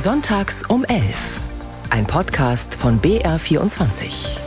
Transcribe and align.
Sonntags 0.00 0.62
um 0.62 0.84
11. 0.84 1.02
Ein 1.90 2.06
Podcast 2.06 2.76
von 2.76 3.00
BR24. 3.00 4.38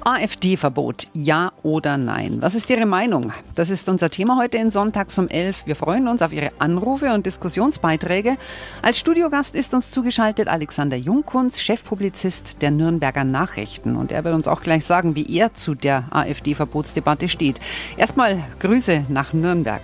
AfD-Verbot, 0.00 1.08
ja 1.12 1.52
oder 1.62 1.98
nein? 1.98 2.38
Was 2.40 2.54
ist 2.54 2.70
Ihre 2.70 2.86
Meinung? 2.86 3.34
Das 3.54 3.68
ist 3.68 3.90
unser 3.90 4.08
Thema 4.08 4.38
heute 4.38 4.56
in 4.56 4.70
Sonntags 4.70 5.18
um 5.18 5.28
11. 5.28 5.66
Wir 5.66 5.76
freuen 5.76 6.08
uns 6.08 6.22
auf 6.22 6.32
Ihre 6.32 6.52
Anrufe 6.58 7.12
und 7.12 7.26
Diskussionsbeiträge. 7.26 8.38
Als 8.80 8.98
Studiogast 8.98 9.54
ist 9.54 9.74
uns 9.74 9.90
zugeschaltet 9.90 10.48
Alexander 10.48 10.96
Jungkunz, 10.96 11.60
Chefpublizist 11.60 12.62
der 12.62 12.70
Nürnberger 12.70 13.24
Nachrichten. 13.24 13.94
Und 13.94 14.10
er 14.10 14.24
wird 14.24 14.34
uns 14.34 14.48
auch 14.48 14.62
gleich 14.62 14.86
sagen, 14.86 15.16
wie 15.16 15.36
er 15.36 15.52
zu 15.52 15.74
der 15.74 16.04
AfD-Verbotsdebatte 16.12 17.28
steht. 17.28 17.60
Erstmal 17.98 18.42
Grüße 18.58 19.04
nach 19.10 19.34
Nürnberg. 19.34 19.82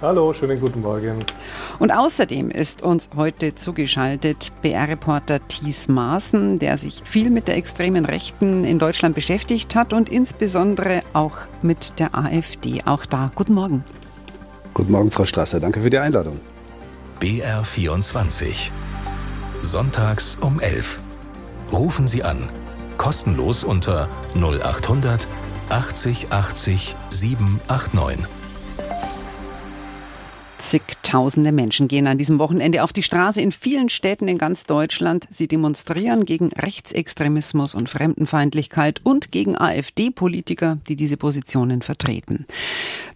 Hallo, 0.00 0.32
schönen 0.32 0.60
guten 0.60 0.80
Morgen. 0.80 1.24
Und 1.80 1.90
außerdem 1.90 2.52
ist 2.52 2.82
uns 2.84 3.10
heute 3.16 3.56
zugeschaltet 3.56 4.52
BR-Reporter 4.62 5.40
Thies 5.48 5.88
Maaßen, 5.88 6.60
der 6.60 6.78
sich 6.78 7.02
viel 7.02 7.30
mit 7.30 7.48
der 7.48 7.56
extremen 7.56 8.04
Rechten 8.04 8.64
in 8.64 8.78
Deutschland 8.78 9.16
beschäftigt 9.16 9.74
hat 9.74 9.92
und 9.92 10.08
insbesondere 10.08 11.02
auch 11.14 11.38
mit 11.62 11.98
der 11.98 12.16
AfD. 12.16 12.82
Auch 12.84 13.06
da. 13.06 13.32
Guten 13.34 13.54
Morgen. 13.54 13.84
Guten 14.72 14.92
Morgen, 14.92 15.10
Frau 15.10 15.24
Strasser. 15.24 15.58
Danke 15.58 15.80
für 15.80 15.90
die 15.90 15.98
Einladung. 15.98 16.38
BR24. 17.20 18.70
Sonntags 19.62 20.38
um 20.40 20.60
11. 20.60 21.00
Rufen 21.72 22.06
Sie 22.06 22.22
an. 22.22 22.48
Kostenlos 22.98 23.64
unter 23.64 24.08
0800 24.36 25.26
80 25.70 26.30
80 26.30 26.94
789. 27.10 28.37
Zigtausende 30.58 31.52
Menschen 31.52 31.86
gehen 31.86 32.08
an 32.08 32.18
diesem 32.18 32.40
Wochenende 32.40 32.82
auf 32.82 32.92
die 32.92 33.04
Straße 33.04 33.40
in 33.40 33.52
vielen 33.52 33.88
Städten 33.88 34.26
in 34.26 34.38
ganz 34.38 34.64
Deutschland. 34.64 35.26
Sie 35.30 35.46
demonstrieren 35.46 36.24
gegen 36.24 36.52
Rechtsextremismus 36.52 37.74
und 37.74 37.88
Fremdenfeindlichkeit 37.88 39.00
und 39.04 39.30
gegen 39.30 39.56
AfD-Politiker, 39.56 40.78
die 40.88 40.96
diese 40.96 41.16
Positionen 41.16 41.80
vertreten. 41.80 42.44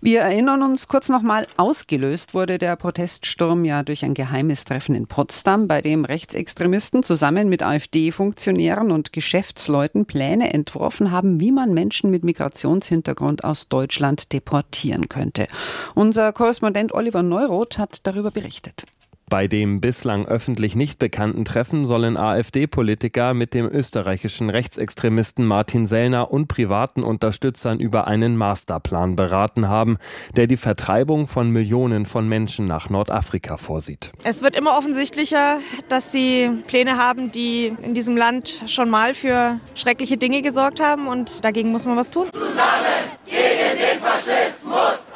Wir 0.00 0.20
erinnern 0.20 0.62
uns 0.62 0.88
kurz 0.88 1.08
nochmal, 1.08 1.46
ausgelöst 1.56 2.34
wurde 2.34 2.58
der 2.58 2.76
Proteststurm 2.76 3.64
ja 3.64 3.82
durch 3.82 4.04
ein 4.04 4.14
geheimes 4.14 4.64
Treffen 4.64 4.94
in 4.94 5.06
Potsdam, 5.06 5.66
bei 5.66 5.82
dem 5.82 6.04
Rechtsextremisten 6.04 7.02
zusammen 7.02 7.48
mit 7.48 7.62
AfD-Funktionären 7.62 8.90
und 8.90 9.12
Geschäftsleuten 9.12 10.06
Pläne 10.06 10.54
entworfen 10.54 11.10
haben, 11.10 11.40
wie 11.40 11.52
man 11.52 11.74
Menschen 11.74 12.10
mit 12.10 12.24
Migrationshintergrund 12.24 13.44
aus 13.44 13.68
Deutschland 13.68 14.32
deportieren 14.32 15.08
könnte. 15.08 15.46
Unser 15.94 16.32
Korrespondent 16.32 16.92
Oliver 16.92 17.22
Neuroth 17.32 17.78
hat 17.78 18.06
darüber 18.06 18.30
berichtet. 18.30 18.84
Bei 19.32 19.48
dem 19.48 19.80
bislang 19.80 20.26
öffentlich 20.26 20.76
nicht 20.76 20.98
bekannten 20.98 21.46
Treffen 21.46 21.86
sollen 21.86 22.18
AfD-Politiker 22.18 23.32
mit 23.32 23.54
dem 23.54 23.64
österreichischen 23.66 24.50
Rechtsextremisten 24.50 25.46
Martin 25.46 25.86
Sellner 25.86 26.30
und 26.30 26.48
privaten 26.48 27.02
Unterstützern 27.02 27.80
über 27.80 28.06
einen 28.06 28.36
Masterplan 28.36 29.16
beraten 29.16 29.68
haben, 29.70 29.96
der 30.36 30.48
die 30.48 30.58
Vertreibung 30.58 31.28
von 31.28 31.50
Millionen 31.50 32.04
von 32.04 32.28
Menschen 32.28 32.66
nach 32.66 32.90
Nordafrika 32.90 33.56
vorsieht. 33.56 34.12
Es 34.22 34.42
wird 34.42 34.54
immer 34.54 34.76
offensichtlicher, 34.76 35.60
dass 35.88 36.12
sie 36.12 36.50
Pläne 36.66 36.98
haben, 36.98 37.30
die 37.30 37.74
in 37.80 37.94
diesem 37.94 38.18
Land 38.18 38.64
schon 38.66 38.90
mal 38.90 39.14
für 39.14 39.58
schreckliche 39.74 40.18
Dinge 40.18 40.42
gesorgt 40.42 40.78
haben 40.78 41.06
und 41.08 41.42
dagegen 41.42 41.70
muss 41.70 41.86
man 41.86 41.96
was 41.96 42.10
tun. 42.10 42.28
Zusammen 42.32 43.08
gegen 43.24 43.78
den 43.78 43.98
Faschismus. 43.98 45.11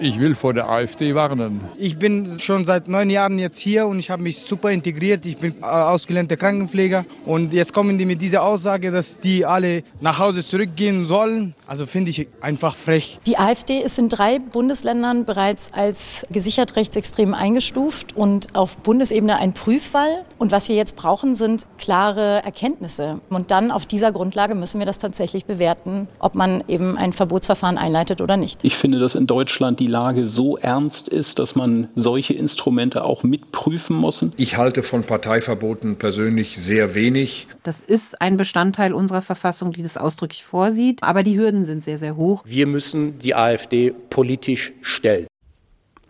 Ich 0.00 0.18
will 0.18 0.34
vor 0.34 0.52
der 0.52 0.68
AfD 0.68 1.14
warnen. 1.14 1.60
Ich 1.78 1.98
bin 1.98 2.38
schon 2.40 2.64
seit 2.64 2.88
neun 2.88 3.10
Jahren 3.10 3.38
jetzt 3.38 3.58
hier 3.58 3.86
und 3.86 3.98
ich 3.98 4.10
habe 4.10 4.22
mich 4.22 4.38
super 4.38 4.70
integriert. 4.70 5.24
Ich 5.26 5.36
bin 5.36 5.62
ausgelernter 5.62 6.36
Krankenpfleger 6.36 7.04
und 7.24 7.52
jetzt 7.52 7.72
kommen 7.72 7.96
die 7.96 8.06
mit 8.06 8.20
dieser 8.20 8.42
Aussage, 8.42 8.90
dass 8.90 9.18
die 9.18 9.46
alle 9.46 9.82
nach 10.00 10.18
Hause 10.18 10.44
zurückgehen 10.44 11.06
sollen. 11.06 11.54
Also 11.66 11.86
finde 11.86 12.10
ich 12.10 12.28
einfach 12.40 12.76
frech. 12.76 13.18
Die 13.26 13.38
AfD 13.38 13.78
ist 13.78 13.98
in 13.98 14.08
drei 14.08 14.38
Bundesländern 14.38 15.24
bereits 15.24 15.70
als 15.72 16.22
gesichert 16.30 16.76
rechtsextrem 16.76 17.32
eingestuft 17.32 18.14
und 18.16 18.54
auf 18.54 18.76
Bundesebene 18.78 19.38
ein 19.38 19.54
Prüffall. 19.54 20.24
Und 20.38 20.52
was 20.52 20.68
wir 20.68 20.76
jetzt 20.76 20.94
brauchen, 20.96 21.34
sind 21.34 21.66
klare 21.78 22.42
Erkenntnisse. 22.44 23.20
Und 23.30 23.50
dann 23.50 23.70
auf 23.70 23.86
dieser 23.86 24.12
Grundlage 24.12 24.54
müssen 24.54 24.78
wir 24.78 24.86
das 24.86 24.98
tatsächlich 24.98 25.46
bewerten, 25.46 26.06
ob 26.18 26.34
man 26.34 26.62
eben 26.68 26.98
ein 26.98 27.12
Verbotsverfahren 27.12 27.78
einleitet 27.78 28.20
oder 28.20 28.36
nicht. 28.36 28.62
Ich 28.62 28.76
finde, 28.76 28.98
dass 28.98 29.14
in 29.14 29.26
Deutschland 29.26 29.80
die 29.80 29.86
Lage 29.86 30.28
so 30.28 30.58
ernst 30.58 31.08
ist, 31.08 31.38
dass 31.38 31.54
man 31.54 31.88
solche 31.94 32.34
Instrumente 32.34 33.04
auch 33.04 33.22
mitprüfen 33.22 33.96
muss. 33.96 34.24
Ich 34.36 34.58
halte 34.58 34.82
von 34.82 35.04
Parteiverboten 35.04 35.96
persönlich 35.96 36.56
sehr 36.56 36.94
wenig. 36.94 37.46
Das 37.62 37.80
ist 37.80 38.20
ein 38.20 38.36
Bestandteil 38.36 38.92
unserer 38.92 39.22
Verfassung, 39.22 39.72
die 39.72 39.82
das 39.82 39.96
ausdrücklich 39.96 40.44
vorsieht. 40.44 41.02
Aber 41.02 41.22
die 41.22 41.38
Hürden 41.38 41.53
sind 41.62 41.84
sehr, 41.84 41.98
sehr 41.98 42.16
hoch. 42.16 42.42
Wir 42.46 42.66
müssen 42.66 43.18
die 43.18 43.34
AfD 43.34 43.92
politisch 44.10 44.72
stellen 44.82 45.26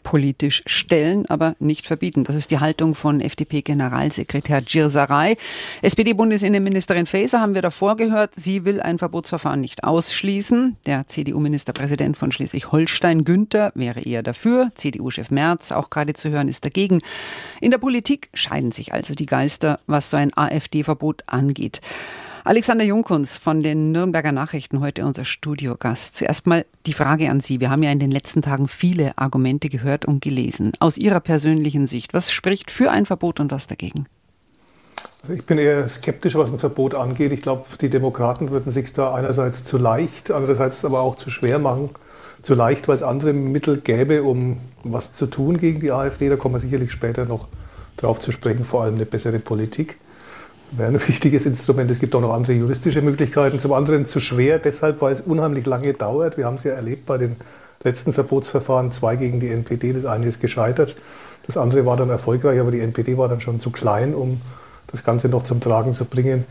politisch 0.05 0.63
stellen, 0.67 1.27
aber 1.27 1.57
nicht 1.59 1.89
verbieten. 1.89 2.23
Das 2.23 2.37
ist 2.37 2.53
die 2.53 2.61
Haltung 2.61 2.95
von 2.95 3.21
FDP-Generalsekretär 3.21 4.61
Girsaray. 4.61 5.37
SPD-Bundesinnenministerin 5.83 7.07
Faeser 7.07 7.41
haben 7.41 7.55
wir 7.55 7.63
davor 7.63 7.97
gehört. 7.97 8.33
Sie 8.37 8.65
will 8.65 8.81
ein 8.81 8.99
Verbotsverfahren 8.99 9.61
nicht 9.61 9.83
ausschließen. 9.83 10.77
Der 10.87 11.09
CDU-Ministerpräsident 11.09 12.17
von 12.17 12.31
Schleswig-Holstein, 12.31 13.25
Günther, 13.25 13.73
wäre 13.75 14.01
eher 14.01 14.23
dafür. 14.23 14.69
CDU-Chef 14.75 15.31
Merz, 15.31 15.73
auch 15.73 15.91
gerade 15.91 16.13
zu 16.13 16.31
hören, 16.31 16.49
ist 16.49 16.65
dagegen. 16.65 17.01
In 17.61 17.73
der 17.73 17.79
Politik 17.79 18.29
scheiden 18.35 18.71
sich 18.71 18.93
also 18.93 19.15
die 19.15 19.27
Geister, 19.27 19.81
was 19.87 20.11
so 20.11 20.17
ein 20.17 20.31
AfD-Verbot 20.37 21.25
angeht. 21.27 21.81
Alexander 22.47 22.85
Junkunz 22.85 23.39
von 23.39 23.63
den 23.63 23.91
Nürnberger 23.91 24.31
Nachrichten, 24.31 24.81
heute 24.81 25.07
unser 25.07 25.25
Studiogast. 25.25 26.15
Zuerst 26.15 26.47
mal 26.47 26.67
die 26.85 26.93
Frage 26.93 27.31
an 27.31 27.41
Sie. 27.41 27.59
Wir 27.59 27.71
haben 27.71 27.83
ja 27.83 27.91
in 27.91 27.99
den 27.99 28.11
letzten 28.11 28.43
Tagen 28.43 28.69
viele 28.69 29.17
Argumente 29.17 29.71
gehört 29.71 30.05
und 30.05 30.21
gelesen. 30.23 30.73
Aus 30.79 30.99
Ihrer 30.99 31.21
persönlichen 31.21 31.87
Sicht, 31.87 32.13
was 32.13 32.31
spricht 32.31 32.71
für 32.71 32.91
ein 32.91 33.07
Verbot 33.07 33.41
und 33.41 33.51
was 33.51 33.67
dagegen? 33.67 34.05
Also 35.23 35.33
ich 35.33 35.47
bin 35.47 35.57
eher 35.57 35.89
skeptisch, 35.89 36.35
was 36.35 36.53
ein 36.53 36.59
Verbot 36.59 36.95
angeht. 36.95 37.33
Ich 37.33 37.41
glaube, 37.41 37.65
die 37.81 37.89
Demokraten 37.89 38.51
würden 38.51 38.71
sich 38.71 38.93
da 38.93 39.15
einerseits 39.15 39.65
zu 39.65 39.79
leicht, 39.79 40.31
andererseits 40.31 40.85
aber 40.85 41.01
auch 41.01 41.17
zu 41.17 41.31
schwer 41.31 41.59
machen. 41.59 41.89
Zu 42.43 42.53
leicht, 42.53 42.89
weil 42.89 42.97
es 42.97 43.03
andere 43.03 43.33
Mittel 43.33 43.79
gäbe, 43.79 44.23
um 44.23 44.61
was 44.83 45.15
zu 45.15 45.29
tun 45.29 45.57
gegen 45.57 45.81
die 45.81 45.93
AfD. 45.93 46.29
Da 46.29 46.37
kommen 46.37 46.57
wir 46.57 46.61
sicherlich 46.61 46.93
später 46.93 47.25
noch 47.25 47.49
drauf 47.97 48.21
zu 48.21 48.33
sprechen, 48.33 48.67
vor 48.67 48.83
allem 48.83 48.97
eine 48.97 49.07
bessere 49.07 49.39
Politik 49.39 49.97
wäre 50.77 50.91
ein 50.91 51.01
wichtiges 51.09 51.47
Instrument. 51.47 51.91
Es 51.91 51.99
gibt 51.99 52.15
auch 52.15 52.21
noch 52.21 52.33
andere 52.33 52.53
juristische 52.53 53.03
Möglichkeiten. 53.03 53.61
Zum 53.61 53.73
anderen 53.73 54.07
zu 54.07 54.21
schwer, 54.21 54.59
deshalb, 54.59 55.01
weil 55.01 55.13
es 55.13 55.21
unheimlich 55.21 55.67
lange 55.67 55.93
dauert. 55.93 56.37
Wir 56.37 56.47
haben 56.47 56.57
es 56.57 56.65
ja 56.65 56.73
erlebt 56.73 57.07
bei 57.07 57.19
den 57.19 57.37
letzten 57.83 58.13
Verbotsverfahren, 58.13 58.91
zwei 58.93 59.17
gegen 59.17 59.41
die 59.41 59.49
NPD. 59.49 59.93
Das 59.93 60.05
eine 60.05 60.27
ist 60.27 60.41
gescheitert, 60.41 60.97
das 61.47 61.57
andere 61.57 61.85
war 61.85 61.97
dann 61.97 62.09
erfolgreich, 62.09 62.59
aber 62.59 62.71
die 62.71 62.81
NPD 62.81 63.19
war 63.19 63.29
dann 63.29 63.41
schon 63.41 63.61
zu 63.61 63.71
klein, 63.71 64.15
um 64.15 64.41
das 64.91 65.05
Ganze 65.05 65.29
noch 65.29 65.45
zum 65.45 65.61
Tragen 65.61 65.93
zu 65.93 66.05
bringen. 66.05 66.45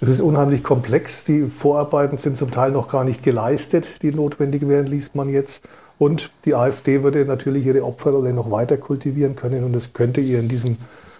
Es 0.00 0.08
ist 0.08 0.20
unheimlich 0.20 0.62
komplex. 0.62 1.24
Die 1.24 1.44
Vorarbeiten 1.44 2.18
sind 2.18 2.36
zum 2.36 2.50
Teil 2.50 2.70
noch 2.70 2.88
gar 2.88 3.04
nicht 3.04 3.22
geleistet, 3.22 4.02
die 4.02 4.12
notwendig 4.12 4.68
wären, 4.68 4.86
liest 4.86 5.14
man 5.14 5.28
jetzt. 5.28 5.66
Und 5.98 6.30
die 6.44 6.54
AfD 6.54 7.02
würde 7.02 7.24
natürlich 7.24 7.64
ihre 7.64 7.82
Opferrolle 7.82 8.32
noch 8.32 8.50
weiter 8.50 8.76
kultivieren 8.76 9.34
können 9.34 9.64
und 9.64 9.72
das 9.72 9.94
könnte 9.94 10.20
ihr 10.20 10.38
in 10.38 10.48
diesem 10.48 10.76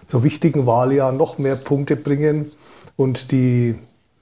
so 0.07 0.23
wichtigen 0.23 0.65
Wahljahr 0.65 1.11
noch 1.11 1.37
mehr 1.37 1.55
Punkte 1.55 1.95
bringen 1.95 2.51
und 2.95 3.31
die 3.31 3.75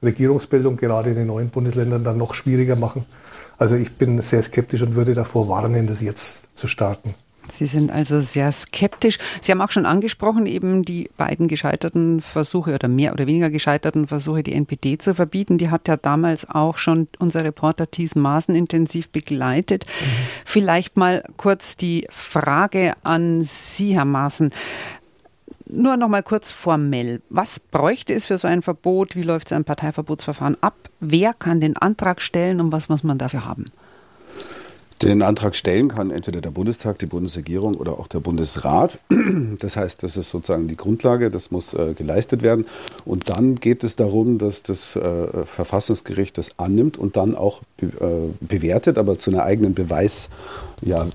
Regierungsbildung 0.03 0.77
gerade 0.77 1.11
in 1.11 1.15
den 1.15 1.27
neuen 1.27 1.49
Bundesländern 1.49 2.03
dann 2.03 2.17
noch 2.17 2.33
schwieriger 2.33 2.75
machen. 2.75 3.05
Also 3.57 3.75
ich 3.75 3.93
bin 3.93 4.21
sehr 4.21 4.43
skeptisch 4.43 4.81
und 4.81 4.95
würde 4.95 5.13
davor 5.13 5.47
warnen, 5.47 5.87
das 5.87 6.01
jetzt 6.01 6.49
zu 6.55 6.67
starten. 6.67 7.15
Sie 7.51 7.67
sind 7.67 7.91
also 7.91 8.19
sehr 8.19 8.51
skeptisch. 8.51 9.17
Sie 9.41 9.51
haben 9.51 9.61
auch 9.61 9.71
schon 9.71 9.85
angesprochen, 9.85 10.45
eben 10.45 10.83
die 10.83 11.09
beiden 11.15 11.47
gescheiterten 11.47 12.21
Versuche 12.21 12.73
oder 12.73 12.87
mehr 12.87 13.13
oder 13.13 13.27
weniger 13.27 13.49
gescheiterten 13.49 14.07
Versuche, 14.07 14.43
die 14.43 14.53
NPD 14.53 14.97
zu 14.97 15.13
verbieten. 15.13 15.57
Die 15.57 15.69
hat 15.69 15.87
ja 15.87 15.97
damals 15.97 16.49
auch 16.49 16.77
schon 16.77 17.07
unser 17.19 17.43
Reporter 17.43 17.89
Thies 17.89 18.15
Maaßen 18.15 18.55
intensiv 18.55 19.09
begleitet. 19.09 19.85
Mhm. 19.85 20.05
Vielleicht 20.43 20.97
mal 20.97 21.23
kurz 21.37 21.77
die 21.77 22.07
Frage 22.09 22.93
an 23.03 23.43
Sie, 23.43 23.95
Herr 23.95 24.05
Maaßen. 24.05 24.51
Nur 25.75 25.97
noch 25.97 26.07
mal 26.07 26.23
kurz 26.23 26.51
formell. 26.51 27.21
Was 27.29 27.59
bräuchte 27.59 28.13
es 28.13 28.25
für 28.25 28.37
so 28.37 28.47
ein 28.47 28.61
Verbot? 28.61 29.15
Wie 29.15 29.23
läuft 29.23 29.49
so 29.49 29.55
ein 29.55 29.65
Parteiverbotsverfahren 29.65 30.57
ab? 30.61 30.75
Wer 31.01 31.33
kann 31.33 31.59
den 31.59 31.75
Antrag 31.75 32.21
stellen 32.21 32.61
und 32.61 32.71
was 32.71 32.87
muss 32.87 33.03
man 33.03 33.17
dafür 33.17 33.45
haben? 33.45 33.65
Den 35.01 35.21
Antrag 35.21 35.57
stellen 35.57 35.89
kann 35.89 36.09
entweder 36.09 36.39
der 36.39 36.51
Bundestag, 36.51 36.97
die 36.99 37.05
Bundesregierung 37.05 37.75
oder 37.75 37.99
auch 37.99 38.07
der 38.07 38.19
Bundesrat. 38.19 38.99
Das 39.59 39.77
heißt, 39.77 40.03
das 40.03 40.17
ist 40.17 40.31
sozusagen 40.31 40.67
die 40.67 40.77
Grundlage, 40.77 41.29
das 41.29 41.51
muss 41.51 41.73
äh, 41.73 41.93
geleistet 41.93 42.41
werden. 42.41 42.65
Und 43.03 43.29
dann 43.29 43.55
geht 43.55 43.83
es 43.83 43.95
darum, 43.95 44.37
dass 44.37 44.63
das 44.63 44.95
äh, 44.95 45.45
Verfassungsgericht 45.45 46.37
das 46.37 46.57
annimmt 46.57 46.97
und 46.97 47.17
dann 47.17 47.35
auch 47.35 47.61
be 47.77 47.87
äh, 47.87 48.45
bewertet, 48.45 48.97
aber 48.97 49.17
zu 49.17 49.31
einer 49.31 49.43
eigenen 49.43 49.73
Beweis 49.73 50.29
ja, 50.85 51.05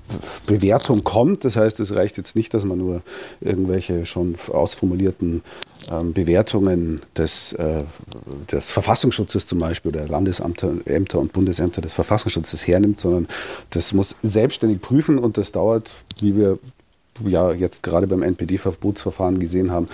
Bewertung 0.45 1.03
kommt. 1.03 1.45
Das 1.45 1.55
heißt, 1.55 1.79
es 1.79 1.95
reicht 1.95 2.17
jetzt 2.17 2.35
nicht, 2.35 2.53
dass 2.53 2.65
man 2.65 2.77
nur 2.77 3.01
irgendwelche 3.39 4.05
schon 4.05 4.35
ausformulierten 4.51 5.41
ähm, 5.89 6.13
Bewertungen 6.13 6.99
des, 7.17 7.53
äh, 7.53 7.83
des 8.51 8.71
Verfassungsschutzes 8.71 9.47
zum 9.47 9.59
Beispiel 9.59 9.95
oder 9.95 10.07
Landesämter 10.07 10.73
Ämter 10.85 11.19
und 11.19 11.33
Bundesämter 11.33 11.81
des 11.81 11.93
Verfassungsschutzes 11.93 12.67
hernimmt, 12.67 12.99
sondern 12.99 13.27
das 13.71 13.93
muss 13.93 14.15
selbstständig 14.21 14.81
prüfen 14.81 15.17
und 15.17 15.37
das 15.37 15.53
dauert, 15.53 15.89
wie 16.19 16.35
wir 16.35 16.59
ja 17.25 17.51
jetzt 17.53 17.83
gerade 17.83 18.07
beim 18.07 18.23
NPD-Verbotsverfahren 18.23 19.39
gesehen 19.39 19.71
haben, 19.71 19.87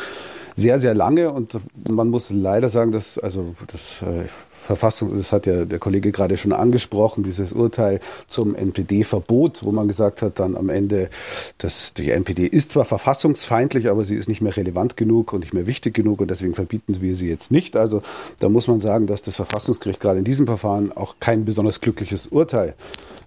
sehr, 0.59 0.79
sehr 0.79 0.95
lange 0.95 1.31
und 1.31 1.57
man 1.87 2.09
muss 2.09 2.31
leider 2.31 2.69
sagen, 2.69 2.91
dass 2.91 3.19
also 3.19 3.53
das 3.67 4.01
äh, 4.01 4.25
Verfassung, 4.49 5.15
das 5.15 5.31
hat 5.31 5.45
ja 5.45 5.65
der 5.65 5.77
Kollege 5.77 6.11
gerade 6.11 6.35
schon 6.35 6.51
angesprochen, 6.51 7.23
dieses 7.23 7.53
Urteil 7.53 7.99
zum 8.27 8.55
NPD-Verbot, 8.55 9.63
wo 9.63 9.71
man 9.71 9.87
gesagt 9.87 10.23
hat 10.23 10.39
dann 10.39 10.57
am 10.57 10.69
Ende, 10.69 11.09
dass 11.59 11.93
die 11.93 12.09
NPD 12.09 12.47
ist 12.47 12.71
zwar 12.71 12.85
verfassungsfeindlich, 12.85 13.87
aber 13.87 14.03
sie 14.03 14.15
ist 14.15 14.27
nicht 14.27 14.41
mehr 14.41 14.57
relevant 14.57 14.97
genug 14.97 15.31
und 15.31 15.41
nicht 15.41 15.53
mehr 15.53 15.67
wichtig 15.67 15.93
genug 15.93 16.21
und 16.21 16.31
deswegen 16.31 16.55
verbieten 16.55 17.01
wir 17.01 17.15
sie 17.15 17.29
jetzt 17.29 17.51
nicht. 17.51 17.77
Also 17.77 18.01
da 18.39 18.49
muss 18.49 18.67
man 18.67 18.79
sagen, 18.79 19.05
dass 19.05 19.21
das 19.21 19.35
Verfassungsgericht 19.35 19.99
gerade 19.99 20.17
in 20.19 20.25
diesem 20.25 20.47
Verfahren 20.47 20.91
auch 20.91 21.17
kein 21.19 21.45
besonders 21.45 21.81
glückliches 21.81 22.25
Urteil 22.25 22.73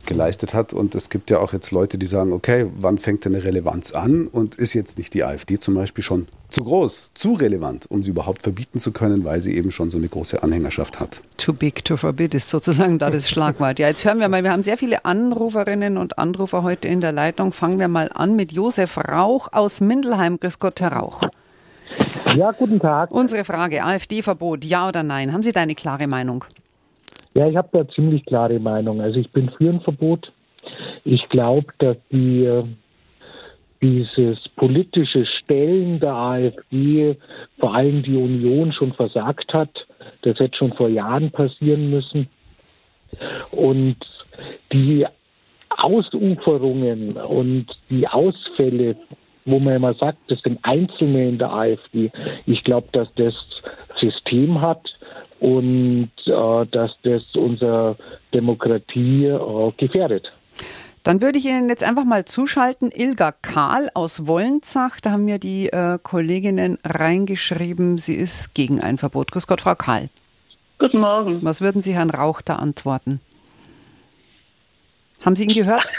geleistet 0.05 0.53
hat. 0.53 0.73
Und 0.73 0.97
es 0.97 1.11
gibt 1.11 1.31
ja 1.31 1.39
auch 1.39 1.53
jetzt 1.53 1.71
Leute, 1.71 1.97
die 1.97 2.07
sagen, 2.07 2.33
okay, 2.33 2.67
wann 2.79 2.99
fängt 2.99 3.25
denn 3.25 3.35
eine 3.35 3.45
Relevanz 3.45 3.93
an 3.93 4.27
und 4.27 4.57
ist 4.57 4.75
jetzt 4.75 4.99
nicht 4.99 5.15
die 5.15 5.23
AfD 5.23 5.59
zum 5.59 5.75
Beispiel 5.75 6.03
schon 6.03 6.27
zu 6.51 6.65
groß, 6.65 7.13
zu 7.15 7.35
relevant, 7.35 7.87
um 7.89 8.03
sie 8.03 8.11
überhaupt 8.11 8.43
verbieten 8.43 8.79
zu 8.79 8.93
können, 8.93 9.25
weil 9.25 9.41
sie 9.41 9.57
eben 9.57 9.71
schon 9.71 9.91
so 9.91 9.99
eine 9.99 10.09
große 10.09 10.43
Anhängerschaft 10.43 11.01
hat. 11.01 11.23
Too 11.37 11.53
big 11.53 11.85
to 11.85 11.97
forbid 11.97 12.35
ist 12.35 12.51
sozusagen 12.51 12.99
da 12.99 13.11
das 13.11 13.29
Schlagwort. 13.29 13.79
Ja, 13.79 13.89
jetzt 13.89 14.05
hören 14.05 14.21
wir 14.21 14.29
mal, 14.29 14.43
wir 14.43 14.53
haben 14.53 14.63
sehr 14.63 14.79
viele 14.79 15.05
Anruferinnen 15.05 15.97
und 15.97 16.19
Anrufer 16.19 16.63
heute 16.63 16.89
in 16.89 17.01
der 17.01 17.13
Leitung. 17.13 17.53
Fangen 17.53 17.79
wir 17.79 17.89
mal 17.89 18.11
an 18.13 18.37
mit 18.37 18.53
Josef 18.53 18.99
Rauch 18.99 19.49
aus 19.53 19.81
Mindelheim. 19.81 20.39
Grüß 20.39 20.59
Gott, 20.59 20.81
Herr 20.81 20.93
Rauch. 20.93 21.23
Ja, 22.37 22.53
guten 22.53 22.79
Tag. 22.79 23.13
Unsere 23.13 23.45
Frage, 23.45 23.83
AfD-Verbot, 23.83 24.65
ja 24.65 24.89
oder 24.89 25.03
nein? 25.03 25.33
Haben 25.33 25.43
Sie 25.43 25.53
da 25.53 25.61
eine 25.61 25.75
klare 25.75 26.07
Meinung? 26.07 26.45
Ja, 27.35 27.47
ich 27.49 27.57
habe 27.57 27.69
da 27.73 27.89
ziemlich 27.89 28.25
klare 28.25 28.59
Meinung. 28.59 29.01
Also 29.01 29.19
ich 29.19 29.31
bin 29.31 29.51
für 29.57 29.71
ein 29.71 29.81
Verbot. 29.81 30.33
Ich 31.05 31.29
glaube, 31.29 31.67
dass 31.79 31.97
die 32.11 32.45
äh, 32.45 32.65
dieses 33.83 34.39
politische 34.57 35.25
Stellen 35.25 36.01
der 36.01 36.13
AfD 36.15 37.17
vor 37.59 37.75
allem 37.75 38.03
die 38.03 38.17
Union 38.17 38.73
schon 38.73 38.93
versagt 38.93 39.53
hat. 39.55 39.87
Das 40.23 40.39
hätte 40.39 40.57
schon 40.57 40.73
vor 40.75 40.89
Jahren 40.89 41.31
passieren 41.31 41.91
müssen. 41.91 42.29
Und 43.51 43.97
die 44.73 45.07
Ausuferungen 45.71 47.17
und 47.17 47.67
die 47.89 48.07
Ausfälle, 48.07 48.97
wo 49.45 49.59
man 49.59 49.77
immer 49.77 49.95
sagt, 49.95 50.19
das 50.29 50.41
sind 50.43 50.59
Einzelne 50.63 51.29
in 51.29 51.39
der 51.39 51.53
AfD, 51.53 52.11
ich 52.47 52.63
glaube, 52.65 52.89
dass 52.93 53.09
das 53.15 53.35
System 53.99 54.61
hat 54.61 54.83
und 55.41 56.11
äh, 56.27 56.67
dass 56.71 56.93
das 57.03 57.23
unsere 57.35 57.97
Demokratie 58.35 59.25
äh, 59.27 59.73
gefährdet. 59.79 60.31
Dann 61.03 61.23
würde 61.23 61.39
ich 61.39 61.47
Ihnen 61.47 61.69
jetzt 61.71 61.83
einfach 61.83 62.05
mal 62.05 62.27
zuschalten. 62.27 62.91
Ilga 62.95 63.33
Kahl 63.33 63.89
aus 63.95 64.27
Wollenzach, 64.27 65.01
da 65.01 65.13
haben 65.13 65.25
mir 65.25 65.39
die 65.39 65.69
äh, 65.69 65.99
Kolleginnen 66.03 66.79
reingeschrieben, 66.85 67.97
sie 67.97 68.17
ist 68.17 68.55
gegen 68.55 68.81
ein 68.81 68.99
Verbot. 68.99 69.31
Grüß 69.33 69.47
Gott, 69.47 69.63
Frau 69.63 69.75
Kahl. 69.75 70.11
Guten 70.79 70.99
Morgen. 70.99 71.39
Was 71.43 71.63
würden 71.63 71.81
Sie 71.81 71.95
Herrn 71.95 72.11
Rauch 72.11 72.43
da 72.43 72.57
antworten? 72.57 73.21
Haben 75.25 75.37
Sie 75.37 75.45
ihn 75.45 75.53
gehört? 75.53 75.93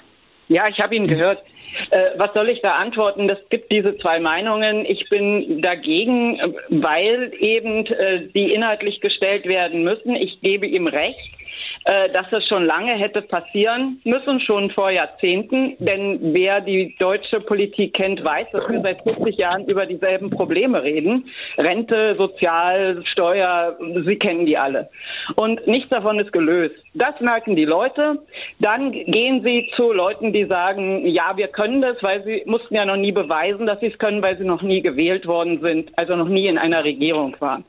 Ja, 0.47 0.67
ich 0.67 0.79
habe 0.79 0.95
ihn 0.95 1.07
gehört. 1.07 1.43
Äh, 1.89 2.17
was 2.17 2.33
soll 2.33 2.49
ich 2.49 2.61
da 2.61 2.75
antworten? 2.75 3.29
Es 3.29 3.39
gibt 3.49 3.71
diese 3.71 3.97
zwei 3.97 4.19
Meinungen. 4.19 4.85
Ich 4.85 5.09
bin 5.09 5.61
dagegen, 5.61 6.39
weil 6.69 7.31
eben 7.39 7.85
äh, 7.87 8.27
die 8.27 8.53
inhaltlich 8.53 9.01
gestellt 9.01 9.45
werden 9.45 9.83
müssen. 9.83 10.15
Ich 10.15 10.41
gebe 10.41 10.67
ihm 10.67 10.87
recht 10.87 11.17
äh, 11.17 11.40
dass 11.83 12.29
das 12.29 12.45
schon 12.47 12.65
lange 12.65 12.93
hätte 12.93 13.21
passieren 13.21 14.01
müssen, 14.03 14.39
schon 14.41 14.69
vor 14.71 14.91
Jahrzehnten. 14.91 15.75
Denn 15.79 16.19
wer 16.33 16.61
die 16.61 16.95
deutsche 16.99 17.39
Politik 17.39 17.93
kennt, 17.93 18.23
weiß, 18.23 18.47
dass 18.51 18.69
wir 18.69 18.81
seit 18.81 19.01
50 19.01 19.37
Jahren 19.37 19.65
über 19.65 19.85
dieselben 19.85 20.29
Probleme 20.29 20.83
reden. 20.83 21.25
Rente, 21.57 22.15
Sozial, 22.17 23.03
Steuer, 23.05 23.77
Sie 24.05 24.15
kennen 24.17 24.45
die 24.45 24.57
alle. 24.57 24.89
Und 25.35 25.65
nichts 25.67 25.89
davon 25.89 26.19
ist 26.19 26.31
gelöst. 26.31 26.75
Das 26.93 27.19
merken 27.19 27.55
die 27.55 27.65
Leute. 27.65 28.19
Dann 28.59 28.91
gehen 28.91 29.43
sie 29.43 29.69
zu 29.75 29.91
Leuten, 29.91 30.33
die 30.33 30.45
sagen, 30.45 31.07
ja, 31.07 31.35
wir 31.35 31.47
können 31.47 31.81
das, 31.81 32.01
weil 32.01 32.23
sie 32.23 32.43
mussten 32.45 32.75
ja 32.75 32.85
noch 32.85 32.97
nie 32.97 33.11
beweisen, 33.11 33.65
dass 33.65 33.79
sie 33.79 33.87
es 33.87 33.97
können, 33.97 34.21
weil 34.21 34.37
sie 34.37 34.43
noch 34.43 34.61
nie 34.61 34.81
gewählt 34.81 35.25
worden 35.27 35.61
sind, 35.61 35.97
also 35.97 36.15
noch 36.15 36.27
nie 36.27 36.47
in 36.47 36.57
einer 36.57 36.83
Regierung 36.83 37.35
waren. 37.39 37.63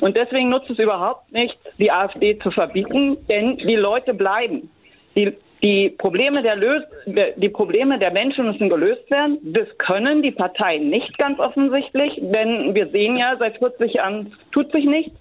Und 0.00 0.16
deswegen 0.16 0.48
nutzt 0.48 0.70
es 0.70 0.78
überhaupt 0.78 1.32
nicht, 1.32 1.56
die 1.78 1.90
AfD 1.90 2.38
zu 2.38 2.50
verbieten, 2.50 3.16
denn 3.28 3.56
die 3.58 3.76
Leute 3.76 4.14
bleiben. 4.14 4.70
Die, 5.16 5.32
die 5.62 5.90
Probleme 5.90 6.42
der 6.42 6.56
Lös 6.56 6.82
die 7.06 7.48
Probleme 7.48 7.98
der 7.98 8.12
Menschen 8.12 8.46
müssen 8.46 8.68
gelöst 8.68 9.10
werden. 9.10 9.38
Das 9.42 9.66
können 9.78 10.22
die 10.22 10.30
Parteien 10.30 10.88
nicht 10.88 11.18
ganz 11.18 11.38
offensichtlich, 11.38 12.18
denn 12.20 12.74
wir 12.74 12.86
sehen 12.86 13.16
ja, 13.16 13.36
seit 13.38 13.58
40 13.58 13.94
Jahren 13.94 14.32
tut 14.52 14.72
sich 14.72 14.84
nichts. 14.84 15.12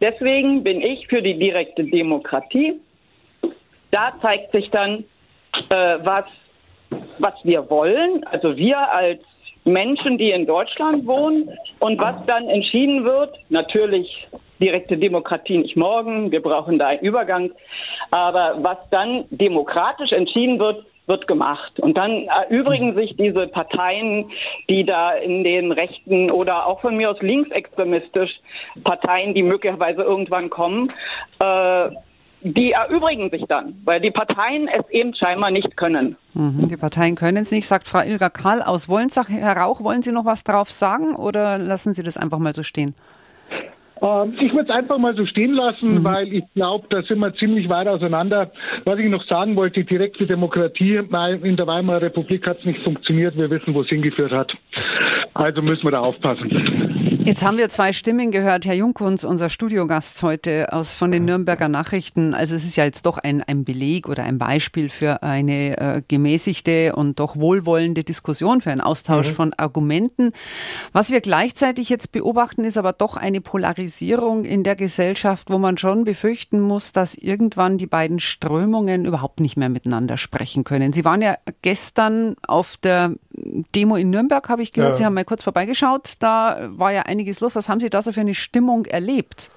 Deswegen 0.00 0.62
bin 0.62 0.80
ich 0.80 1.06
für 1.08 1.22
die 1.22 1.38
direkte 1.38 1.84
Demokratie. 1.84 2.80
Da 3.90 4.12
zeigt 4.20 4.52
sich 4.52 4.70
dann, 4.70 5.04
äh, 5.70 5.98
was, 6.02 6.26
was 7.18 7.34
wir 7.44 7.70
wollen. 7.70 8.24
Also 8.24 8.56
wir 8.56 8.92
als 8.92 9.26
Menschen, 9.64 10.18
die 10.18 10.30
in 10.30 10.46
Deutschland 10.46 11.06
wohnen. 11.06 11.50
Und 11.78 11.98
was 11.98 12.24
dann 12.26 12.48
entschieden 12.48 13.04
wird, 13.04 13.38
natürlich 13.48 14.26
direkte 14.60 14.96
Demokratie 14.96 15.58
nicht 15.58 15.76
morgen, 15.76 16.30
wir 16.30 16.42
brauchen 16.42 16.78
da 16.78 16.88
einen 16.88 17.00
Übergang. 17.00 17.50
Aber 18.10 18.56
was 18.58 18.78
dann 18.90 19.24
demokratisch 19.30 20.12
entschieden 20.12 20.58
wird, 20.58 20.84
wird 21.06 21.26
gemacht. 21.26 21.78
Und 21.80 21.96
dann 21.96 22.28
erübrigen 22.28 22.94
sich 22.94 23.14
diese 23.16 23.46
Parteien, 23.46 24.30
die 24.68 24.84
da 24.84 25.12
in 25.12 25.44
den 25.44 25.72
rechten 25.72 26.30
oder 26.30 26.66
auch 26.66 26.80
von 26.80 26.96
mir 26.96 27.10
aus 27.10 27.20
linksextremistisch 27.20 28.30
Parteien, 28.84 29.34
die 29.34 29.42
möglicherweise 29.42 30.02
irgendwann 30.02 30.48
kommen, 30.48 30.90
äh, 31.40 31.90
die 32.44 32.72
erübrigen 32.72 33.30
sich 33.30 33.44
dann, 33.48 33.80
weil 33.84 34.00
die 34.00 34.10
Parteien 34.10 34.68
es 34.68 34.88
eben 34.90 35.14
scheinbar 35.14 35.50
nicht 35.50 35.76
können. 35.78 36.16
Mhm, 36.34 36.68
die 36.68 36.76
Parteien 36.76 37.14
können 37.16 37.38
es 37.38 37.50
nicht, 37.50 37.66
sagt 37.66 37.88
Frau 37.88 38.00
Ilga 38.00 38.28
Karl 38.28 38.60
aus 38.62 38.88
Wollensach. 38.88 39.30
Herr 39.30 39.56
Rauch, 39.56 39.82
wollen 39.82 40.02
Sie 40.02 40.12
noch 40.12 40.26
was 40.26 40.44
drauf 40.44 40.70
sagen 40.70 41.16
oder 41.16 41.56
lassen 41.58 41.94
Sie 41.94 42.02
das 42.02 42.18
einfach 42.18 42.38
mal 42.38 42.54
so 42.54 42.62
stehen? 42.62 42.94
Ähm, 44.04 44.34
ich 44.38 44.52
würde 44.52 44.70
es 44.70 44.70
einfach 44.70 44.98
mal 44.98 45.16
so 45.16 45.24
stehen 45.24 45.54
lassen, 45.54 46.00
mhm. 46.00 46.04
weil 46.04 46.32
ich 46.32 46.44
glaube, 46.54 46.86
da 46.90 47.02
sind 47.02 47.18
wir 47.20 47.34
ziemlich 47.34 47.70
weit 47.70 47.88
auseinander. 47.88 48.52
Was 48.84 48.98
ich 48.98 49.08
noch 49.08 49.24
sagen 49.26 49.56
wollte, 49.56 49.82
direkte 49.84 50.26
Demokratie 50.26 50.96
in 50.96 51.56
der 51.56 51.66
Weimarer 51.66 52.02
Republik 52.02 52.46
hat 52.46 52.58
es 52.58 52.66
nicht 52.66 52.82
funktioniert. 52.82 53.36
Wir 53.36 53.48
wissen, 53.48 53.72
wo 53.72 53.80
es 53.80 53.88
hingeführt 53.88 54.32
hat. 54.32 54.52
Also 55.32 55.62
müssen 55.62 55.84
wir 55.84 55.92
da 55.92 56.00
aufpassen. 56.00 57.20
Jetzt 57.24 57.44
haben 57.44 57.56
wir 57.56 57.70
zwei 57.70 57.92
Stimmen 57.92 58.30
gehört. 58.30 58.66
Herr 58.66 58.74
Junkunz, 58.74 59.24
unser 59.24 59.48
Studiogast 59.48 60.22
heute 60.22 60.72
aus 60.72 60.94
von 60.94 61.10
den 61.10 61.24
Nürnberger 61.24 61.68
Nachrichten. 61.68 62.34
Also 62.34 62.54
es 62.54 62.64
ist 62.64 62.76
ja 62.76 62.84
jetzt 62.84 63.06
doch 63.06 63.16
ein, 63.16 63.42
ein 63.42 63.64
Beleg 63.64 64.08
oder 64.08 64.24
ein 64.24 64.36
Beispiel 64.36 64.90
für 64.90 65.22
eine 65.22 65.78
äh, 65.78 66.02
gemäßigte 66.06 66.94
und 66.94 67.18
doch 67.18 67.36
wohlwollende 67.36 68.04
Diskussion, 68.04 68.60
für 68.60 68.70
einen 68.70 68.82
Austausch 68.82 69.30
mhm. 69.30 69.34
von 69.34 69.52
Argumenten. 69.56 70.32
Was 70.92 71.10
wir 71.10 71.22
gleichzeitig 71.22 71.88
jetzt 71.88 72.12
beobachten, 72.12 72.64
ist 72.64 72.76
aber 72.76 72.92
doch 72.92 73.16
eine 73.16 73.40
Polarisierung 73.40 73.93
Polarisierung 73.94 74.44
in 74.44 74.64
der 74.64 74.74
Gesellschaft, 74.74 75.50
wo 75.50 75.58
man 75.58 75.78
schon 75.78 76.02
befürchten 76.04 76.60
muss, 76.60 76.92
dass 76.92 77.14
irgendwann 77.14 77.78
die 77.78 77.86
beiden 77.86 78.18
Strömungen 78.18 79.04
überhaupt 79.04 79.38
nicht 79.38 79.56
mehr 79.56 79.68
miteinander 79.68 80.16
sprechen 80.16 80.64
können. 80.64 80.92
Sie 80.92 81.04
waren 81.04 81.22
ja 81.22 81.36
gestern 81.62 82.34
auf 82.46 82.76
der 82.76 83.12
Demo 83.74 83.94
in 83.94 84.10
Nürnberg, 84.10 84.48
habe 84.48 84.62
ich 84.62 84.72
gehört. 84.72 84.92
Ja. 84.92 84.96
Sie 84.96 85.04
haben 85.04 85.14
mal 85.14 85.24
kurz 85.24 85.44
vorbeigeschaut. 85.44 86.14
Da 86.18 86.70
war 86.72 86.92
ja 86.92 87.02
einiges 87.02 87.38
los. 87.38 87.54
Was 87.54 87.68
haben 87.68 87.78
Sie 87.78 87.88
da 87.88 88.02
so 88.02 88.10
für 88.10 88.20
eine 88.20 88.34
Stimmung 88.34 88.84
erlebt? 88.86 89.50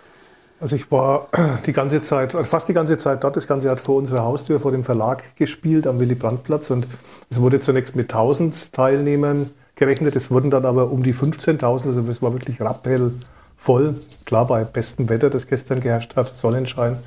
Also 0.59 0.75
ich 0.75 0.91
war 0.91 1.29
die 1.65 1.73
ganze 1.73 2.03
Zeit, 2.03 2.33
fast 2.33 2.69
die 2.69 2.73
ganze 2.73 2.99
Zeit 2.99 3.23
dort. 3.23 3.35
Das 3.35 3.47
Ganze 3.47 3.71
hat 3.71 3.81
vor 3.81 3.95
unserer 3.95 4.23
Haustür, 4.23 4.59
vor 4.59 4.71
dem 4.71 4.83
Verlag 4.83 5.35
gespielt 5.35 5.87
am 5.87 5.99
Willy-Brandt-Platz 5.99 6.69
und 6.69 6.87
es 7.31 7.41
wurde 7.41 7.59
zunächst 7.59 7.95
mit 7.95 8.13
1000 8.13 8.71
Teilnehmern 8.73 9.49
gerechnet. 9.75 10.15
Es 10.15 10.29
wurden 10.29 10.51
dann 10.51 10.65
aber 10.65 10.91
um 10.91 11.01
die 11.01 11.13
15.000, 11.13 11.63
also 11.87 12.01
es 12.07 12.21
war 12.21 12.33
wirklich 12.33 12.61
rappell 12.61 13.13
voll. 13.57 13.95
Klar, 14.25 14.47
bei 14.47 14.63
bestem 14.63 15.09
Wetter, 15.09 15.29
das 15.29 15.47
gestern 15.47 15.81
geherrscht 15.81 16.15
hat, 16.15 16.37
Sonnenschein, 16.37 16.97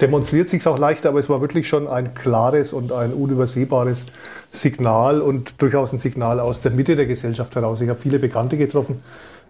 demonstriert 0.00 0.48
sich 0.48 0.66
auch 0.66 0.78
leichter, 0.78 1.10
aber 1.10 1.20
es 1.20 1.28
war 1.28 1.40
wirklich 1.40 1.68
schon 1.68 1.86
ein 1.86 2.14
klares 2.14 2.72
und 2.72 2.92
ein 2.92 3.12
unübersehbares 3.12 4.06
Signal 4.50 5.20
und 5.20 5.60
durchaus 5.62 5.92
ein 5.92 5.98
Signal 5.98 6.40
aus 6.40 6.60
der 6.60 6.72
Mitte 6.72 6.96
der 6.96 7.06
Gesellschaft 7.06 7.54
heraus. 7.54 7.80
Ich 7.80 7.88
habe 7.88 8.00
viele 8.00 8.18
Bekannte 8.18 8.56
getroffen, 8.56 9.00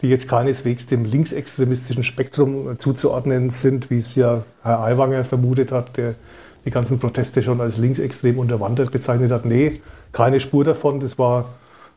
die 0.02 0.08
jetzt 0.08 0.28
keineswegs 0.28 0.86
dem 0.86 1.04
linksextremistischen 1.04 2.04
Spektrum 2.04 2.78
zuzuordnen 2.78 3.50
sind, 3.50 3.90
wie 3.90 3.98
es 3.98 4.14
ja 4.16 4.44
Herr 4.62 4.80
Aiwanger 4.80 5.24
vermutet 5.24 5.72
hat, 5.72 5.96
der 5.96 6.14
die 6.64 6.70
ganzen 6.70 6.98
Proteste 6.98 7.42
schon 7.42 7.60
als 7.60 7.78
linksextrem 7.78 8.38
unterwandert 8.38 8.90
bezeichnet 8.90 9.30
hat. 9.30 9.44
Nee, 9.44 9.80
keine 10.12 10.40
Spur 10.40 10.64
davon. 10.64 11.00
Das 11.00 11.18
war 11.18 11.46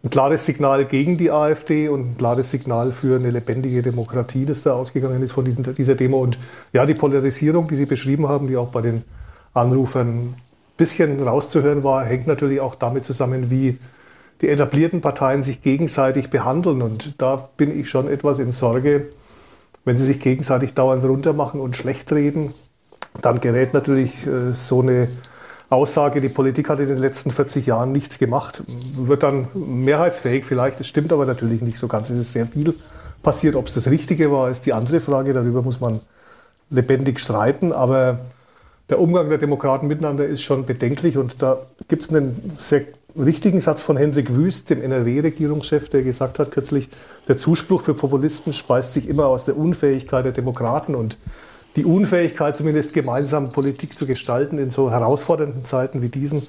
ein 0.04 0.10
klares 0.10 0.46
Signal 0.46 0.86
gegen 0.86 1.18
die 1.18 1.32
AfD 1.32 1.90
und 1.90 2.12
ein 2.12 2.18
klares 2.18 2.52
Signal 2.52 2.94
für 2.94 3.18
eine 3.18 3.32
lebendige 3.32 3.82
Demokratie, 3.82 4.46
das 4.46 4.62
da 4.62 4.74
ausgegangen 4.74 5.24
ist 5.24 5.32
von 5.32 5.44
diesen, 5.44 5.64
dieser 5.76 5.96
Demo. 5.96 6.22
Und 6.22 6.38
ja, 6.72 6.86
die 6.86 6.94
Polarisierung, 6.94 7.68
die 7.68 7.76
Sie 7.76 7.86
beschrieben 7.86 8.28
haben, 8.28 8.48
die 8.48 8.58
auch 8.58 8.70
bei 8.70 8.82
den 8.82 9.04
Anrufern 9.54 10.08
ein 10.08 10.36
bisschen 10.78 11.20
rauszuhören 11.22 11.84
war, 11.84 12.06
hängt 12.06 12.28
natürlich 12.28 12.60
auch 12.60 12.76
damit 12.76 13.06
zusammen, 13.06 13.50
wie 13.50 13.80
die 14.42 14.50
etablierten 14.50 15.02
Parteien 15.02 15.44
sich 15.44 15.64
gegenseitig 15.64 16.30
behandeln. 16.30 16.84
Und 16.84 17.20
da 17.20 17.50
bin 17.58 17.78
ich 17.78 17.90
schon 17.90 18.08
etwas 18.08 18.38
in 18.38 18.52
Sorge, 18.52 19.08
wenn 19.84 19.98
sie 19.98 20.06
sich 20.06 20.20
gegenseitig 20.20 20.74
dauernd 20.74 21.04
runtermachen 21.04 21.60
und 21.60 21.76
schlecht 21.76 22.12
reden, 22.12 22.54
dann 23.22 23.42
gerät 23.42 23.74
natürlich 23.74 24.28
äh, 24.28 24.52
so 24.54 24.82
eine 24.82 25.08
Aussage, 25.70 26.22
die 26.22 26.30
Politik 26.30 26.70
hat 26.70 26.80
in 26.80 26.88
den 26.88 26.98
letzten 26.98 27.32
40 27.32 27.66
Jahren 27.66 27.92
nichts 27.92 28.20
gemacht, 28.20 28.64
wird 28.96 29.24
dann 29.24 29.50
mehrheitsfähig 29.54 30.46
vielleicht. 30.46 30.80
Das 30.80 30.88
stimmt 30.88 31.12
aber 31.12 31.26
natürlich 31.26 31.62
nicht 31.62 31.78
so 31.78 31.88
ganz. 31.88 32.10
Es 32.10 32.20
ist 32.20 32.34
sehr 32.34 32.48
viel 32.48 32.74
passiert. 33.22 33.56
Ob 33.56 33.68
es 33.68 33.74
das 33.74 33.88
Richtige 33.88 34.32
war, 34.32 34.50
ist 34.50 34.66
die 34.66 34.74
andere 34.74 35.02
Frage. 35.02 35.34
Darüber 35.34 35.62
muss 35.62 35.82
man 35.82 36.00
lebendig 36.70 37.20
streiten. 37.20 37.74
Aber 37.74 38.20
der 38.90 39.00
Umgang 39.00 39.28
der 39.30 39.38
Demokraten 39.38 39.88
miteinander 39.88 40.26
ist 40.26 40.42
schon 40.42 40.66
bedenklich. 40.66 41.18
Und 41.18 41.42
da 41.42 41.60
gibt 41.90 42.04
es 42.04 42.10
einen 42.10 42.54
sehr 42.58 42.84
richtigen 43.18 43.60
Satz 43.60 43.82
von 43.82 43.98
Hendrik 43.98 44.34
Wüst, 44.34 44.70
dem 44.70 44.82
NRW-Regierungschef, 44.82 45.90
der 45.90 46.04
gesagt 46.04 46.40
hat 46.40 46.52
kürzlich, 46.52 46.88
der 47.28 47.38
Zuspruch 47.38 47.82
für 47.82 47.94
Populisten 47.94 48.54
speist 48.54 48.94
sich 48.94 49.10
immer 49.10 49.26
aus 49.26 49.46
der 49.46 49.58
Unfähigkeit 49.58 50.24
der 50.24 50.32
Demokraten 50.32 50.96
und 50.96 51.18
die 51.78 51.86
Unfähigkeit, 51.86 52.58
zumindest 52.58 52.94
gemeinsam 52.94 53.52
Politik 53.52 53.98
zu 53.98 54.06
gestalten 54.06 54.58
in 54.58 54.72
so 54.72 54.92
herausfordernden 54.92 55.64
Zeiten 55.64 56.02
wie 56.02 56.10
diesen, 56.10 56.46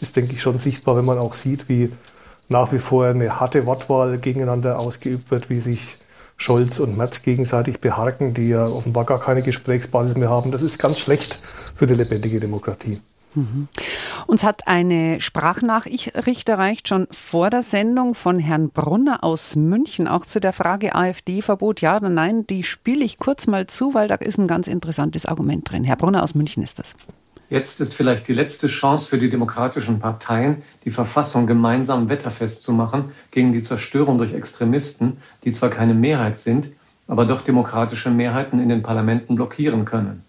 ist, 0.00 0.16
denke 0.16 0.32
ich, 0.32 0.42
schon 0.42 0.58
sichtbar, 0.58 0.96
wenn 0.96 1.04
man 1.04 1.18
auch 1.18 1.34
sieht, 1.34 1.68
wie 1.68 1.92
nach 2.48 2.72
wie 2.72 2.78
vor 2.78 3.06
eine 3.06 3.38
harte 3.38 3.66
Wortwahl 3.66 4.18
gegeneinander 4.18 4.78
ausgeübt 4.78 5.30
wird, 5.30 5.50
wie 5.50 5.60
sich 5.60 5.96
Scholz 6.38 6.80
und 6.80 6.96
Merz 6.96 7.20
gegenseitig 7.22 7.80
beharken, 7.80 8.32
die 8.32 8.48
ja 8.48 8.66
offenbar 8.66 9.04
gar 9.04 9.20
keine 9.20 9.42
Gesprächsbasis 9.42 10.16
mehr 10.16 10.30
haben. 10.30 10.50
Das 10.50 10.62
ist 10.62 10.78
ganz 10.78 10.98
schlecht 10.98 11.34
für 11.76 11.84
eine 11.84 11.94
lebendige 11.94 12.40
Demokratie. 12.40 13.00
Uns 14.26 14.44
hat 14.44 14.66
eine 14.68 15.20
Sprachnachricht 15.20 16.48
erreicht, 16.48 16.88
schon 16.88 17.06
vor 17.10 17.50
der 17.50 17.62
Sendung 17.62 18.14
von 18.14 18.38
Herrn 18.38 18.70
Brunner 18.70 19.22
aus 19.22 19.56
München, 19.56 20.08
auch 20.08 20.26
zu 20.26 20.40
der 20.40 20.52
Frage 20.52 20.94
AfD-Verbot, 20.94 21.80
ja 21.80 21.96
oder 21.96 22.08
nein. 22.08 22.46
Die 22.46 22.64
spiele 22.64 23.04
ich 23.04 23.18
kurz 23.18 23.46
mal 23.46 23.66
zu, 23.66 23.94
weil 23.94 24.08
da 24.08 24.16
ist 24.16 24.38
ein 24.38 24.48
ganz 24.48 24.68
interessantes 24.68 25.26
Argument 25.26 25.70
drin. 25.70 25.84
Herr 25.84 25.96
Brunner 25.96 26.22
aus 26.22 26.34
München 26.34 26.62
ist 26.62 26.78
das. 26.78 26.96
Jetzt 27.50 27.80
ist 27.80 27.94
vielleicht 27.94 28.28
die 28.28 28.32
letzte 28.32 28.68
Chance 28.68 29.08
für 29.08 29.18
die 29.18 29.28
demokratischen 29.28 29.98
Parteien, 29.98 30.62
die 30.84 30.92
Verfassung 30.92 31.48
gemeinsam 31.48 32.08
wetterfest 32.08 32.62
zu 32.62 32.72
machen 32.72 33.10
gegen 33.32 33.52
die 33.52 33.62
Zerstörung 33.62 34.18
durch 34.18 34.32
Extremisten, 34.32 35.16
die 35.44 35.50
zwar 35.50 35.70
keine 35.70 35.94
Mehrheit 35.94 36.38
sind, 36.38 36.70
aber 37.08 37.26
doch 37.26 37.42
demokratische 37.42 38.10
Mehrheiten 38.10 38.60
in 38.60 38.68
den 38.68 38.82
Parlamenten 38.82 39.34
blockieren 39.34 39.84
können. 39.84 40.22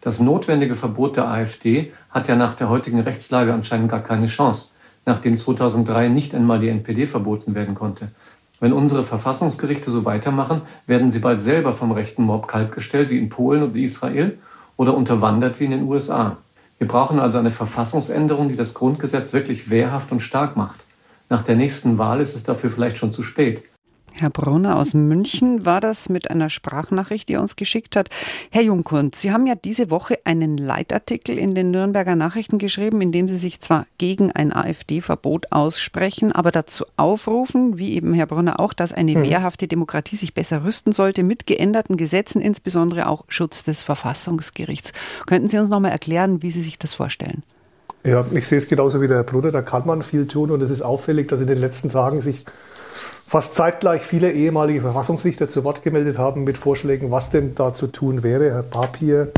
Das 0.00 0.20
notwendige 0.20 0.76
Verbot 0.76 1.16
der 1.16 1.28
AfD 1.28 1.92
hat 2.10 2.28
ja 2.28 2.36
nach 2.36 2.54
der 2.54 2.68
heutigen 2.68 3.00
Rechtslage 3.00 3.52
anscheinend 3.52 3.90
gar 3.90 4.02
keine 4.02 4.26
Chance, 4.26 4.70
nachdem 5.06 5.36
2003 5.36 6.08
nicht 6.08 6.34
einmal 6.34 6.60
die 6.60 6.68
NPD 6.68 7.06
verboten 7.06 7.54
werden 7.54 7.74
konnte. 7.74 8.08
Wenn 8.60 8.72
unsere 8.72 9.04
Verfassungsgerichte 9.04 9.90
so 9.90 10.04
weitermachen, 10.04 10.62
werden 10.86 11.10
sie 11.10 11.20
bald 11.20 11.40
selber 11.40 11.72
vom 11.72 11.92
rechten 11.92 12.22
Mob 12.22 12.48
kaltgestellt 12.48 13.10
wie 13.10 13.18
in 13.18 13.28
Polen 13.28 13.62
und 13.62 13.76
Israel 13.76 14.38
oder 14.76 14.96
unterwandert 14.96 15.60
wie 15.60 15.64
in 15.64 15.70
den 15.72 15.84
USA. 15.84 16.36
Wir 16.78 16.88
brauchen 16.88 17.18
also 17.18 17.38
eine 17.38 17.50
Verfassungsänderung, 17.50 18.48
die 18.48 18.56
das 18.56 18.74
Grundgesetz 18.74 19.32
wirklich 19.32 19.70
wehrhaft 19.70 20.12
und 20.12 20.20
stark 20.20 20.56
macht. 20.56 20.84
Nach 21.28 21.42
der 21.42 21.56
nächsten 21.56 21.98
Wahl 21.98 22.20
ist 22.20 22.34
es 22.34 22.44
dafür 22.44 22.70
vielleicht 22.70 22.96
schon 22.96 23.12
zu 23.12 23.22
spät. 23.22 23.62
Herr 24.20 24.30
Brunner 24.30 24.76
aus 24.76 24.94
München 24.94 25.64
war 25.64 25.80
das 25.80 26.08
mit 26.08 26.30
einer 26.30 26.50
Sprachnachricht, 26.50 27.28
die 27.28 27.34
er 27.34 27.40
uns 27.40 27.56
geschickt 27.56 27.96
hat. 27.96 28.08
Herr 28.50 28.62
Jungkund, 28.62 29.14
Sie 29.14 29.32
haben 29.32 29.46
ja 29.46 29.54
diese 29.54 29.90
Woche 29.90 30.18
einen 30.24 30.56
Leitartikel 30.56 31.38
in 31.38 31.54
den 31.54 31.70
Nürnberger 31.70 32.16
Nachrichten 32.16 32.58
geschrieben, 32.58 33.00
in 33.00 33.12
dem 33.12 33.28
Sie 33.28 33.36
sich 33.36 33.60
zwar 33.60 33.86
gegen 33.98 34.32
ein 34.32 34.52
AfD-Verbot 34.52 35.52
aussprechen, 35.52 36.32
aber 36.32 36.50
dazu 36.50 36.84
aufrufen, 36.96 37.78
wie 37.78 37.94
eben 37.94 38.12
Herr 38.12 38.26
Brunner 38.26 38.60
auch, 38.60 38.72
dass 38.72 38.92
eine 38.92 39.16
mhm. 39.16 39.22
wehrhafte 39.22 39.68
Demokratie 39.68 40.16
sich 40.16 40.34
besser 40.34 40.64
rüsten 40.64 40.92
sollte 40.92 41.22
mit 41.22 41.46
geänderten 41.46 41.96
Gesetzen, 41.96 42.40
insbesondere 42.42 43.08
auch 43.08 43.24
Schutz 43.28 43.62
des 43.62 43.82
Verfassungsgerichts. 43.82 44.92
Könnten 45.26 45.48
Sie 45.48 45.58
uns 45.58 45.68
noch 45.68 45.80
mal 45.80 45.90
erklären, 45.90 46.42
wie 46.42 46.50
Sie 46.50 46.62
sich 46.62 46.78
das 46.78 46.94
vorstellen? 46.94 47.42
Ja, 48.04 48.24
ich 48.32 48.46
sehe 48.46 48.58
es 48.58 48.68
genauso 48.68 49.00
wie 49.00 49.08
der 49.08 49.18
Herr 49.18 49.24
Brunner, 49.24 49.50
da 49.50 49.62
kann 49.62 49.86
man 49.86 50.02
viel 50.02 50.26
tun 50.26 50.50
und 50.50 50.62
es 50.62 50.70
ist 50.70 50.82
auffällig, 50.82 51.28
dass 51.28 51.40
in 51.40 51.46
den 51.46 51.58
letzten 51.58 51.90
Tagen 51.90 52.20
sich 52.20 52.44
fast 53.28 53.54
zeitgleich 53.54 54.00
viele 54.00 54.32
ehemalige 54.32 54.80
Verfassungsrichter 54.80 55.50
zu 55.50 55.62
Wort 55.62 55.82
gemeldet 55.82 56.16
haben 56.16 56.44
mit 56.44 56.56
Vorschlägen, 56.56 57.10
was 57.10 57.28
denn 57.28 57.54
da 57.54 57.74
zu 57.74 57.88
tun 57.88 58.22
wäre. 58.22 58.52
Herr 58.52 58.62
Papier, 58.62 59.32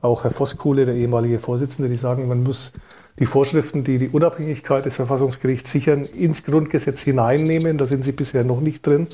auch 0.00 0.22
Herr 0.22 0.30
Voskuhle, 0.30 0.86
der 0.86 0.94
ehemalige 0.94 1.40
Vorsitzende, 1.40 1.90
die 1.90 1.96
sagen, 1.96 2.28
man 2.28 2.44
muss 2.44 2.72
die 3.18 3.26
Vorschriften, 3.26 3.82
die 3.82 3.98
die 3.98 4.08
Unabhängigkeit 4.08 4.84
des 4.84 4.94
Verfassungsgerichts 4.94 5.72
sichern, 5.72 6.04
ins 6.04 6.44
Grundgesetz 6.44 7.00
hineinnehmen. 7.00 7.78
Da 7.78 7.86
sind 7.86 8.04
sie 8.04 8.12
bisher 8.12 8.44
noch 8.44 8.60
nicht 8.60 8.86
drin. 8.86 9.08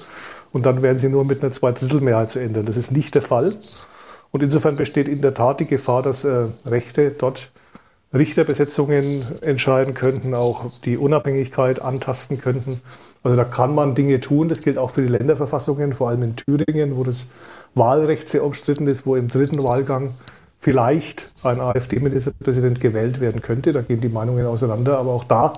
Und 0.53 0.67
dann 0.67 0.83
werden 0.83 0.99
sie 0.99 1.09
nur 1.09 1.25
mit 1.25 1.43
einer 1.43 1.51
Zweidrittelmehrheit 1.51 2.31
zu 2.31 2.39
ändern. 2.39 2.67
Das 2.67 2.77
ist 2.77 2.93
nicht 2.93 3.15
der 3.15 3.23
Fall. 3.23 3.57
Und 4.31 4.43
insofern 4.43 4.77
besteht 4.77 5.09
in 5.09 5.23
der 5.23 5.33
Tat 5.33 5.61
die 5.61 5.67
Gefahr, 5.67 6.03
dass 6.03 6.25
äh, 6.25 6.45
Rechte 6.67 7.13
dort 7.13 7.51
Richterbesetzungen 8.13 9.23
entscheiden 9.41 9.95
könnten, 9.95 10.35
auch 10.35 10.71
die 10.85 10.99
Unabhängigkeit 10.99 11.81
antasten 11.81 12.41
könnten. 12.41 12.83
Also 13.29 13.37
da 13.37 13.45
kann 13.45 13.75
man 13.75 13.95
Dinge 13.95 14.21
tun. 14.21 14.49
Das 14.49 14.63
gilt 14.63 14.79
auch 14.79 14.91
für 14.91 15.03
die 15.03 15.09
Länderverfassungen, 15.09 15.93
vor 15.93 16.09
allem 16.09 16.23
in 16.23 16.37
Thüringen, 16.37 16.97
wo 16.97 17.05
das 17.05 17.27
Wahlrecht 17.75 18.27
sehr 18.27 18.43
umstritten 18.43 18.87
ist, 18.87 19.05
wo 19.05 19.17
im 19.17 19.29
dritten 19.29 19.63
Wahlgang 19.63 20.15
vielleicht 20.61 21.31
ein 21.43 21.61
AfD-Ministerpräsident 21.61 22.81
gewählt 22.81 23.21
werden 23.21 23.43
könnte. 23.43 23.75
Da 23.75 23.83
gehen 23.83 24.01
die 24.01 24.09
Meinungen 24.09 24.47
auseinander. 24.47 24.97
Aber 24.97 25.13
auch 25.13 25.25
da 25.25 25.53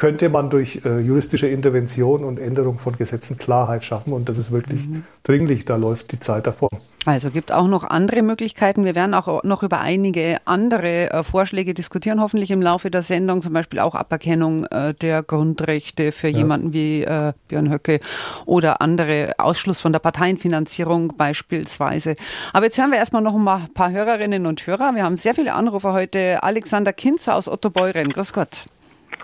könnte 0.00 0.30
man 0.30 0.48
durch 0.48 0.80
äh, 0.86 1.00
juristische 1.00 1.46
Intervention 1.46 2.24
und 2.24 2.40
Änderung 2.40 2.78
von 2.78 2.96
Gesetzen 2.96 3.36
Klarheit 3.36 3.84
schaffen. 3.84 4.14
Und 4.14 4.30
das 4.30 4.38
ist 4.38 4.50
wirklich 4.50 4.88
mhm. 4.88 5.04
dringlich. 5.24 5.66
Da 5.66 5.76
läuft 5.76 6.12
die 6.12 6.18
Zeit 6.18 6.46
davon. 6.46 6.70
Also 7.04 7.30
gibt 7.30 7.52
auch 7.52 7.66
noch 7.66 7.84
andere 7.84 8.22
Möglichkeiten. 8.22 8.86
Wir 8.86 8.94
werden 8.94 9.12
auch 9.12 9.44
noch 9.44 9.62
über 9.62 9.80
einige 9.82 10.38
andere 10.46 11.10
äh, 11.10 11.22
Vorschläge 11.22 11.74
diskutieren, 11.74 12.18
hoffentlich 12.22 12.50
im 12.50 12.62
Laufe 12.62 12.90
der 12.90 13.02
Sendung. 13.02 13.42
Zum 13.42 13.52
Beispiel 13.52 13.78
auch 13.78 13.94
Aberkennung 13.94 14.64
äh, 14.64 14.94
der 14.94 15.22
Grundrechte 15.22 16.12
für 16.12 16.28
ja. 16.28 16.38
jemanden 16.38 16.72
wie 16.72 17.02
äh, 17.02 17.34
Björn 17.48 17.70
Höcke 17.70 18.00
oder 18.46 18.80
andere 18.80 19.34
Ausschluss 19.36 19.80
von 19.80 19.92
der 19.92 19.98
Parteienfinanzierung 19.98 21.12
beispielsweise. 21.18 22.16
Aber 22.54 22.64
jetzt 22.64 22.78
hören 22.78 22.90
wir 22.90 22.96
erstmal 22.96 23.20
noch 23.20 23.34
ein 23.34 23.74
paar 23.74 23.90
Hörerinnen 23.90 24.46
und 24.46 24.66
Hörer. 24.66 24.94
Wir 24.94 25.04
haben 25.04 25.18
sehr 25.18 25.34
viele 25.34 25.52
Anrufer 25.52 25.92
heute. 25.92 26.42
Alexander 26.42 26.94
Kinzer 26.94 27.34
aus 27.34 27.48
Ottobeuren. 27.48 28.14
Grüß 28.14 28.32
Gott. 28.32 28.64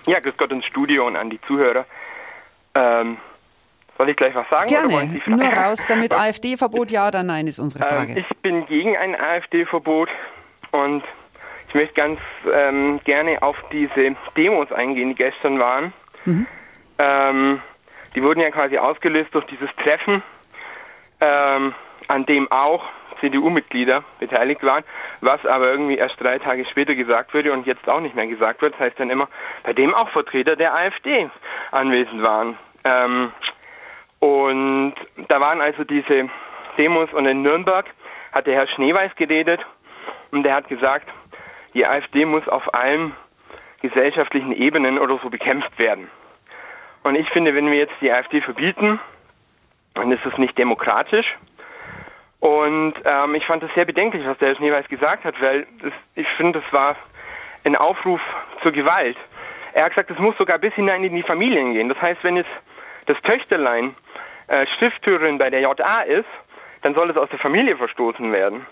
Ja, 0.06 0.20
grüß 0.20 0.36
Gott 0.36 0.52
ins 0.52 0.64
Studio 0.66 1.06
und 1.06 1.16
an 1.16 1.30
die 1.30 1.40
Zuhörer. 1.42 1.84
Ähm, 2.74 3.18
soll 3.98 4.10
ich 4.10 4.16
gleich 4.16 4.34
was 4.34 4.48
sagen? 4.50 4.68
Gerne, 4.68 5.20
nur 5.26 5.44
raus, 5.44 5.86
damit 5.88 6.14
AfD-Verbot 6.14 6.90
ja 6.90 7.08
oder 7.08 7.22
nein 7.22 7.46
ist 7.46 7.58
unsere 7.58 7.84
Frage. 7.84 8.12
Ähm, 8.12 8.18
ich 8.18 8.36
bin 8.38 8.66
gegen 8.66 8.96
ein 8.96 9.18
AfD-Verbot 9.18 10.10
und 10.72 11.02
ich 11.68 11.74
möchte 11.74 11.94
ganz 11.94 12.20
ähm, 12.52 13.00
gerne 13.04 13.42
auf 13.42 13.56
diese 13.72 14.16
Demos 14.36 14.70
eingehen, 14.72 15.10
die 15.10 15.14
gestern 15.14 15.58
waren. 15.58 15.92
Mhm. 16.24 16.46
Ähm, 16.98 17.62
die 18.14 18.22
wurden 18.22 18.40
ja 18.40 18.50
quasi 18.50 18.78
ausgelöst 18.78 19.34
durch 19.34 19.46
dieses 19.46 19.68
Treffen, 19.76 20.22
ähm, 21.20 21.74
an 22.08 22.26
dem 22.26 22.50
auch 22.50 22.84
CDU-Mitglieder 23.20 24.04
beteiligt 24.18 24.62
waren, 24.62 24.84
was 25.20 25.44
aber 25.46 25.70
irgendwie 25.70 25.96
erst 25.96 26.20
drei 26.20 26.38
Tage 26.38 26.64
später 26.66 26.94
gesagt 26.94 27.34
wurde 27.34 27.52
und 27.52 27.66
jetzt 27.66 27.88
auch 27.88 28.00
nicht 28.00 28.14
mehr 28.14 28.26
gesagt 28.26 28.62
wird. 28.62 28.74
Das 28.74 28.80
heißt 28.80 29.00
dann 29.00 29.10
immer, 29.10 29.28
bei 29.62 29.72
dem 29.72 29.94
auch 29.94 30.08
Vertreter 30.10 30.56
der 30.56 30.74
AfD 30.74 31.28
anwesend 31.70 32.22
waren. 32.22 32.58
Ähm, 32.84 33.32
und 34.20 34.94
da 35.28 35.40
waren 35.40 35.60
also 35.60 35.84
diese 35.84 36.28
Demos 36.78 37.12
und 37.12 37.26
in 37.26 37.42
Nürnberg 37.42 37.86
hat 38.32 38.46
der 38.46 38.54
Herr 38.54 38.66
Schneeweiß 38.66 39.14
geredet 39.16 39.60
und 40.30 40.42
der 40.42 40.54
hat 40.54 40.68
gesagt, 40.68 41.08
die 41.74 41.86
AfD 41.86 42.24
muss 42.24 42.48
auf 42.48 42.74
allen 42.74 43.14
gesellschaftlichen 43.82 44.52
Ebenen 44.52 44.98
oder 44.98 45.18
so 45.22 45.30
bekämpft 45.30 45.78
werden. 45.78 46.10
Und 47.02 47.14
ich 47.14 47.28
finde, 47.30 47.54
wenn 47.54 47.70
wir 47.70 47.78
jetzt 47.78 47.94
die 48.00 48.10
AfD 48.10 48.40
verbieten, 48.40 48.98
dann 49.94 50.10
ist 50.10 50.24
es 50.26 50.36
nicht 50.38 50.58
demokratisch, 50.58 51.36
und 52.46 52.92
ähm, 53.04 53.34
ich 53.34 53.44
fand 53.44 53.64
es 53.64 53.74
sehr 53.74 53.86
bedenklich, 53.86 54.24
was 54.24 54.38
der 54.38 54.54
Schneeweiß 54.54 54.86
gesagt 54.86 55.24
hat, 55.24 55.34
weil 55.42 55.66
das, 55.82 55.92
ich 56.14 56.28
finde, 56.36 56.60
das 56.60 56.72
war 56.72 56.94
ein 57.64 57.74
Aufruf 57.74 58.20
zur 58.62 58.70
Gewalt. 58.70 59.16
Er 59.72 59.82
hat 59.82 59.88
gesagt, 59.90 60.12
es 60.12 60.18
muss 60.20 60.36
sogar 60.38 60.56
bis 60.60 60.72
hinein 60.74 61.02
in 61.02 61.16
die 61.16 61.24
Familien 61.24 61.72
gehen. 61.72 61.88
Das 61.88 62.00
heißt, 62.00 62.22
wenn 62.22 62.36
jetzt 62.36 62.50
das 63.06 63.20
Töchterlein 63.22 63.96
äh, 64.46 64.64
Stiftführerin 64.76 65.38
bei 65.38 65.50
der 65.50 65.58
JA 65.58 66.02
ist, 66.02 66.28
dann 66.82 66.94
soll 66.94 67.10
es 67.10 67.16
aus 67.16 67.28
der 67.30 67.40
Familie 67.40 67.76
verstoßen 67.76 68.30
werden. 68.30 68.64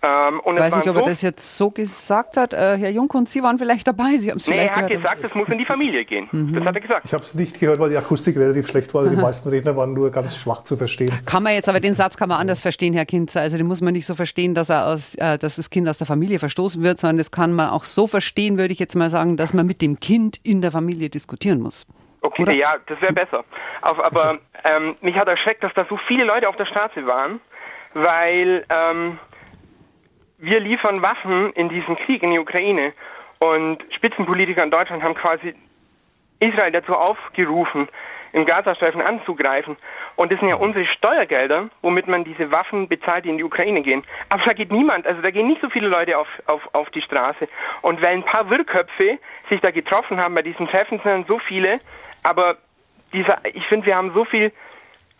Ähm, 0.00 0.38
und 0.40 0.58
Weiß 0.58 0.76
nicht, 0.76 0.88
ob 0.88 0.96
er 0.96 1.02
das 1.02 1.22
jetzt 1.22 1.56
so 1.56 1.70
gesagt 1.70 2.36
hat. 2.36 2.52
Äh, 2.52 2.76
Herr 2.78 2.90
Jungkunz, 2.90 3.32
Sie 3.32 3.42
waren 3.42 3.58
vielleicht 3.58 3.84
dabei, 3.86 4.16
Sie 4.18 4.30
haben 4.30 4.36
es 4.36 4.46
Nee, 4.46 4.54
vielleicht 4.54 4.70
er 4.70 4.76
hat 4.76 4.88
gehört. 4.88 5.02
gesagt, 5.02 5.24
es 5.24 5.34
muss 5.34 5.48
in 5.48 5.58
die 5.58 5.64
Familie 5.64 6.04
gehen. 6.04 6.28
Mhm. 6.30 6.54
Das 6.54 6.64
hat 6.64 6.74
er 6.76 6.80
gesagt. 6.80 7.06
Ich 7.06 7.12
habe 7.12 7.24
es 7.24 7.34
nicht 7.34 7.58
gehört, 7.58 7.80
weil 7.80 7.90
die 7.90 7.96
Akustik 7.96 8.36
relativ 8.36 8.68
schlecht 8.68 8.94
war. 8.94 9.02
Also 9.02 9.16
die 9.16 9.20
meisten 9.20 9.48
Redner 9.48 9.76
waren 9.76 9.94
nur 9.94 10.12
ganz 10.12 10.36
schwach 10.36 10.62
zu 10.62 10.76
verstehen. 10.76 11.10
Kann 11.26 11.42
man 11.42 11.54
jetzt, 11.54 11.68
aber 11.68 11.80
den 11.80 11.94
Satz 11.94 12.16
kann 12.16 12.28
man 12.28 12.38
anders 12.40 12.62
verstehen, 12.62 12.94
Herr 12.94 13.06
Kinzer. 13.06 13.40
Also 13.40 13.56
den 13.56 13.66
muss 13.66 13.80
man 13.80 13.92
nicht 13.92 14.06
so 14.06 14.14
verstehen, 14.14 14.54
dass 14.54 14.68
er 14.68 14.86
aus, 14.86 15.16
äh, 15.16 15.36
dass 15.36 15.56
das 15.56 15.68
Kind 15.68 15.88
aus 15.88 15.98
der 15.98 16.06
Familie 16.06 16.38
verstoßen 16.38 16.80
wird, 16.84 17.00
sondern 17.00 17.18
das 17.18 17.32
kann 17.32 17.52
man 17.52 17.70
auch 17.70 17.82
so 17.82 18.06
verstehen, 18.06 18.56
würde 18.56 18.72
ich 18.72 18.78
jetzt 18.78 18.94
mal 18.94 19.10
sagen, 19.10 19.36
dass 19.36 19.52
man 19.52 19.66
mit 19.66 19.82
dem 19.82 19.98
Kind 19.98 20.38
in 20.44 20.62
der 20.62 20.70
Familie 20.70 21.10
diskutieren 21.10 21.60
muss. 21.60 21.88
Okay, 22.20 22.42
Oder? 22.42 22.52
ja, 22.52 22.74
das 22.86 23.00
wäre 23.00 23.12
besser. 23.12 23.44
Auf, 23.82 23.98
aber 23.98 24.38
ähm, 24.64 24.94
mich 25.00 25.16
hat 25.16 25.26
erschreckt, 25.26 25.64
dass 25.64 25.72
da 25.74 25.86
so 25.88 25.98
viele 26.06 26.24
Leute 26.24 26.48
auf 26.48 26.56
der 26.56 26.66
Straße 26.66 27.04
waren, 27.06 27.40
weil 27.94 28.64
ähm, 28.70 29.18
wir 30.38 30.60
liefern 30.60 31.02
Waffen 31.02 31.52
in 31.52 31.68
diesen 31.68 31.96
Krieg 31.96 32.22
in 32.22 32.30
die 32.30 32.38
Ukraine 32.38 32.92
und 33.38 33.84
Spitzenpolitiker 33.94 34.62
in 34.62 34.70
Deutschland 34.70 35.02
haben 35.02 35.14
quasi 35.14 35.54
Israel 36.40 36.72
dazu 36.72 36.94
aufgerufen, 36.94 37.88
im 38.32 38.46
Gazastreifen 38.46 39.00
anzugreifen. 39.00 39.76
Und 40.16 40.30
das 40.30 40.38
sind 40.38 40.50
ja 40.50 40.56
unsere 40.56 40.86
Steuergelder, 40.86 41.70
womit 41.82 42.08
man 42.08 42.24
diese 42.24 42.50
Waffen 42.52 42.88
bezahlt, 42.88 43.24
die 43.24 43.30
in 43.30 43.38
die 43.38 43.44
Ukraine 43.44 43.82
gehen. 43.82 44.04
Aber 44.28 44.42
da 44.44 44.52
geht 44.52 44.70
niemand, 44.70 45.06
also 45.06 45.22
da 45.22 45.30
gehen 45.30 45.48
nicht 45.48 45.60
so 45.60 45.70
viele 45.70 45.88
Leute 45.88 46.18
auf, 46.18 46.28
auf, 46.46 46.62
auf 46.72 46.90
die 46.90 47.02
Straße. 47.02 47.48
Und 47.82 48.00
weil 48.02 48.14
ein 48.14 48.24
paar 48.24 48.50
Wirrköpfe 48.50 49.18
sich 49.48 49.60
da 49.60 49.70
getroffen 49.70 50.20
haben 50.20 50.34
bei 50.34 50.42
diesen 50.42 50.68
Treffen, 50.68 51.00
sind 51.02 51.26
so 51.26 51.38
viele. 51.38 51.80
Aber 52.22 52.58
dieser, 53.12 53.38
ich 53.44 53.66
finde, 53.66 53.86
wir 53.86 53.96
haben 53.96 54.12
so 54.12 54.24
viel 54.24 54.52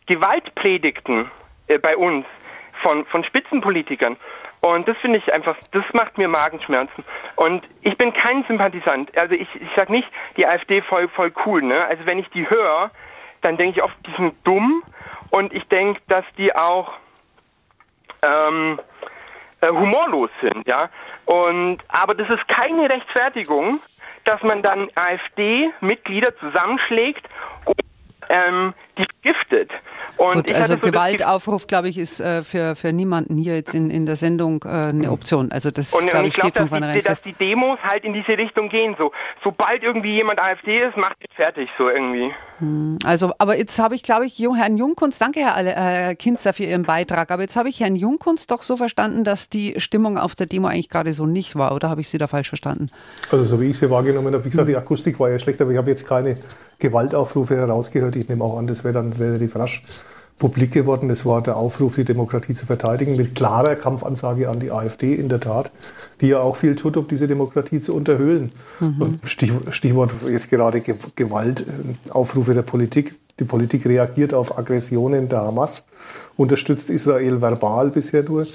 Gewaltpredigten 0.06 1.30
äh, 1.68 1.78
bei 1.78 1.96
uns 1.96 2.26
von, 2.82 3.04
von 3.06 3.24
Spitzenpolitikern. 3.24 4.16
Und 4.60 4.88
das 4.88 4.96
finde 4.98 5.18
ich 5.18 5.32
einfach, 5.32 5.56
das 5.72 5.84
macht 5.92 6.18
mir 6.18 6.28
Magenschmerzen. 6.28 7.04
Und 7.36 7.64
ich 7.82 7.96
bin 7.96 8.12
kein 8.12 8.44
Sympathisant. 8.44 9.16
Also 9.16 9.34
ich, 9.34 9.48
ich 9.54 9.68
sage 9.76 9.92
nicht, 9.92 10.08
die 10.36 10.46
AfD 10.46 10.82
voll, 10.82 11.08
voll 11.08 11.32
cool. 11.46 11.62
Ne? 11.62 11.84
Also 11.86 12.06
wenn 12.06 12.18
ich 12.18 12.28
die 12.30 12.48
höre, 12.48 12.90
dann 13.42 13.56
denke 13.56 13.78
ich 13.78 13.84
oft, 13.84 13.94
die 14.06 14.14
sind 14.16 14.34
dumm. 14.44 14.82
Und 15.30 15.52
ich 15.52 15.64
denke, 15.68 16.00
dass 16.08 16.24
die 16.36 16.54
auch 16.54 16.92
ähm, 18.22 18.80
äh, 19.60 19.68
humorlos 19.68 20.30
sind. 20.40 20.66
ja. 20.66 20.88
Und 21.24 21.78
aber 21.88 22.14
das 22.14 22.28
ist 22.30 22.48
keine 22.48 22.90
Rechtfertigung, 22.90 23.80
dass 24.24 24.42
man 24.42 24.62
dann 24.62 24.88
AfD-Mitglieder 24.94 26.36
zusammenschlägt 26.38 27.28
und 27.64 27.87
ähm, 28.28 28.74
die 28.96 29.06
giftet. 29.22 29.70
Und 30.16 30.34
Gut, 30.34 30.50
ich 30.50 30.56
also 30.56 30.74
so 30.74 30.80
Gewaltaufruf, 30.80 31.68
glaube 31.68 31.88
ich, 31.88 31.96
ist 31.96 32.18
äh, 32.18 32.42
für, 32.42 32.74
für 32.74 32.92
niemanden 32.92 33.36
hier 33.36 33.54
jetzt 33.54 33.72
in, 33.72 33.88
in 33.88 34.04
der 34.04 34.16
Sendung 34.16 34.64
äh, 34.64 34.68
eine 34.68 35.12
Option. 35.12 35.52
Also 35.52 35.70
das, 35.70 35.92
Und, 35.94 36.02
und 36.02 36.10
glaube 36.10 36.26
ich 36.26 36.30
ich, 36.30 36.40
glaube, 36.40 36.50
steht 36.50 36.56
von 36.56 36.64
dass, 36.64 36.70
vornherein 36.70 36.98
die, 36.98 37.04
dass 37.04 37.22
die 37.22 37.32
Demos 37.34 37.78
halt 37.82 38.04
in 38.04 38.12
diese 38.12 38.36
Richtung 38.36 38.68
gehen. 38.68 38.96
So, 38.98 39.12
sobald 39.44 39.84
irgendwie 39.84 40.14
jemand 40.14 40.42
AfD 40.42 40.80
ist, 40.80 40.96
macht 40.96 41.16
es 41.20 41.34
fertig 41.36 41.68
so 41.78 41.88
irgendwie. 41.88 42.32
Hm, 42.58 42.98
Also, 43.04 43.32
aber 43.38 43.56
jetzt 43.56 43.78
habe 43.78 43.94
ich, 43.94 44.02
glaube 44.02 44.26
ich, 44.26 44.38
Herrn 44.38 44.76
Jungkunst, 44.76 45.20
danke 45.20 45.40
Herr 45.40 46.10
äh, 46.10 46.16
Kinzer 46.16 46.52
für 46.52 46.64
Ihren 46.64 46.82
Beitrag, 46.82 47.30
aber 47.30 47.42
jetzt 47.42 47.54
habe 47.54 47.68
ich 47.68 47.78
Herrn 47.78 47.94
Jungkunst 47.94 48.50
doch 48.50 48.64
so 48.64 48.76
verstanden, 48.76 49.22
dass 49.22 49.48
die 49.48 49.80
Stimmung 49.80 50.18
auf 50.18 50.34
der 50.34 50.46
Demo 50.46 50.66
eigentlich 50.66 50.88
gerade 50.88 51.12
so 51.12 51.26
nicht 51.26 51.54
war, 51.54 51.72
oder 51.74 51.90
habe 51.90 52.00
ich 52.00 52.08
Sie 52.08 52.18
da 52.18 52.26
falsch 52.26 52.48
verstanden? 52.48 52.90
Also 53.30 53.44
so 53.44 53.60
wie 53.60 53.70
ich 53.70 53.78
sie 53.78 53.88
wahrgenommen 53.88 54.34
habe, 54.34 54.44
wie 54.44 54.50
gesagt, 54.50 54.68
die 54.68 54.76
Akustik 54.76 55.20
war 55.20 55.30
ja 55.30 55.38
schlecht, 55.38 55.60
aber 55.60 55.70
ich 55.70 55.76
habe 55.76 55.90
jetzt 55.90 56.08
keine 56.08 56.36
Gewaltaufrufe 56.78 57.56
herausgehört. 57.56 58.16
Ich 58.16 58.28
nehme 58.28 58.44
auch 58.44 58.58
an, 58.58 58.66
das 58.66 58.84
wäre 58.84 58.94
dann 58.94 59.12
relativ 59.12 59.56
rasch 59.56 59.82
publik 60.38 60.72
geworden. 60.72 61.10
Es 61.10 61.26
war 61.26 61.42
der 61.42 61.56
Aufruf, 61.56 61.96
die 61.96 62.04
Demokratie 62.04 62.54
zu 62.54 62.64
verteidigen, 62.64 63.16
mit 63.16 63.34
klarer 63.34 63.74
Kampfansage 63.74 64.48
an 64.48 64.60
die 64.60 64.70
AfD 64.70 65.14
in 65.14 65.28
der 65.28 65.40
Tat, 65.40 65.70
die 66.20 66.28
ja 66.28 66.40
auch 66.40 66.56
viel 66.56 66.76
tut, 66.76 66.96
um 66.96 67.08
diese 67.08 67.26
Demokratie 67.26 67.80
zu 67.80 67.94
unterhöhlen. 67.94 68.52
Und 68.80 69.20
Stich, 69.24 69.52
Stichwort 69.70 70.12
jetzt 70.28 70.48
gerade 70.50 70.80
Ge 70.80 70.94
Gewalt, 71.16 71.62
äh, 71.62 72.10
Aufrufe 72.10 72.54
der 72.54 72.62
Politik. 72.62 73.14
Die 73.40 73.44
Politik 73.44 73.86
reagiert 73.86 74.34
auf 74.34 74.58
Aggressionen 74.58 75.28
der 75.28 75.42
Hamas, 75.42 75.86
unterstützt 76.36 76.90
Israel 76.90 77.40
verbal 77.40 77.90
bisher 77.90 78.22
nur. 78.22 78.46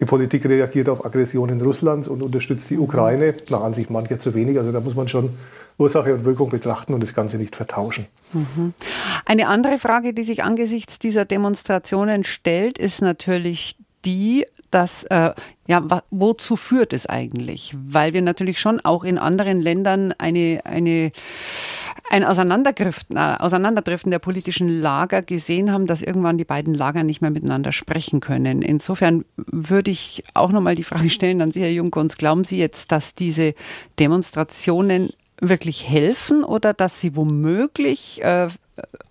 Die 0.00 0.06
Politik 0.06 0.46
reagiert 0.46 0.88
auf 0.88 1.04
Aggressionen 1.04 1.60
Russlands 1.60 2.08
und 2.08 2.22
unterstützt 2.22 2.70
die 2.70 2.78
Ukraine. 2.78 3.34
Nach 3.50 3.62
Ansicht 3.62 3.90
mancher 3.90 4.18
zu 4.18 4.32
wenig. 4.34 4.56
Also 4.56 4.72
da 4.72 4.80
muss 4.80 4.94
man 4.94 5.08
schon 5.08 5.30
Ursache 5.78 6.14
und 6.14 6.24
Wirkung 6.24 6.50
betrachten 6.50 6.94
und 6.94 7.02
das 7.02 7.14
Ganze 7.14 7.36
nicht 7.38 7.56
vertauschen. 7.56 8.06
Mhm. 8.32 8.74
Eine 9.24 9.48
andere 9.48 9.78
Frage, 9.78 10.12
die 10.12 10.22
sich 10.22 10.44
angesichts 10.44 10.98
dieser 10.98 11.24
Demonstrationen 11.24 12.24
stellt, 12.24 12.78
ist 12.78 13.02
natürlich 13.02 13.76
die, 14.04 14.46
dass, 14.70 15.04
äh, 15.04 15.32
ja, 15.66 16.02
wozu 16.10 16.56
führt 16.56 16.92
es 16.92 17.06
eigentlich? 17.06 17.74
Weil 17.76 18.12
wir 18.12 18.22
natürlich 18.22 18.60
schon 18.60 18.80
auch 18.80 19.04
in 19.04 19.18
anderen 19.18 19.60
Ländern 19.60 20.14
eine, 20.18 20.60
eine, 20.64 21.12
ein 22.10 22.24
Auseinanderdriften, 22.24 23.16
äh, 23.16 23.36
Auseinanderdriften 23.38 24.10
der 24.10 24.20
politischen 24.20 24.68
Lager 24.68 25.22
gesehen 25.22 25.72
haben, 25.72 25.86
dass 25.86 26.02
irgendwann 26.02 26.38
die 26.38 26.44
beiden 26.44 26.74
Lager 26.74 27.02
nicht 27.02 27.20
mehr 27.20 27.30
miteinander 27.30 27.72
sprechen 27.72 28.20
können. 28.20 28.62
Insofern 28.62 29.24
würde 29.36 29.90
ich 29.90 30.24
auch 30.34 30.52
nochmal 30.52 30.76
die 30.76 30.84
Frage 30.84 31.10
stellen 31.10 31.42
an 31.42 31.52
Sie, 31.52 31.60
Herr 31.60 31.70
Junckens, 31.70 32.16
glauben 32.16 32.44
Sie 32.44 32.58
jetzt, 32.58 32.92
dass 32.92 33.14
diese 33.14 33.54
Demonstrationen 33.98 35.10
wirklich 35.40 35.88
helfen 35.88 36.44
oder 36.44 36.72
dass 36.74 37.00
sie 37.00 37.16
womöglich 37.16 38.22
äh, 38.22 38.48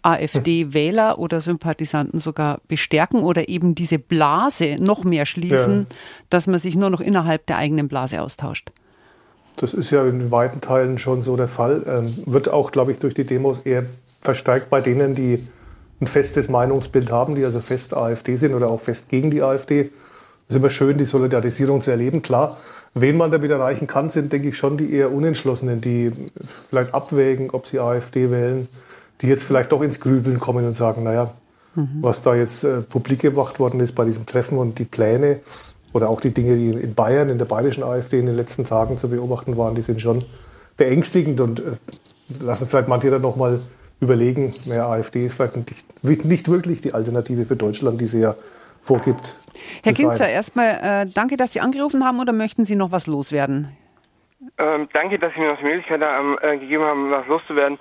AfD-Wähler 0.02 1.20
oder 1.20 1.42
Sympathisanten 1.42 2.20
sogar 2.20 2.60
bestärken 2.68 3.22
oder 3.22 3.50
eben 3.50 3.76
diese 3.76 4.00
Blase 4.00 4.78
noch 4.80 5.04
mehr 5.04 5.26
schließen, 5.26 5.88
Ja. 5.90 5.96
dass 6.30 6.48
man 6.48 6.60
sich 6.60 6.76
nur 6.76 6.90
noch 6.90 7.02
innerhalb 7.02 7.46
der 7.48 7.58
eigenen 7.58 7.88
Blase 7.88 8.22
austauscht. 8.22 8.72
Das 9.58 9.74
ist 9.74 9.92
ja 9.92 10.08
in 10.08 10.32
weiten 10.32 10.62
Teilen 10.62 10.98
schon 10.98 11.22
so 11.22 11.36
der 11.36 11.50
Fall. 11.50 11.84
Ähm, 11.88 12.24
wird 12.26 12.50
auch, 12.50 12.72
glaube 12.72 12.92
ich, 12.94 13.00
durch 13.00 13.14
die 13.14 13.26
Demos 13.26 13.60
eher 13.62 13.86
verstärkt 14.22 14.70
bei 14.70 14.82
denen, 14.82 15.16
die 15.16 15.46
ein 16.02 16.08
festes 16.08 16.48
Meinungsbild 16.48 17.12
haben, 17.12 17.36
die 17.36 17.44
also 17.44 17.60
fest 17.60 17.94
AfD 17.96 18.38
sind 18.38 18.54
oder 18.54 18.70
auch 18.70 18.80
fest 18.82 19.10
gegen 19.10 19.32
die 19.32 19.42
AfD. 19.44 19.92
Es 20.48 20.56
ist 20.56 20.56
immer 20.56 20.70
schön, 20.70 20.98
die 20.98 21.04
Solidarisierung 21.06 21.82
zu 21.82 21.92
erleben. 21.92 22.22
Klar, 22.22 22.56
wen 22.94 23.18
man 23.18 23.32
damit 23.32 23.52
erreichen 23.52 23.88
kann, 23.88 24.10
sind, 24.10 24.34
denke 24.34 24.50
ich, 24.50 24.58
schon 24.58 24.78
die 24.78 24.94
eher 24.94 25.12
Unentschlossenen, 25.12 25.82
die 25.82 26.12
vielleicht 26.70 26.94
abwägen, 26.94 27.50
ob 27.52 27.68
sie 27.68 27.80
AfD 27.80 28.32
wählen, 28.32 28.68
die 29.22 29.28
jetzt 29.28 29.44
vielleicht 29.44 29.72
doch 29.72 29.82
ins 29.82 30.00
Grübeln 30.00 30.40
kommen 30.40 30.66
und 30.66 30.76
sagen, 30.76 31.04
naja, 31.04 31.34
was 32.02 32.22
da 32.22 32.36
jetzt 32.36 32.64
äh, 32.64 32.82
publik 32.82 33.22
gemacht 33.22 33.60
worden 33.60 33.80
ist 33.80 33.94
bei 33.94 34.04
diesem 34.04 34.26
Treffen 34.26 34.58
und 34.58 34.80
die 34.80 34.86
Pläne 34.86 35.40
oder 35.94 36.10
auch 36.10 36.20
die 36.20 36.32
Dinge, 36.32 36.56
die 36.56 36.70
in 36.70 36.94
Bayern, 36.94 37.30
in 37.30 37.38
der 37.38 37.46
bayerischen 37.46 37.84
AfD 37.84 38.20
in 38.20 38.26
den 38.26 38.36
letzten 38.36 38.66
Tagen 38.66 38.98
zu 38.98 39.10
beobachten 39.10 39.58
waren, 39.58 39.76
die 39.76 39.82
sind 39.82 40.02
schon 40.02 40.24
beängstigend 40.78 41.40
und 41.42 41.60
äh, 41.60 41.64
lassen 42.42 42.68
vielleicht 42.68 42.88
manche 42.88 43.10
dann 43.10 43.22
nochmal 43.22 43.60
überlegen, 44.00 44.54
naja, 44.66 44.88
AfD 44.88 45.26
ist 45.26 45.36
vielleicht 45.36 45.56
nicht, 46.04 46.26
nicht 46.26 46.50
wirklich 46.50 46.82
die 46.82 46.94
Alternative 46.94 47.46
für 47.46 47.56
Deutschland, 47.56 48.00
die 48.00 48.06
sie 48.06 48.22
ja 48.22 48.36
vorgibt. 48.90 49.36
Herr. 49.84 49.94
Kinzer, 49.94 50.28
erstmal 50.30 50.70
äh, 50.82 51.06
danke, 51.14 51.38
dass 51.38 51.54
Sie 51.54 51.62
angerufen 51.62 52.04
haben 52.04 52.20
oder 52.20 52.34
möchten 52.34 52.66
Sie 52.66 52.76
noch 52.76 52.92
was 52.92 53.06
loswerden? 53.08 53.70
Ähm, 54.58 54.88
danke, 54.94 55.20
dass 55.20 55.34
Sie 55.34 55.40
mir 55.42 55.52
noch 55.52 55.60
die 55.60 55.66
Möglichkeit 55.66 56.02
haben, 56.02 56.38
äh, 56.42 56.58
gegeben 56.58 56.84
haben, 56.84 57.12
was 57.12 57.28
loszuwerden. 57.28 57.78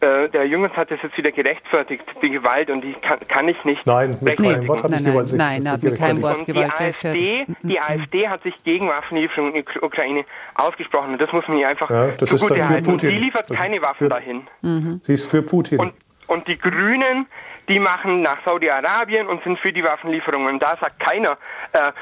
Äh, 0.00 0.28
der 0.28 0.44
Jungs 0.46 0.70
hat 0.76 0.90
das 0.90 0.98
jetzt 1.02 1.16
wieder 1.16 1.32
gerechtfertigt, 1.32 2.04
die 2.22 2.28
Gewalt, 2.30 2.68
und 2.70 2.82
die 2.82 2.92
kann, 2.94 3.18
kann 3.28 3.48
ich 3.48 3.56
nicht 3.64 3.86
Nein, 3.86 4.16
mit 4.20 4.36
keinem. 4.36 4.68
Wort 4.68 4.82
hat 4.84 4.90
Nein, 4.90 5.04
die 5.04 5.10
Gewalt 5.10 5.32
nein, 5.32 5.38
nein, 5.62 5.66
er 5.66 5.72
hat 5.72 5.82
mit 5.82 5.96
keinem 5.98 6.22
Wort 6.22 6.38
Und 6.38 6.46
die 6.48 6.52
Gewalt 6.52 6.74
AfD, 6.80 7.46
die 7.62 7.80
AfD 7.80 8.28
hat 8.28 8.42
sich 8.42 8.54
gegen 8.64 8.88
Waffenlieferungen 8.88 9.54
in 9.54 9.64
die 9.64 9.80
Ukraine 9.80 10.24
ausgesprochen 10.54 11.12
und 11.12 11.20
das 11.20 11.32
muss 11.32 11.48
man 11.48 11.56
hier 11.56 11.68
einfach 11.68 11.88
Ja, 11.90 12.08
das 12.08 12.30
ist 12.30 12.42
dann 12.50 12.56
für 12.58 12.68
halten. 12.68 12.84
Putin. 12.84 13.08
Die 13.10 13.16
liefert 13.16 13.48
Das- 13.50 13.56
keine 13.56 13.80
Waffen 13.82 14.08
dahin. 14.10 14.42
Sie 15.02 15.12
ist 15.14 15.30
für 15.30 15.42
Putin. 15.42 15.78
Und, 15.80 15.92
und 16.28 16.46
die 16.46 16.58
Grünen, 16.58 17.26
die 17.68 17.80
machen 17.80 18.22
nach 18.22 18.44
Saudi-Arabien 18.44 19.26
und 19.26 19.42
sind 19.44 19.58
für 19.58 19.72
die 19.72 19.82
Waffenlieferungen. 19.82 20.54
Und 20.54 20.62
da 20.62 20.76
sagt 20.80 21.00
keiner, 21.00 21.38
äh, 21.72 21.92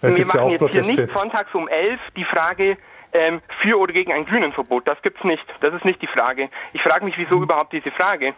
wir 0.00 0.18
ja 0.18 0.26
machen 0.26 0.40
auch 0.40 0.50
jetzt 0.50 0.58
hier 0.60 0.82
Proteste. 0.82 1.02
nicht 1.02 1.12
sonntags 1.12 1.54
um 1.54 1.68
elf 1.68 2.00
die 2.16 2.24
Frage 2.24 2.76
ähm, 3.12 3.40
für 3.62 3.78
oder 3.78 3.92
gegen 3.92 4.12
ein 4.12 4.24
Grünenverbot. 4.26 4.86
Das 4.86 5.00
gibt's 5.02 5.24
nicht. 5.24 5.44
Das 5.60 5.74
ist 5.74 5.84
nicht 5.84 6.00
die 6.00 6.06
Frage. 6.06 6.48
Ich 6.72 6.82
frage 6.82 7.04
mich, 7.04 7.16
wieso 7.18 7.42
überhaupt 7.42 7.72
diese 7.72 7.90
Frage. 7.90 8.34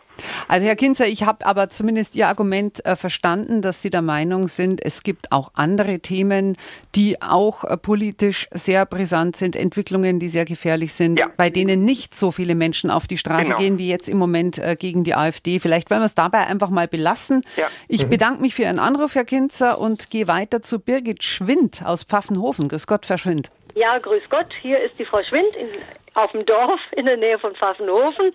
Also 0.48 0.66
Herr 0.66 0.76
Kinzer, 0.76 1.06
ich 1.06 1.24
habe 1.24 1.44
aber 1.46 1.68
zumindest 1.70 2.16
Ihr 2.16 2.28
Argument 2.28 2.84
äh, 2.84 2.96
verstanden, 2.96 3.62
dass 3.62 3.82
Sie 3.82 3.90
der 3.90 4.02
Meinung 4.02 4.48
sind, 4.48 4.84
es 4.84 5.02
gibt 5.02 5.32
auch 5.32 5.50
andere 5.54 6.00
Themen, 6.00 6.56
die 6.94 7.20
auch 7.22 7.64
äh, 7.64 7.76
politisch 7.76 8.48
sehr 8.50 8.84
brisant 8.86 9.36
sind, 9.36 9.56
Entwicklungen, 9.56 10.18
die 10.20 10.28
sehr 10.28 10.44
gefährlich 10.44 10.92
sind, 10.92 11.20
bei 11.36 11.50
denen 11.50 11.84
nicht 11.84 12.14
so 12.14 12.30
viele 12.32 12.54
Menschen 12.54 12.90
auf 12.90 13.06
die 13.06 13.18
Straße 13.18 13.42
Genau. 13.52 13.58
gehen 13.58 13.78
wie 13.78 13.88
jetzt 13.88 14.08
im 14.08 14.18
Moment 14.18 14.58
äh, 14.58 14.76
gegen 14.78 15.04
die 15.04 15.14
AfD. 15.14 15.58
Vielleicht 15.58 15.90
wollen 15.90 16.00
wir 16.00 16.06
es 16.06 16.14
dabei 16.14 16.46
einfach 16.46 16.70
mal 16.70 16.88
belassen. 16.88 17.42
Ja. 17.56 17.66
Ich 17.88 18.04
Mhm. 18.06 18.10
bedanke 18.10 18.42
mich 18.42 18.54
für 18.54 18.62
Ihren 18.62 18.78
Anruf, 18.78 19.14
Herr 19.14 19.24
Kinzer, 19.24 19.78
und 19.78 20.10
gehe 20.10 20.26
weiter 20.28 20.62
zu 20.62 20.78
Birgit 20.78 21.24
Schwind 21.24 21.82
aus 21.84 22.04
Pfaffenhofen. 22.04 22.68
Grüß 22.68 22.86
Gott, 22.86 23.06
Frau 23.06 23.16
Schwind. 23.16 23.50
Ja, 23.74 23.98
grüß 23.98 24.22
Gott. 24.28 24.46
Hier 24.60 24.78
ist 24.82 24.98
die 24.98 25.04
Frau 25.04 25.22
Schwind 25.28 25.56
in, 25.56 25.66
auf 26.14 26.30
dem 26.32 26.44
Dorf 26.44 26.78
in 26.96 27.06
der 27.06 27.16
Nähe 27.16 27.38
von 27.38 27.54
Pfaffenhofen. 27.54 28.30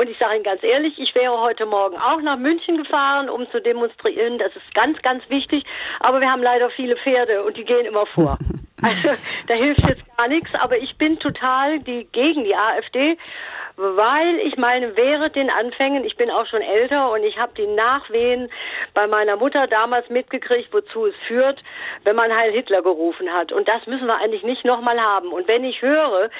Und 0.00 0.08
ich 0.08 0.16
sage 0.16 0.36
Ihnen 0.36 0.44
ganz 0.44 0.62
ehrlich, 0.62 0.98
ich 0.98 1.14
wäre 1.14 1.38
heute 1.38 1.66
Morgen 1.66 1.98
auch 1.98 2.22
nach 2.22 2.38
München 2.38 2.78
gefahren, 2.78 3.28
um 3.28 3.46
zu 3.50 3.60
demonstrieren. 3.60 4.38
Das 4.38 4.56
ist 4.56 4.74
ganz, 4.74 4.96
ganz 5.02 5.22
wichtig. 5.28 5.62
Aber 6.00 6.20
wir 6.20 6.30
haben 6.30 6.42
leider 6.42 6.70
viele 6.70 6.96
Pferde 6.96 7.42
und 7.44 7.58
die 7.58 7.64
gehen 7.64 7.84
immer 7.84 8.06
vor. 8.06 8.38
Also 8.82 9.10
da 9.46 9.52
hilft 9.52 9.86
jetzt 9.90 10.00
gar 10.16 10.26
nichts. 10.26 10.48
Aber 10.54 10.78
ich 10.78 10.96
bin 10.96 11.18
total 11.18 11.80
die, 11.80 12.08
gegen 12.12 12.44
die 12.44 12.54
AfD 12.54 13.18
weil 13.76 14.38
ich 14.40 14.56
meine, 14.56 14.96
während 14.96 15.36
den 15.36 15.50
Anfängen, 15.50 16.04
ich 16.04 16.16
bin 16.16 16.30
auch 16.30 16.46
schon 16.46 16.62
älter 16.62 17.10
und 17.10 17.24
ich 17.24 17.38
habe 17.38 17.52
die 17.56 17.66
Nachwehen 17.66 18.50
bei 18.94 19.06
meiner 19.06 19.36
Mutter 19.36 19.66
damals 19.66 20.08
mitgekriegt, 20.08 20.72
wozu 20.72 21.06
es 21.06 21.14
führt, 21.26 21.62
wenn 22.04 22.16
man 22.16 22.34
Heil 22.34 22.52
Hitler 22.52 22.82
gerufen 22.82 23.32
hat. 23.32 23.52
Und 23.52 23.68
das 23.68 23.86
müssen 23.86 24.06
wir 24.06 24.16
eigentlich 24.16 24.42
nicht 24.42 24.64
nochmal 24.64 25.00
haben. 25.00 25.32
Und 25.32 25.48
wenn 25.48 25.64
ich 25.64 25.82
höre, 25.82 26.30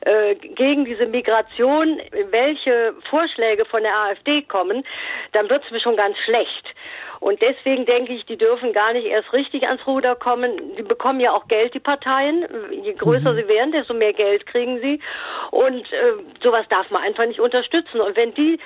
äh, 0.00 0.34
gegen 0.34 0.84
diese 0.84 1.06
Migration, 1.06 2.00
welche 2.30 2.94
Vorschläge 3.10 3.64
von 3.64 3.82
der 3.82 3.94
AfD 3.94 4.42
kommen, 4.42 4.84
dann 5.32 5.48
wird 5.48 5.64
es 5.64 5.70
mir 5.70 5.80
schon 5.80 5.96
ganz 5.96 6.16
schlecht. 6.24 6.74
Und 7.20 7.40
deswegen 7.42 7.84
denke 7.86 8.12
ich, 8.12 8.24
die 8.26 8.36
dürfen 8.36 8.72
gar 8.72 8.92
nicht 8.92 9.06
erst 9.06 9.32
richtig 9.32 9.66
ans 9.66 9.86
Ruder 9.86 10.14
kommen. 10.14 10.76
Die 10.76 10.82
bekommen 10.82 11.20
ja 11.20 11.32
auch 11.32 11.48
Geld, 11.48 11.74
die 11.74 11.80
Parteien. 11.80 12.46
Je 12.70 12.94
größer 12.94 13.32
mhm. 13.32 13.36
sie 13.36 13.48
werden, 13.48 13.72
desto 13.72 13.94
mehr 13.94 14.12
Geld 14.12 14.46
kriegen 14.46 14.80
sie. 14.80 15.00
Und 15.50 15.92
äh, 15.92 16.12
sowas 16.42 16.66
darf 16.68 16.90
man 16.90 17.02
einfach 17.02 17.26
nicht 17.26 17.40
unterstützen. 17.40 18.00
Und 18.00 18.16
wenn 18.16 18.34
die 18.34 18.58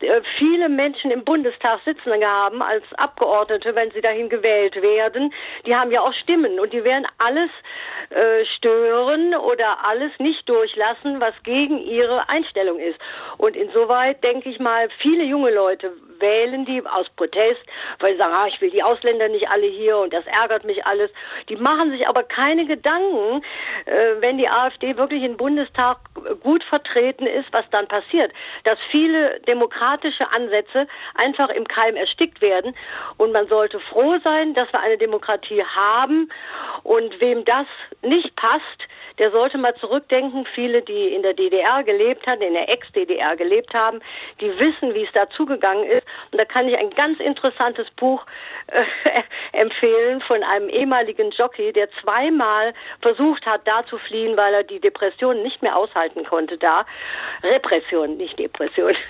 äh, 0.00 0.20
viele 0.38 0.68
Menschen 0.68 1.10
im 1.10 1.24
Bundestag 1.24 1.80
sitzen 1.84 2.12
haben 2.24 2.62
als 2.62 2.84
Abgeordnete, 2.96 3.74
wenn 3.74 3.90
sie 3.90 4.00
dahin 4.00 4.28
gewählt 4.28 4.80
werden, 4.80 5.32
die 5.66 5.74
haben 5.74 5.90
ja 5.90 6.00
auch 6.00 6.12
Stimmen 6.12 6.58
und 6.58 6.72
die 6.72 6.84
werden 6.84 7.06
alles 7.18 7.50
äh, 8.10 8.44
stören 8.56 9.34
oder 9.34 9.84
alles 9.84 10.12
nicht 10.18 10.48
durchlassen, 10.48 11.20
was 11.20 11.34
gegen 11.44 11.78
ihre 11.78 12.28
Einstellung 12.28 12.78
ist. 12.78 12.98
Und 13.38 13.56
insoweit 13.56 14.22
denke 14.22 14.48
ich 14.50 14.58
mal, 14.58 14.88
viele 14.98 15.24
junge 15.24 15.50
Leute 15.50 15.92
wählen 16.18 16.64
die 16.64 16.84
aus 16.86 17.08
Protest, 17.16 17.60
weil 17.98 18.12
sie 18.12 18.18
sagen, 18.18 18.34
ah, 18.34 18.46
ich 18.46 18.60
will 18.60 18.70
die 18.70 18.82
Ausländer 18.82 19.28
nicht 19.28 19.48
alle 19.48 19.66
hier 19.66 19.98
und 19.98 20.12
das 20.12 20.26
ärgert 20.26 20.64
mich 20.64 20.84
alles. 20.86 21.10
Die 21.48 21.56
machen 21.56 21.90
sich 21.90 22.08
aber 22.08 22.22
keine 22.22 22.66
Gedanken, 22.66 23.42
äh, 23.86 24.20
wenn 24.20 24.38
die 24.38 24.48
AfD 24.48 24.96
wirklich 24.96 25.22
im 25.22 25.36
Bundestag 25.36 25.98
gut 26.42 26.64
vertreten 26.64 27.26
ist, 27.26 27.52
was 27.52 27.64
dann 27.70 27.86
passiert. 27.88 28.32
Dass 28.64 28.78
viele 28.90 29.40
demokratische 29.40 30.30
Ansätze 30.30 30.86
einfach 31.14 31.48
im 31.50 31.66
Keim 31.66 31.96
erstickt 31.96 32.40
werden. 32.40 32.74
Und 33.16 33.32
man 33.32 33.46
sollte 33.48 33.80
froh 33.80 34.18
sein, 34.22 34.54
dass 34.54 34.72
wir 34.72 34.80
eine 34.80 34.98
Demokratie 34.98 35.64
haben. 35.64 36.30
Und 36.82 37.20
wem 37.20 37.44
das 37.44 37.66
nicht 38.02 38.34
passt, 38.36 38.88
der 39.18 39.30
sollte 39.30 39.58
mal 39.58 39.74
zurückdenken. 39.76 40.46
Viele, 40.54 40.82
die 40.82 41.14
in 41.14 41.22
der 41.22 41.34
DDR 41.34 41.82
gelebt 41.84 42.26
haben, 42.26 42.42
in 42.42 42.54
der 42.54 42.68
Ex-DDR 42.68 43.36
gelebt 43.36 43.74
haben, 43.74 44.00
die 44.40 44.58
wissen, 44.58 44.94
wie 44.94 45.04
es 45.04 45.12
dazugegangen 45.12 45.84
ist. 45.84 46.06
Und 46.30 46.38
da 46.38 46.44
kann 46.44 46.68
ich 46.68 46.76
ein 46.76 46.90
ganz 46.90 47.20
interessantes 47.20 47.81
Buch 47.90 48.24
äh, 48.68 48.82
empfehlen 49.52 50.20
von 50.22 50.42
einem 50.42 50.68
ehemaligen 50.68 51.30
Jockey, 51.30 51.72
der 51.72 51.90
zweimal 52.02 52.74
versucht 53.00 53.44
hat, 53.46 53.62
da 53.66 53.84
zu 53.86 53.98
fliehen, 53.98 54.36
weil 54.36 54.54
er 54.54 54.64
die 54.64 54.80
Depression 54.80 55.42
nicht 55.42 55.62
mehr 55.62 55.76
aushalten 55.76 56.24
konnte 56.24 56.58
da. 56.58 56.86
Repression, 57.42 58.16
nicht 58.16 58.38
Depression. 58.38 58.94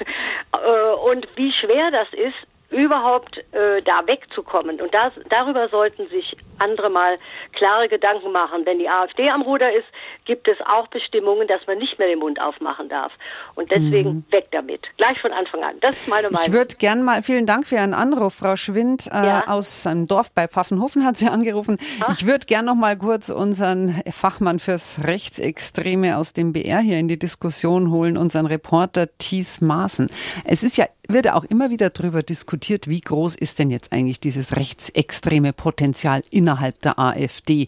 Äh, 0.54 0.92
und 1.08 1.26
wie 1.36 1.50
schwer 1.52 1.90
das 1.90 2.12
ist, 2.12 2.36
überhaupt 2.72 3.38
äh, 3.52 3.82
da 3.82 4.06
wegzukommen. 4.06 4.80
Und 4.80 4.92
das, 4.92 5.12
darüber 5.28 5.68
sollten 5.68 6.08
sich 6.08 6.36
andere 6.58 6.90
mal 6.90 7.16
klare 7.52 7.88
Gedanken 7.88 8.32
machen. 8.32 8.64
Wenn 8.64 8.78
die 8.78 8.88
AfD 8.88 9.28
am 9.28 9.42
Ruder 9.42 9.72
ist, 9.72 9.86
gibt 10.24 10.48
es 10.48 10.56
auch 10.66 10.86
Bestimmungen, 10.88 11.48
dass 11.48 11.66
man 11.66 11.78
nicht 11.78 11.98
mehr 11.98 12.08
den 12.08 12.18
Mund 12.18 12.40
aufmachen 12.40 12.88
darf. 12.88 13.12
Und 13.54 13.70
deswegen 13.70 14.10
mhm. 14.10 14.24
weg 14.30 14.48
damit. 14.52 14.82
Gleich 14.96 15.20
von 15.20 15.32
Anfang 15.32 15.62
an. 15.62 15.76
Das 15.80 15.96
ist 15.96 16.08
meine 16.08 16.30
Meinung. 16.30 16.46
Ich 16.46 16.52
würde 16.52 16.76
gerne 16.76 17.02
mal, 17.02 17.22
vielen 17.22 17.46
Dank 17.46 17.66
für 17.66 17.76
Ihren 17.76 17.94
Anruf, 17.94 18.34
Frau 18.34 18.56
Schwind. 18.56 19.08
Äh, 19.12 19.26
ja. 19.26 19.42
Aus 19.46 19.86
einem 19.86 20.06
Dorf 20.06 20.32
bei 20.32 20.48
Pfaffenhofen 20.48 21.04
hat 21.04 21.16
sie 21.16 21.28
angerufen. 21.28 21.78
Ach. 22.00 22.12
Ich 22.12 22.26
würde 22.26 22.46
gerne 22.46 22.66
noch 22.66 22.76
mal 22.76 22.96
kurz 22.96 23.28
unseren 23.30 24.02
Fachmann 24.10 24.58
fürs 24.58 25.00
Rechtsextreme 25.04 26.16
aus 26.16 26.32
dem 26.32 26.52
BR 26.52 26.78
hier 26.78 26.98
in 26.98 27.08
die 27.08 27.18
Diskussion 27.18 27.90
holen, 27.90 28.16
unseren 28.16 28.46
Reporter 28.46 29.06
Thies 29.18 29.60
Maaßen. 29.60 30.08
Es 30.44 30.62
ist 30.62 30.76
ja 30.76 30.86
wird 31.08 31.30
auch 31.30 31.44
immer 31.44 31.70
wieder 31.70 31.90
darüber 31.90 32.22
diskutiert, 32.22 32.88
wie 32.88 33.00
groß 33.00 33.34
ist 33.34 33.58
denn 33.58 33.70
jetzt 33.70 33.92
eigentlich 33.92 34.20
dieses 34.20 34.56
rechtsextreme 34.56 35.52
Potenzial 35.52 36.22
innerhalb 36.30 36.80
der 36.82 36.98
AfD. 36.98 37.66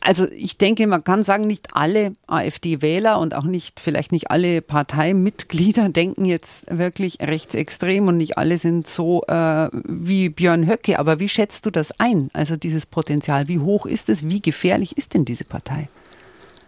Also 0.00 0.28
ich 0.30 0.56
denke, 0.56 0.86
man 0.86 1.02
kann 1.02 1.24
sagen, 1.24 1.48
nicht 1.48 1.74
alle 1.74 2.12
AfD-Wähler 2.28 3.18
und 3.18 3.34
auch 3.34 3.44
nicht, 3.44 3.80
vielleicht 3.80 4.12
nicht 4.12 4.30
alle 4.30 4.62
Parteimitglieder 4.62 5.88
denken 5.90 6.24
jetzt 6.26 6.66
wirklich 6.70 7.18
rechtsextrem 7.20 8.06
und 8.06 8.16
nicht 8.16 8.38
alle 8.38 8.58
sind 8.58 8.86
so 8.86 9.22
äh, 9.26 9.68
wie 9.72 10.28
Björn 10.28 10.68
Höcke. 10.68 11.00
Aber 11.00 11.18
wie 11.18 11.28
schätzt 11.28 11.66
du 11.66 11.70
das 11.70 11.98
ein? 11.98 12.30
Also 12.34 12.56
dieses 12.56 12.86
Potenzial, 12.86 13.48
wie 13.48 13.58
hoch 13.58 13.84
ist 13.84 14.08
es? 14.08 14.28
Wie 14.28 14.40
gefährlich 14.40 14.96
ist 14.96 15.14
denn 15.14 15.24
diese 15.24 15.44
Partei? 15.44 15.88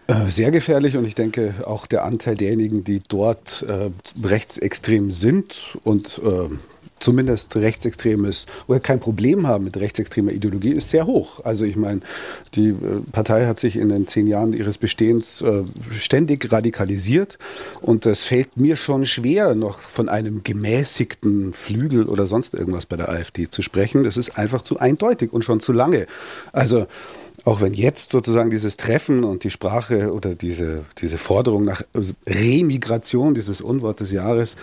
Äh, 0.09 0.27
sehr 0.27 0.49
gefährlich 0.49 0.97
und 0.97 1.05
ich 1.05 1.13
denke 1.13 1.53
auch 1.65 1.85
der 1.85 2.03
Anteil 2.03 2.33
derjenigen, 2.33 2.83
die 2.83 2.99
dort 3.07 3.63
äh, 3.67 3.91
rechtsextrem 4.25 5.11
sind 5.11 5.77
und 5.83 6.19
äh, 6.25 6.49
zumindest 6.99 7.55
rechtsextremes 7.55 8.47
oder 8.65 8.79
kein 8.79 8.99
Problem 8.99 9.45
haben 9.45 9.65
mit 9.65 9.77
rechtsextremer 9.77 10.31
Ideologie, 10.31 10.71
ist 10.71 10.89
sehr 10.89 11.05
hoch. 11.05 11.45
Also 11.45 11.63
ich 11.63 11.75
meine, 11.75 12.01
die 12.55 12.69
äh, 12.69 13.01
Partei 13.11 13.45
hat 13.45 13.59
sich 13.59 13.75
in 13.75 13.89
den 13.89 14.07
zehn 14.07 14.25
Jahren 14.25 14.53
ihres 14.53 14.79
Bestehens 14.79 15.43
äh, 15.43 15.63
ständig 15.91 16.51
radikalisiert 16.51 17.37
und 17.79 18.07
es 18.07 18.25
fällt 18.25 18.57
mir 18.57 18.77
schon 18.77 19.05
schwer, 19.05 19.53
noch 19.53 19.77
von 19.77 20.09
einem 20.09 20.41
gemäßigten 20.43 21.53
Flügel 21.53 22.09
oder 22.09 22.25
sonst 22.25 22.55
irgendwas 22.55 22.87
bei 22.87 22.97
der 22.97 23.09
AfD 23.09 23.47
zu 23.47 23.61
sprechen. 23.61 24.03
Das 24.03 24.17
ist 24.17 24.39
einfach 24.39 24.63
zu 24.63 24.79
eindeutig 24.79 25.31
und 25.31 25.45
schon 25.45 25.59
zu 25.59 25.71
lange. 25.71 26.07
Also 26.51 26.87
auch 27.45 27.61
wenn 27.61 27.73
jetzt 27.73 28.11
sozusagen 28.11 28.49
dieses 28.49 28.77
Treffen 28.77 29.23
und 29.23 29.43
die 29.43 29.49
Sprache 29.49 30.11
oder 30.11 30.35
diese, 30.35 30.85
diese 30.99 31.17
Forderung 31.17 31.63
nach 31.65 31.83
Remigration, 32.27 33.33
dieses 33.33 33.61
Unwort 33.61 33.99
des 33.99 34.11
Jahres, 34.11 34.55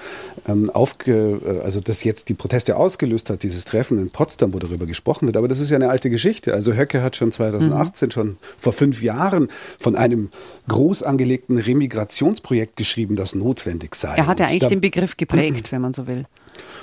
ähm, 0.46 0.70
aufge, 0.70 1.40
äh, 1.44 1.60
also 1.60 1.80
das 1.80 2.04
jetzt 2.04 2.28
die 2.28 2.34
Proteste 2.34 2.76
ausgelöst 2.76 3.30
hat, 3.30 3.42
dieses 3.42 3.64
Treffen 3.64 3.98
in 3.98 4.10
Potsdam, 4.10 4.52
wo 4.54 4.58
darüber 4.58 4.86
gesprochen 4.86 5.26
wird. 5.26 5.36
Aber 5.36 5.48
das 5.48 5.60
ist 5.60 5.70
ja 5.70 5.76
eine 5.76 5.88
alte 5.88 6.10
Geschichte. 6.10 6.54
Also 6.54 6.72
Höcke 6.74 7.02
hat 7.02 7.16
schon 7.16 7.32
2018, 7.32 8.06
mhm. 8.06 8.12
schon 8.12 8.36
vor 8.56 8.72
fünf 8.72 9.02
Jahren, 9.02 9.48
von 9.78 9.96
einem 9.96 10.30
groß 10.68 11.02
angelegten 11.02 11.58
Remigrationsprojekt 11.58 12.76
geschrieben, 12.76 13.16
das 13.16 13.34
notwendig 13.34 13.94
sei. 13.94 14.14
Er 14.14 14.26
hat 14.26 14.40
ja 14.40 14.46
eigentlich 14.46 14.68
den 14.68 14.80
Begriff 14.80 15.16
geprägt, 15.16 15.72
wenn 15.72 15.80
man 15.80 15.94
so 15.94 16.06
will. 16.06 16.26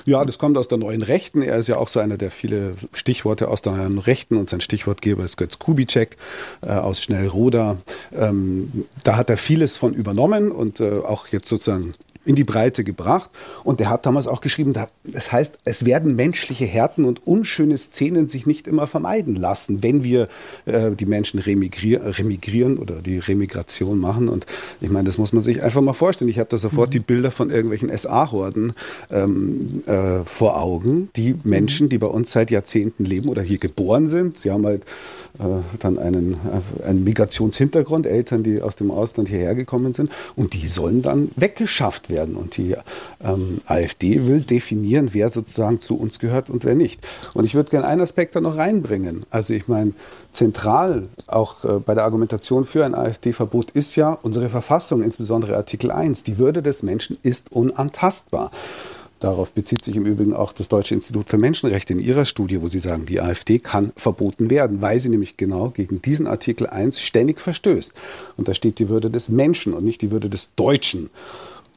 Ja, 0.06 0.26
das 0.26 0.38
kommt 0.38 0.58
aus 0.58 0.68
der 0.68 0.78
neuen 0.78 1.02
Rechten. 1.02 1.42
Er 1.42 1.58
ist 1.58 1.68
ja 1.68 1.78
auch 1.78 1.88
so 1.88 2.00
einer, 2.00 2.18
der 2.18 2.32
viele 2.32 2.74
Stichworte 2.94 3.48
aus 3.48 3.62
der 3.62 3.74
neuen 3.74 4.00
Rechten 4.00 4.38
und 4.38 4.50
sein 4.50 4.62
Stichwortgeber 4.62 5.24
ist 5.24 5.38
Götz 5.38 5.60
Kubitschek 5.60 6.18
äh, 6.62 6.70
aus 6.70 7.02
Schnellroda. 7.02 7.78
Ähm, 8.16 8.86
da 9.04 9.18
hat 9.18 9.30
er 9.30 9.38
vieles 9.38 9.78
von 9.78 9.94
übernommen 9.94 10.52
und 10.52 10.80
äh, 10.80 11.00
auch 11.00 11.28
jetzt 11.28 11.48
sozusagen 11.48 11.94
in 12.26 12.36
die 12.36 12.44
Breite 12.44 12.84
gebracht. 12.84 13.30
Und 13.64 13.80
der 13.80 13.90
hat 13.90 14.06
damals 14.06 14.28
auch 14.28 14.42
geschrieben, 14.42 14.74
das 15.04 15.32
heißt, 15.32 15.60
es 15.66 15.86
werden 15.86 16.16
menschliche 16.16 16.66
Härten 16.66 17.06
und 17.06 17.26
unschöne 17.28 17.78
Szenen 17.78 18.28
sich 18.28 18.46
nicht 18.46 18.68
immer 18.68 18.88
vermeiden 18.88 19.36
lassen, 19.36 19.84
wenn 19.84 20.04
wir 20.04 20.28
äh, 20.66 20.92
die 20.92 21.06
Menschen 21.06 21.40
remigrier 21.40 22.02
remigrieren 22.18 22.78
oder 22.78 23.02
die 23.02 23.20
Remigration 23.20 24.00
machen. 24.00 24.30
Und 24.30 24.46
ich 24.82 24.90
meine, 24.90 25.06
das 25.06 25.18
muss 25.18 25.34
man 25.34 25.42
sich 25.42 25.62
einfach 25.62 25.82
mal 25.82 25.94
vorstellen. 25.94 26.30
Ich 26.30 26.40
habe 26.40 26.50
da 26.50 26.58
sofort 26.58 26.90
mhm. 26.90 26.92
die 26.92 27.00
Bilder 27.00 27.32
von 27.32 27.50
irgendwelchen 27.50 27.96
SA-Horden 27.96 28.74
ähm, 29.12 29.84
äh, 29.86 30.24
vor 30.24 30.62
Augen. 30.62 31.10
Die 31.16 31.36
Menschen, 31.44 31.90
die 31.90 31.98
bei 31.98 32.08
uns 32.08 32.32
seit 32.32 32.52
Jahrzehnten 32.52 33.06
leben 33.06 33.30
oder 33.30 33.42
hier 33.42 33.58
geboren 33.58 34.08
sind, 34.08 34.40
sie 34.40 34.52
haben 34.52 34.66
halt 34.66 34.84
äh, 35.40 35.44
dann 35.80 35.98
einen, 35.98 36.34
äh, 36.34 36.84
einen 36.86 37.04
Migrationshintergrund, 37.04 38.06
Eltern, 38.06 38.44
die 38.44 38.62
aus 38.62 38.76
dem 38.76 38.92
Ausland 38.92 39.30
hierher 39.30 39.56
gekommen 39.56 39.94
sind, 39.94 40.12
und 40.36 40.54
die 40.54 40.68
sollen 40.68 41.02
dann 41.02 41.32
weggeschafft 41.36 42.10
werden. 42.10 42.12
Und 42.21 42.58
die 42.58 42.76
ähm, 43.23 43.62
AfD 43.65 44.28
will 44.28 44.41
definieren, 44.41 45.10
wer 45.13 45.30
sozusagen 45.30 45.80
zu 45.80 45.97
uns 45.97 46.19
gehört 46.19 46.49
und 46.49 46.65
wer 46.65 46.76
nicht. 46.76 47.06
Und 47.34 47.45
ich 47.45 47.56
würde 47.56 47.69
gerne 47.69 47.88
einen 47.88 48.02
Aspekt 48.02 48.36
da 48.36 48.41
noch 48.41 48.58
reinbringen. 48.58 49.26
Also 49.30 49.54
ich 49.54 49.67
meine, 49.67 49.93
zentral 50.32 51.08
auch 51.28 51.63
äh, 51.63 51.80
bei 51.80 51.95
der 51.95 52.04
Argumentation 52.04 52.65
für 52.65 52.86
ein 52.86 52.95
AfD-Verbot 52.95 53.71
ist 53.71 53.95
ja 53.95 54.13
unsere 54.21 54.49
Verfassung, 54.49 55.02
insbesondere 55.02 55.56
Artikel 55.56 55.91
1. 55.91 56.23
Die 56.23 56.38
Würde 56.38 56.62
des 56.62 56.84
Menschen 56.84 57.17
ist 57.23 57.52
unantastbar. 57.52 58.52
Darauf 59.23 59.54
bezieht 59.54 59.86
sich 59.86 59.95
im 59.95 60.06
Übrigen 60.06 60.34
auch 60.34 60.52
das 60.52 60.67
Deutsche 60.67 60.95
Institut 60.95 61.30
für 61.30 61.38
Menschenrechte 61.38 61.93
in 61.93 61.99
ihrer 61.99 62.26
Studie, 62.26 62.62
wo 62.62 62.67
sie 62.67 62.80
sagen, 62.80 63.06
die 63.06 63.21
AfD 63.21 63.58
kann 63.58 63.93
verboten 63.95 64.49
werden, 64.49 64.82
weil 64.82 64.99
sie 64.99 65.08
nämlich 65.08 65.38
genau 65.38 65.69
gegen 65.69 66.02
diesen 66.02 66.28
Artikel 66.28 66.67
1 66.67 66.99
ständig 66.99 67.39
verstößt. 67.39 67.93
Und 68.36 68.49
da 68.49 68.54
steht 68.54 68.80
die 68.80 68.89
Würde 68.89 69.10
des 69.10 69.30
Menschen 69.30 69.73
und 69.73 69.86
nicht 69.86 70.02
die 70.02 70.12
Würde 70.12 70.30
des 70.30 70.56
Deutschen. 70.56 71.10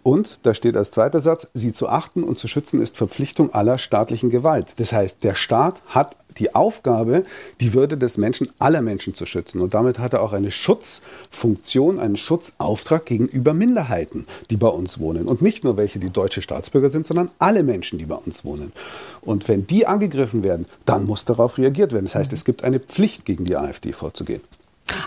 Und 0.07 0.39
da 0.45 0.55
steht 0.55 0.77
als 0.77 0.93
zweiter 0.93 1.19
Satz, 1.19 1.49
sie 1.53 1.73
zu 1.73 1.89
achten 1.89 2.23
und 2.23 2.39
zu 2.39 2.47
schützen 2.47 2.81
ist 2.81 2.97
Verpflichtung 2.97 3.53
aller 3.53 3.77
staatlichen 3.77 4.31
Gewalt. 4.31 4.79
Das 4.79 4.93
heißt, 4.93 5.25
der 5.25 5.35
Staat 5.35 5.83
hat 5.89 6.17
die 6.39 6.55
Aufgabe, 6.55 7.25
die 7.59 7.75
Würde 7.75 7.99
des 7.99 8.17
Menschen, 8.17 8.53
aller 8.61 8.83
Menschen 8.83 9.15
zu 9.15 9.27
schützen. 9.27 9.61
Und 9.61 9.75
damit 9.75 9.99
hat 9.99 10.13
er 10.13 10.23
auch 10.23 10.33
eine 10.33 10.53
Schutzfunktion, 10.53 11.99
einen 11.99 12.17
Schutzauftrag 12.17 13.05
gegenüber 13.05 13.53
Minderheiten, 13.53 14.27
die 14.49 14.57
bei 14.57 14.69
uns 14.69 15.01
wohnen. 15.01 15.27
Und 15.27 15.43
nicht 15.43 15.65
nur 15.65 15.77
welche, 15.77 15.99
die 15.99 16.11
deutsche 16.11 16.41
Staatsbürger 16.41 16.89
sind, 16.89 17.05
sondern 17.05 17.33
alle 17.41 17.65
Menschen, 17.65 17.99
die 17.99 18.07
bei 18.07 18.15
uns 18.15 18.45
wohnen. 18.45 18.71
Und 19.23 19.49
wenn 19.49 19.67
die 19.67 19.89
angegriffen 19.89 20.45
werden, 20.45 20.67
dann 20.85 21.05
muss 21.05 21.25
darauf 21.25 21.59
reagiert 21.59 21.93
werden. 21.93 22.05
Das 22.05 22.15
heißt, 22.15 22.33
es 22.33 22.45
gibt 22.45 22.63
eine 22.63 22.79
Pflicht, 22.79 23.25
gegen 23.25 23.45
die 23.45 23.57
AfD 23.57 23.91
vorzugehen. 23.91 24.43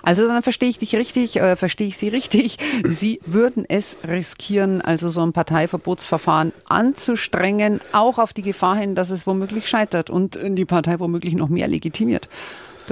Also 0.04 0.28
dann 0.28 0.42
verstehe 0.42 0.70
ich 0.70 0.78
dich 0.78 0.96
richtig, 0.96 1.38
äh, 1.38 1.56
verstehe 1.56 1.88
ich 1.88 1.98
Sie 1.98 2.10
richtig. 2.10 2.58
Sie 2.84 3.20
würden 3.26 3.66
es 3.68 3.98
riskieren, 4.08 4.82
also 4.82 5.10
so 5.10 5.22
ein 5.22 5.34
Parteiverbotsverfahren 5.34 6.54
anzustrengen, 6.68 7.82
auch 7.92 8.18
auf 8.18 8.34
die 8.34 8.42
Gefahr 8.42 8.78
hin, 8.78 8.96
dass 8.96 9.10
es 9.10 9.28
womöglich 9.28 9.68
scheitert 9.68 10.10
und 10.10 10.40
die 10.44 10.66
Partei 10.66 11.00
womöglich 11.00 11.34
noch 11.34 11.50
mehr 11.50 11.68
legitimiert. 11.68 12.28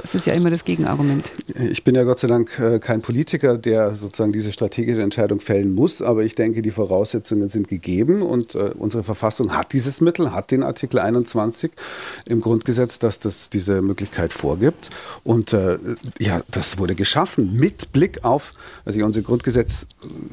Das 0.00 0.14
ist 0.14 0.26
ja 0.26 0.32
immer 0.32 0.50
das 0.50 0.64
Gegenargument. 0.64 1.30
Ich 1.70 1.82
bin 1.84 1.94
ja 1.94 2.04
Gott 2.04 2.20
sei 2.20 2.28
Dank 2.28 2.58
äh, 2.58 2.78
kein 2.78 3.02
Politiker, 3.02 3.58
der 3.58 3.94
sozusagen 3.96 4.32
diese 4.32 4.52
strategische 4.52 5.02
Entscheidung 5.02 5.40
fällen 5.40 5.74
muss, 5.74 6.02
aber 6.02 6.22
ich 6.22 6.34
denke, 6.34 6.62
die 6.62 6.70
Voraussetzungen 6.70 7.48
sind 7.48 7.68
gegeben 7.68 8.22
und 8.22 8.54
äh, 8.54 8.70
unsere 8.78 9.02
Verfassung 9.02 9.56
hat 9.56 9.72
dieses 9.72 10.00
Mittel, 10.00 10.32
hat 10.32 10.50
den 10.50 10.62
Artikel 10.62 11.00
21 11.00 11.72
im 12.26 12.40
Grundgesetz, 12.40 12.98
dass 12.98 13.18
das 13.18 13.50
diese 13.50 13.82
Möglichkeit 13.82 14.32
vorgibt. 14.32 14.90
Und 15.24 15.52
äh, 15.52 15.78
ja, 16.20 16.40
das 16.50 16.78
wurde 16.78 16.94
geschaffen 16.94 17.56
mit 17.56 17.92
Blick 17.92 18.24
auf, 18.24 18.52
also 18.84 19.04
unser 19.04 19.22
Grundgesetz 19.22 19.86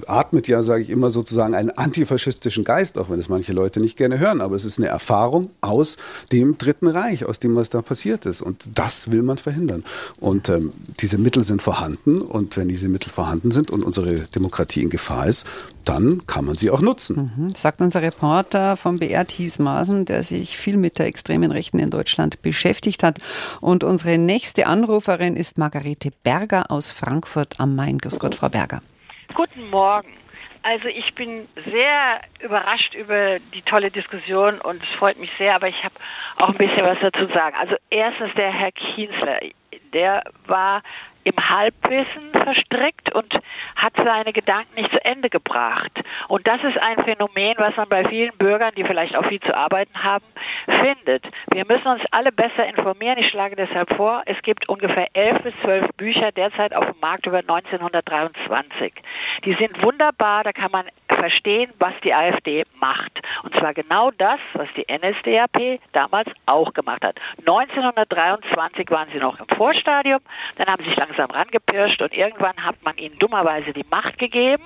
atmet 0.06 0.48
ja, 0.48 0.62
sage 0.64 0.84
ich 0.84 0.90
immer, 0.90 1.10
sozusagen 1.10 1.56
einen 1.56 1.72
antifaschistischen 1.72 2.64
Geist, 2.64 2.98
auch 2.98 3.10
wenn 3.10 3.20
es 3.20 3.30
manche 3.30 3.54
Leute 3.54 3.80
nicht 3.80 3.98
gerne 3.98 4.20
hören, 4.20 4.42
aber 4.42 4.56
es 4.56 4.66
ist 4.66 4.78
eine 4.78 4.88
Erfahrung 4.88 5.50
aus 5.62 5.98
dem 6.32 6.58
Dritten 6.58 6.88
Reich, 6.88 7.26
aus 7.26 7.40
dem, 7.40 7.56
was 7.56 7.70
da 7.70 7.82
passiert 7.82 8.26
ist. 8.26 8.42
Und 8.42 8.70
das 8.76 9.12
will 9.12 9.24
man 9.24 9.38
verhindern 9.38 9.55
verhindern. 9.56 9.84
Und 10.20 10.50
ähm, 10.50 10.74
diese 11.00 11.18
Mittel 11.18 11.44
sind 11.44 11.62
vorhanden 11.62 12.22
und 12.22 12.58
wenn 12.58 12.68
diese 12.68 12.90
Mittel 12.90 13.10
vorhanden 13.10 13.52
sind 13.52 13.72
und 13.72 13.84
unsere 13.84 14.28
Demokratie 14.36 14.84
in 14.84 14.90
Gefahr 14.90 15.28
ist, 15.28 15.48
dann 15.86 16.26
kann 16.28 16.46
man 16.46 16.56
sie 16.56 16.72
auch 16.72 16.82
nutzen. 16.82 17.32
Mhm. 17.38 17.50
Sagt 17.52 17.80
unser 17.82 18.02
Reporter 18.02 18.76
vom 18.76 19.00
BR 19.00 19.26
Thies 19.26 19.60
Maaßen, 19.60 20.06
der 20.06 20.24
sich 20.24 20.58
viel 20.58 20.78
mit 20.78 21.00
der 21.00 21.06
extremen 21.06 21.52
Rechten 21.52 21.80
in 21.80 21.90
Deutschland 21.90 22.42
beschäftigt 22.42 23.04
hat. 23.04 23.20
Und 23.62 23.84
unsere 23.84 24.18
nächste 24.18 24.68
Anruferin 24.68 25.36
ist 25.38 25.58
Margarete 25.58 26.12
Berger 26.24 26.66
aus 26.70 26.92
Frankfurt 26.92 27.60
am 27.60 27.76
Main. 27.76 28.00
Grüß 28.00 28.20
Gott, 28.20 28.36
Frau 28.36 28.50
Berger. 28.50 28.82
Guten 29.36 29.70
Morgen. 29.70 30.10
Also 30.64 30.88
ich 30.88 31.14
bin 31.14 31.48
sehr 31.54 32.22
überrascht 32.44 32.96
über 32.96 33.38
die 33.54 33.62
tolle 33.62 33.92
Diskussion 33.92 34.60
und 34.60 34.82
es 34.82 34.90
freut 34.98 35.20
mich 35.20 35.30
sehr, 35.38 35.54
aber 35.54 35.68
ich 35.68 35.84
habe 35.84 35.94
auch 36.38 36.50
ein 36.50 36.58
bisschen 36.58 36.84
was 36.84 36.98
dazu 37.02 37.28
zu 37.28 37.34
sagen. 37.34 37.56
Also 37.60 37.76
erstens 37.90 38.34
der 38.36 38.52
Herr 38.52 38.72
Kienzler, 38.72 39.40
der 39.94 40.24
war 40.48 40.82
im 41.26 41.50
Halbwissen 41.50 42.32
verstrickt 42.32 43.14
und 43.14 43.34
hat 43.76 43.94
seine 43.98 44.32
Gedanken 44.32 44.76
nicht 44.76 44.92
zu 44.92 45.04
Ende 45.04 45.30
gebracht. 45.30 45.92
Und 46.28 46.48
das 46.48 46.64
ist 46.64 46.78
ein 46.78 47.04
Phänomen, 47.04 47.56
was 47.58 47.76
man 47.76 47.90
bei 47.90 48.06
vielen 48.06 48.38
Bürgern, 48.38 48.74
die 48.78 48.84
vielleicht 48.84 49.16
auch 49.16 49.26
viel 49.26 49.40
zu 49.40 49.56
arbeiten 49.56 50.04
haben, 50.04 50.26
findet. 50.68 51.26
Wir 51.52 51.66
müssen 51.66 51.88
uns 51.88 52.04
alle 52.12 52.32
besser 52.32 52.68
informieren. 52.68 53.18
Ich 53.18 53.30
schlage 53.30 53.56
deshalb 53.56 53.96
vor, 53.96 54.22
es 54.28 54.40
gibt 54.44 54.70
ungefähr 54.70 55.08
elf 55.14 55.42
bis 55.42 55.54
zwölf 55.64 55.88
Bücher 55.98 56.32
derzeit 56.32 56.76
auf 56.76 56.86
dem 56.86 57.00
Markt 57.02 57.26
über 57.26 57.40
1923. 57.40 58.94
Die 59.46 59.56
sind 59.56 59.82
wunderbar, 59.82 60.44
da 60.44 60.54
kann 60.54 60.72
man 60.72 60.86
verstehen, 61.08 61.72
was 61.80 61.94
die 62.04 62.14
AfD 62.14 62.66
macht. 62.80 63.20
Und 63.44 63.56
zwar 63.56 63.74
genau 63.74 64.12
das, 64.12 64.40
was 64.54 64.68
die 64.76 64.86
NSDAP 64.88 65.80
damals 65.92 66.30
auch 66.46 66.74
gemacht 66.74 67.04
hat. 67.04 67.18
1923 67.40 68.92
waren 68.92 69.08
sie 69.12 69.20
noch 69.20 69.40
im 69.40 69.48
Vorstadium, 69.58 70.20
dann 70.58 70.68
haben 70.68 70.84
sie 70.84 70.90
sich 70.90 70.98
langsam 70.98 71.15
rangepirscht 71.24 72.02
und 72.02 72.14
irgendwann 72.14 72.56
hat 72.64 72.76
man 72.84 72.98
ihnen 72.98 73.18
dummerweise 73.20 73.74
die 73.74 73.86
Macht 73.90 74.18
gegeben. 74.18 74.64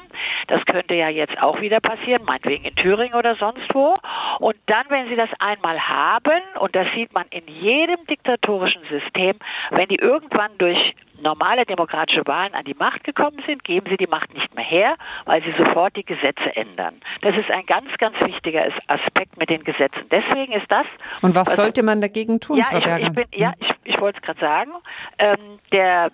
Das 0.48 0.66
könnte 0.66 0.96
ja 0.96 1.10
jetzt 1.10 1.42
auch 1.42 1.62
wieder 1.62 1.80
passieren, 1.80 2.24
meinetwegen 2.26 2.66
in 2.66 2.76
Thüringen 2.76 3.14
oder 3.14 3.36
sonst 3.36 3.74
wo. 3.74 3.98
Und 4.40 4.56
dann, 4.66 4.86
wenn 4.90 5.08
sie 5.10 5.16
das 5.16 5.30
einmal 5.40 5.80
haben, 5.80 6.42
und 6.60 6.76
das 6.76 6.88
sieht 6.96 7.14
man 7.14 7.26
in 7.30 7.48
jedem 7.48 8.06
diktatorischen 8.08 8.82
System, 8.90 9.38
wenn 9.72 9.88
die 9.88 10.00
irgendwann 10.00 10.58
durch 10.58 10.96
normale 11.22 11.66
demokratische 11.66 12.26
Wahlen 12.26 12.54
an 12.54 12.66
die 12.66 12.74
Macht 12.74 13.04
gekommen 13.04 13.42
sind, 13.46 13.64
geben 13.64 13.88
sie 13.90 13.98
die 13.98 14.08
Macht 14.08 14.34
nicht 14.34 14.54
mehr 14.56 14.64
her, 14.64 14.96
weil 15.26 15.42
sie 15.44 15.54
sofort 15.58 15.96
die 15.96 16.06
Gesetze 16.06 16.56
ändern. 16.56 16.96
Das 17.22 17.36
ist 17.36 17.50
ein 17.52 17.66
ganz, 17.66 17.90
ganz 17.98 18.16
wichtiger 18.22 18.66
Aspekt 18.88 19.38
mit 19.38 19.50
den 19.50 19.64
Gesetzen. 19.64 20.06
Deswegen 20.12 20.54
ist 20.54 20.70
das. 20.70 20.86
Und 21.22 21.36
was 21.36 21.56
sollte 21.56 21.84
man 21.84 22.02
dagegen 22.02 22.40
tun, 22.40 22.58
ja, 22.58 22.64
Frau 22.66 22.80
Berger? 22.80 23.00
Ich, 23.00 23.08
ich 23.08 23.14
bin, 23.14 23.26
ja, 23.34 23.54
ich, 23.60 23.70
ich 23.84 24.00
wollte 24.00 24.20
es 24.20 24.26
gerade 24.26 24.40
sagen. 24.40 24.72
Ähm, 25.20 25.60
der 25.72 26.12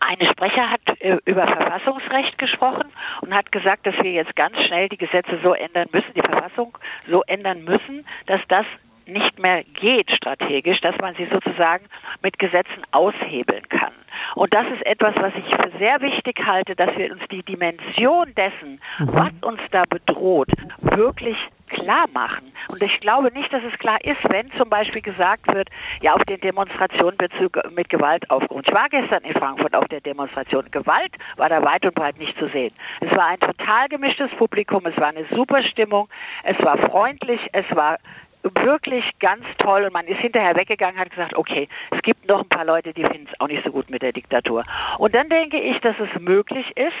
eine 0.00 0.30
Sprecher 0.30 0.70
hat 0.70 0.80
äh, 1.00 1.18
über 1.24 1.46
Verfassungsrecht 1.46 2.38
gesprochen 2.38 2.86
und 3.22 3.34
hat 3.34 3.50
gesagt, 3.52 3.86
dass 3.86 3.96
wir 3.96 4.12
jetzt 4.12 4.36
ganz 4.36 4.56
schnell 4.66 4.88
die 4.88 4.98
Gesetze 4.98 5.38
so 5.42 5.54
ändern 5.54 5.86
müssen, 5.92 6.12
die 6.14 6.20
Verfassung 6.20 6.76
so 7.08 7.22
ändern 7.26 7.64
müssen, 7.64 8.06
dass 8.26 8.40
das 8.48 8.66
nicht 9.06 9.38
mehr 9.38 9.62
geht 9.64 10.10
strategisch, 10.10 10.80
dass 10.80 10.96
man 10.98 11.14
sie 11.14 11.26
sozusagen 11.26 11.86
mit 12.22 12.38
Gesetzen 12.38 12.82
aushebeln 12.90 13.68
kann. 13.68 13.92
Und 14.34 14.52
das 14.52 14.66
ist 14.74 14.84
etwas, 14.84 15.14
was 15.16 15.32
ich 15.36 15.44
für 15.54 15.78
sehr 15.78 16.00
wichtig 16.00 16.40
halte, 16.44 16.74
dass 16.74 16.96
wir 16.96 17.12
uns 17.12 17.22
die 17.30 17.42
Dimension 17.42 18.34
dessen, 18.34 18.80
mhm. 18.98 19.08
was 19.12 19.32
uns 19.42 19.60
da 19.70 19.84
bedroht, 19.88 20.48
wirklich 20.80 21.36
klar 21.66 22.06
machen. 22.12 22.46
Und 22.70 22.82
ich 22.82 23.00
glaube 23.00 23.30
nicht, 23.32 23.52
dass 23.52 23.62
es 23.64 23.78
klar 23.78 24.02
ist, 24.04 24.18
wenn 24.28 24.50
zum 24.52 24.68
Beispiel 24.68 25.02
gesagt 25.02 25.46
wird, 25.52 25.68
ja, 26.00 26.14
auf 26.14 26.24
den 26.24 26.40
Demonstrationen 26.40 27.18
wird 27.18 27.32
mit 27.72 27.88
Gewalt 27.88 28.28
aufgerufen. 28.30 28.64
Ich 28.66 28.74
war 28.74 28.88
gestern 28.88 29.22
in 29.24 29.34
Frankfurt 29.34 29.74
auf 29.74 29.86
der 29.88 30.00
Demonstration. 30.00 30.70
Gewalt 30.70 31.12
war 31.36 31.48
da 31.48 31.62
weit 31.62 31.84
und 31.84 31.94
breit 31.94 32.18
nicht 32.18 32.36
zu 32.38 32.48
sehen. 32.48 32.72
Es 33.00 33.10
war 33.12 33.26
ein 33.26 33.40
total 33.40 33.88
gemischtes 33.88 34.30
Publikum, 34.38 34.86
es 34.86 34.96
war 34.96 35.08
eine 35.08 35.26
super 35.34 35.62
Stimmung, 35.62 36.08
es 36.44 36.58
war 36.64 36.78
freundlich, 36.78 37.40
es 37.52 37.64
war 37.74 37.98
wirklich 38.42 39.04
ganz 39.18 39.44
toll 39.58 39.84
und 39.84 39.92
man 39.92 40.06
ist 40.06 40.20
hinterher 40.20 40.54
weggegangen 40.56 40.96
und 40.96 41.00
hat 41.00 41.10
gesagt, 41.10 41.36
okay, 41.36 41.68
es 41.90 42.02
gibt 42.02 42.28
noch 42.28 42.42
ein 42.42 42.48
paar 42.48 42.64
Leute, 42.64 42.92
die 42.92 43.04
finden 43.04 43.28
es 43.32 43.40
auch 43.40 43.48
nicht 43.48 43.64
so 43.64 43.72
gut 43.72 43.90
mit 43.90 44.02
der 44.02 44.12
Diktatur. 44.12 44.64
Und 44.98 45.14
dann 45.14 45.28
denke 45.28 45.60
ich, 45.60 45.80
dass 45.80 45.96
es 45.98 46.20
möglich 46.20 46.76
ist, 46.76 46.94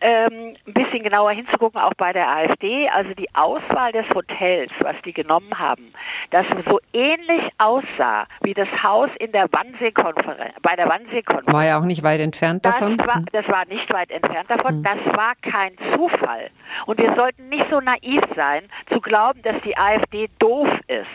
ähm, 0.00 0.56
ein 0.66 0.72
bisschen 0.72 1.02
genauer 1.02 1.32
hinzugucken, 1.32 1.80
auch 1.80 1.94
bei 1.96 2.12
der 2.12 2.28
AfD. 2.28 2.88
Also 2.88 3.14
die 3.14 3.28
Auswahl 3.34 3.92
des 3.92 4.08
Hotels, 4.14 4.70
was 4.80 4.96
die 5.04 5.12
genommen 5.12 5.58
haben, 5.58 5.92
das 6.30 6.46
so 6.68 6.80
ähnlich 6.92 7.42
aussah 7.58 8.26
wie 8.42 8.54
das 8.54 8.68
Haus 8.82 9.10
in 9.18 9.32
der 9.32 9.46
Wannsee-Konferenz, 9.52 10.54
bei 10.62 10.76
der 10.76 10.88
Wannsee-Konferenz. 10.88 11.52
War 11.52 11.64
ja 11.64 11.78
auch 11.78 11.84
nicht 11.84 12.02
weit 12.02 12.20
entfernt 12.20 12.64
davon. 12.64 12.96
Das 12.96 13.06
war, 13.06 13.16
hm. 13.16 13.26
das 13.32 13.48
war 13.48 13.64
nicht 13.66 13.92
weit 13.92 14.10
entfernt 14.10 14.50
davon. 14.50 14.76
Hm. 14.76 14.82
Das 14.82 15.16
war 15.16 15.34
kein 15.42 15.76
Zufall. 15.94 16.50
Und 16.86 16.98
wir 16.98 17.14
sollten 17.14 17.48
nicht 17.48 17.66
so 17.70 17.80
naiv 17.80 18.22
sein, 18.34 18.64
zu 18.92 19.00
glauben, 19.00 19.42
dass 19.42 19.60
die 19.62 19.76
AfD 19.76 20.28
doof 20.38 20.68
ist. 20.88 21.06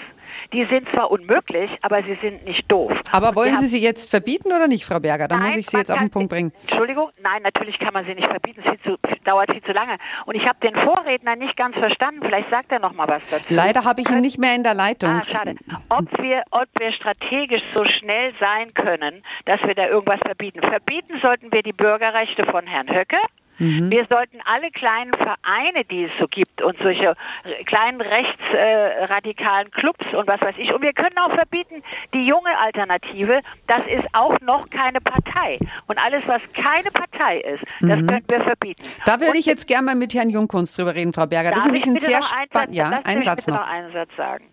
Die 0.54 0.65
sind 0.65 0.88
zwar 0.89 1.12
unmöglich, 1.12 1.70
aber 1.82 2.04
sie 2.04 2.15
sind 2.15 2.46
nicht 2.46 2.70
doof. 2.72 2.92
Aber 3.12 3.36
wollen 3.36 3.58
Sie 3.58 3.68
sie 3.68 3.82
jetzt 3.82 4.10
verbieten 4.10 4.52
oder 4.52 4.68
nicht, 4.68 4.86
Frau 4.86 5.00
Berger? 5.00 5.28
Da 5.28 5.38
muss 5.38 5.56
ich 5.56 5.68
Sie 5.68 5.78
jetzt 5.78 5.92
auf 5.92 6.00
den 6.00 6.10
Punkt 6.10 6.30
bringen. 6.30 6.52
Entschuldigung, 6.68 7.10
nein, 7.22 7.42
natürlich 7.44 7.78
kann 7.80 7.94
man 7.94 8.06
sie 8.06 8.15
nicht 8.15 8.28
verbieten. 8.28 8.62
Es 8.63 8.80
viel 8.82 8.98
zu, 8.98 9.00
dauert 9.24 9.52
viel 9.52 9.63
zu 9.63 9.72
lange. 9.72 9.98
Und 10.26 10.36
ich 10.36 10.46
habe 10.48 10.60
den 10.62 10.76
Vorredner 10.76 11.36
nicht 11.36 11.56
ganz 11.58 11.76
verstanden. 11.76 12.22
Vielleicht 12.24 12.50
sagt 12.50 12.72
er 12.72 12.80
noch 12.80 12.94
mal 12.94 13.08
was 13.08 13.24
dazu. 13.30 13.46
Leider 13.50 13.84
habe 13.84 14.02
ich 14.02 14.10
ihn 14.10 14.22
nicht 14.22 14.39
mehr 14.39 14.56
in 14.56 14.63
der 14.63 14.74
Leitung. 14.74 15.10
Ah, 15.10 15.24
schade. 15.24 15.56
Ob 15.89 16.06
wir, 16.22 16.44
ob 16.52 16.68
wir 16.80 16.92
strategisch 16.94 17.63
so 17.74 17.84
schnell 17.86 18.34
sein 18.39 18.74
können, 18.74 19.24
dass 19.46 19.62
wir 19.63 19.76
da 19.76 19.88
irgendwas 19.88 20.20
verbieten. 20.26 20.62
Verbieten 20.62 21.20
sollten 21.22 21.52
wir 21.52 21.63
die 21.63 21.74
Bürgerrechte 21.74 22.46
von 22.46 22.65
Herrn 22.68 22.89
Höcke. 22.89 23.18
Mhm. 23.60 23.91
Wir 23.91 24.06
sollten 24.10 24.39
alle 24.45 24.72
kleinen 24.72 25.13
Vereine, 25.13 25.86
die 25.86 26.06
es 26.06 26.12
so 26.19 26.28
gibt 26.28 26.62
und 26.62 26.78
solche 26.80 27.13
kleinen 27.65 28.02
rechtsradikalen 28.02 29.67
äh, 29.67 29.72
Clubs 29.72 30.06
und 30.13 30.28
was 30.28 30.41
weiß 30.41 30.56
ich. 30.58 30.74
Und 30.74 30.82
wir 30.82 30.93
können 30.93 31.17
auch 31.17 31.34
verbieten, 31.34 31.84
die 32.13 32.26
junge 32.26 32.58
Alternative, 32.58 33.39
das 33.67 33.82
ist 33.88 34.08
auch 34.13 34.39
noch 34.41 34.69
keine 34.69 35.02
Partei. 35.02 35.60
Und 35.88 36.00
alles, 36.06 36.24
was 36.26 36.41
keine 36.54 36.89
Partei 36.91 37.39
ist, 37.39 37.63
das 37.82 38.00
mhm. 38.02 38.08
können 38.08 38.26
wir 38.28 38.41
verbieten. 38.41 38.84
Da 39.06 39.19
würde 39.19 39.38
ich 39.38 39.45
jetzt 39.45 39.67
gerne 39.67 39.86
mal 39.86 39.95
mit 39.95 40.13
Herrn 40.13 40.30
Jungkunst 40.30 40.78
drüber 40.78 40.95
reden, 40.95 41.13
Frau 41.13 41.28
Berger. 41.28 41.52
Das 41.52 41.60
ist 41.60 41.65
nämlich 41.65 41.86
ein 41.86 41.98
sehr 41.98 42.22
spannender. 42.22 42.74
Ja, 42.74 43.02
ein 43.04 43.22
Satz 43.22 43.48
noch. 43.48 43.58
noch 43.58 43.67
einen 43.67 43.91
Satz 43.91 44.10
sagen. 44.15 44.45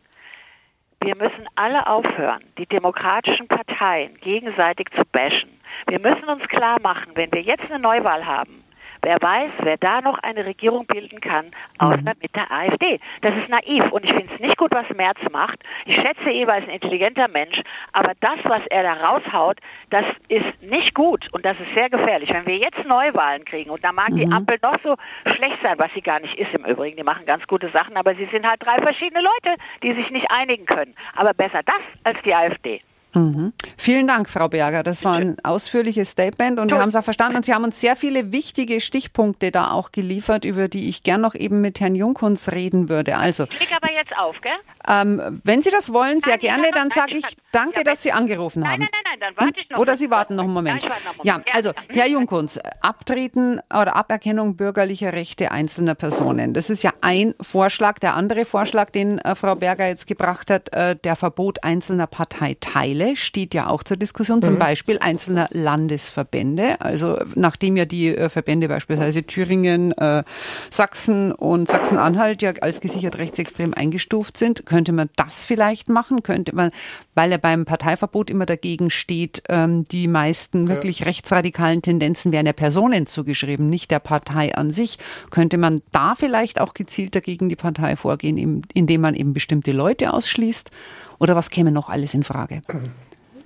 Wir 1.01 1.15
müssen 1.15 1.47
alle 1.55 1.87
aufhören, 1.87 2.43
die 2.59 2.67
demokratischen 2.67 3.47
Parteien 3.47 4.17
gegenseitig 4.21 4.89
zu 4.97 5.03
bashen. 5.13 5.51
Wir 5.87 6.01
müssen 6.01 6.25
uns 6.25 6.43
klar 6.49 6.81
machen, 6.81 7.13
wenn 7.15 7.31
wir 7.33 7.43
jetzt 7.43 7.65
eine 7.71 7.79
Neuwahl 7.79 8.27
haben, 8.27 8.65
Wer 9.07 9.23
weiß, 9.23 9.53
wer 9.63 9.77
da 9.77 10.01
noch 10.01 10.19
eine 10.19 10.45
Regierung 10.45 10.85
bilden 10.85 11.21
kann, 11.21 11.53
außer 11.79 11.99
mhm. 11.99 12.11
mit 12.21 12.35
der 12.35 12.51
AfD. 12.51 12.99
Das 13.23 13.37
ist 13.37 13.49
naiv 13.49 13.93
und 13.93 14.05
ich 14.05 14.11
finde 14.11 14.35
es 14.35 14.41
nicht 14.41 14.57
gut, 14.57 14.73
was 14.73 14.85
Merz 14.97 15.21
macht. 15.31 15.61
Ich 15.85 15.95
schätze 15.95 16.29
ihn 16.29 16.51
als 16.51 16.65
ein 16.65 16.71
intelligenter 16.71 17.29
Mensch, 17.29 17.63
aber 17.93 18.15
das, 18.19 18.39
was 18.43 18.67
er 18.69 18.83
da 18.83 18.95
raushaut, 18.95 19.59
das 19.91 20.05
ist 20.27 20.61
nicht 20.61 20.93
gut 20.95 21.33
und 21.33 21.45
das 21.45 21.57
ist 21.61 21.73
sehr 21.75 21.89
gefährlich. 21.89 22.31
Wenn 22.33 22.47
wir 22.47 22.57
jetzt 22.57 22.85
Neuwahlen 22.89 23.45
kriegen 23.45 23.71
und 23.71 23.85
da 23.85 23.93
mag 23.93 24.11
mhm. 24.11 24.17
die 24.17 24.33
Ampel 24.33 24.59
noch 24.61 24.83
so 24.83 24.97
schlecht 25.37 25.59
sein, 25.63 25.79
was 25.79 25.93
sie 25.95 26.03
gar 26.03 26.19
nicht 26.19 26.37
ist 26.37 26.53
im 26.53 26.65
Übrigen, 26.65 26.97
die 26.97 27.05
machen 27.05 27.27
ganz 27.27 27.47
gute 27.47 27.69
Sachen, 27.69 27.97
aber 27.97 28.17
sie 28.17 28.27
sind 28.33 28.45
halt 28.45 28.61
drei 28.67 28.83
verschiedene 28.83 29.21
Leute, 29.23 29.57
die 29.85 29.93
sich 29.93 30.11
nicht 30.11 30.29
einigen 30.33 30.67
können. 30.67 30.97
Aber 31.15 31.33
besser 31.33 31.63
das 31.63 31.81
als 32.03 32.21
die 32.25 32.35
AfD. 32.35 32.81
Mhm. 33.15 33.53
Vielen 33.79 34.07
Dank, 34.07 34.29
Frau 34.29 34.49
Berger. 34.49 34.83
Das 34.83 35.05
war 35.05 35.15
ein 35.15 35.37
ausführliches 35.43 36.11
Statement 36.11 36.61
und 36.61 36.71
wir 36.71 36.79
haben 36.79 36.89
es 36.89 36.97
auch 36.97 37.05
verstanden. 37.05 37.37
Und 37.37 37.47
Sie 37.47 37.55
haben 37.55 37.65
uns 37.65 37.81
sehr 37.81 37.97
viele 37.97 38.33
wichtige 38.33 38.81
Stichpunkte 38.81 39.51
da 39.51 39.71
auch 39.71 39.93
geliefert, 39.93 40.45
über 40.45 40.69
die 40.69 40.89
ich 40.89 41.03
gern 41.03 41.23
noch 41.23 41.35
eben 41.35 41.61
mit 41.61 41.81
Herrn 41.81 41.95
Junkunz 41.95 42.51
reden 42.51 42.89
würde. 42.89 43.17
Also, 43.17 43.45
ich 43.45 43.61
leg 43.61 43.73
aber 43.75 43.91
jetzt 43.93 44.13
auf, 44.17 44.37
gell? 44.43 44.53
Ähm, 44.89 45.41
wenn 45.45 45.63
Sie 45.63 45.71
das 45.71 45.93
wollen, 45.93 46.21
sehr 46.21 46.35
nein, 46.35 46.41
gerne, 46.41 46.71
dann 46.75 46.91
sage 46.91 47.17
ich 47.17 47.25
danke, 47.53 47.79
ja, 47.79 47.85
dass 47.85 48.03
Sie 48.03 48.13
angerufen 48.13 48.69
haben. 48.69 48.81
Nein, 48.81 48.89
nein, 48.93 49.19
nein, 49.19 49.35
dann 49.35 49.47
warte 49.47 49.61
ich 49.61 49.71
noch. 49.71 49.79
Oder 49.79 49.97
Sie 49.97 50.11
warten 50.11 50.37
noch 50.37 50.45
einen 50.45 50.53
Moment. 50.53 50.83
Nein, 50.83 50.91
noch 50.91 50.97
einen 50.97 51.17
Moment. 51.17 51.47
Ja, 51.47 51.55
also, 51.55 51.73
Herr 51.89 52.09
Junkunz, 52.09 52.59
Abtreten 52.83 53.61
oder 53.71 53.97
Aberkennung 53.97 54.57
bürgerlicher 54.57 55.13
Rechte 55.13 55.53
einzelner 55.53 55.95
Personen. 55.95 56.53
Das 56.53 56.69
ist 56.69 56.83
ja 56.83 56.93
ein 57.01 57.35
Vorschlag. 57.41 57.99
Der 57.99 58.15
andere 58.15 58.45
Vorschlag, 58.45 58.91
den 58.91 59.19
äh, 59.19 59.35
Frau 59.35 59.55
Berger 59.55 59.87
jetzt 59.87 60.07
gebracht 60.07 60.51
hat, 60.51 60.73
äh, 60.75 60.97
der 60.97 61.17
Verbot 61.17 61.65
einzelner 61.65 62.07
Parteiteile 62.07 63.06
steht 63.15 63.55
ja 63.55 63.69
auch 63.69 63.83
zur 63.83 63.97
Diskussion, 63.97 64.43
zum 64.43 64.55
mhm. 64.55 64.59
Beispiel 64.59 64.99
einzelner 64.99 65.49
Landesverbände. 65.53 66.81
Also 66.81 67.19
nachdem 67.35 67.77
ja 67.77 67.85
die 67.85 68.09
äh, 68.09 68.29
Verbände 68.29 68.69
beispielsweise 68.69 69.23
Thüringen, 69.23 69.93
äh, 69.93 70.25
Sachsen 70.71 71.33
und 71.33 71.69
Sachsen-Anhalt 71.69 72.43
ja 72.43 72.53
als 72.61 72.81
gesichert 72.81 73.19
rechtsextrem 73.19 73.75
eingestuft 73.75 74.37
sind, 74.37 74.67
könnte 74.67 74.93
man 74.93 75.11
das 75.17 75.45
vielleicht 75.45 75.89
machen? 75.89 76.23
Könnte 76.23 76.55
man, 76.55 76.71
weil 77.15 77.31
er 77.31 77.39
beim 77.39 77.65
Parteiverbot 77.65 78.31
immer 78.31 78.47
dagegen 78.47 78.91
steht, 78.91 79.43
ähm, 79.49 79.85
die 79.85 80.09
meisten 80.09 80.69
wirklich 80.69 81.01
ja. 81.01 81.07
rechtsradikalen 81.07 81.83
Tendenzen 81.83 82.33
werden 82.33 82.47
der 82.47 82.53
Personen 82.55 83.07
zugeschrieben, 83.07 83.69
nicht 83.69 83.91
der 83.91 84.01
Partei 84.01 84.55
an 84.55 84.71
sich. 84.71 84.99
Könnte 85.31 85.59
man 85.59 85.83
da 85.93 86.15
vielleicht 86.15 86.61
auch 86.61 86.75
gezielter 86.75 87.21
gegen 87.21 87.49
die 87.49 87.57
Partei 87.57 87.97
vorgehen, 87.97 88.63
indem 88.73 89.01
man 89.01 89.15
eben 89.15 89.35
bestimmte 89.35 89.73
Leute 89.73 90.13
ausschließt? 90.13 90.71
Oder 91.19 91.37
was 91.37 91.51
käme 91.51 91.73
noch 91.73 91.89
alles 91.89 92.15
in 92.15 92.23
Frage? 92.23 92.63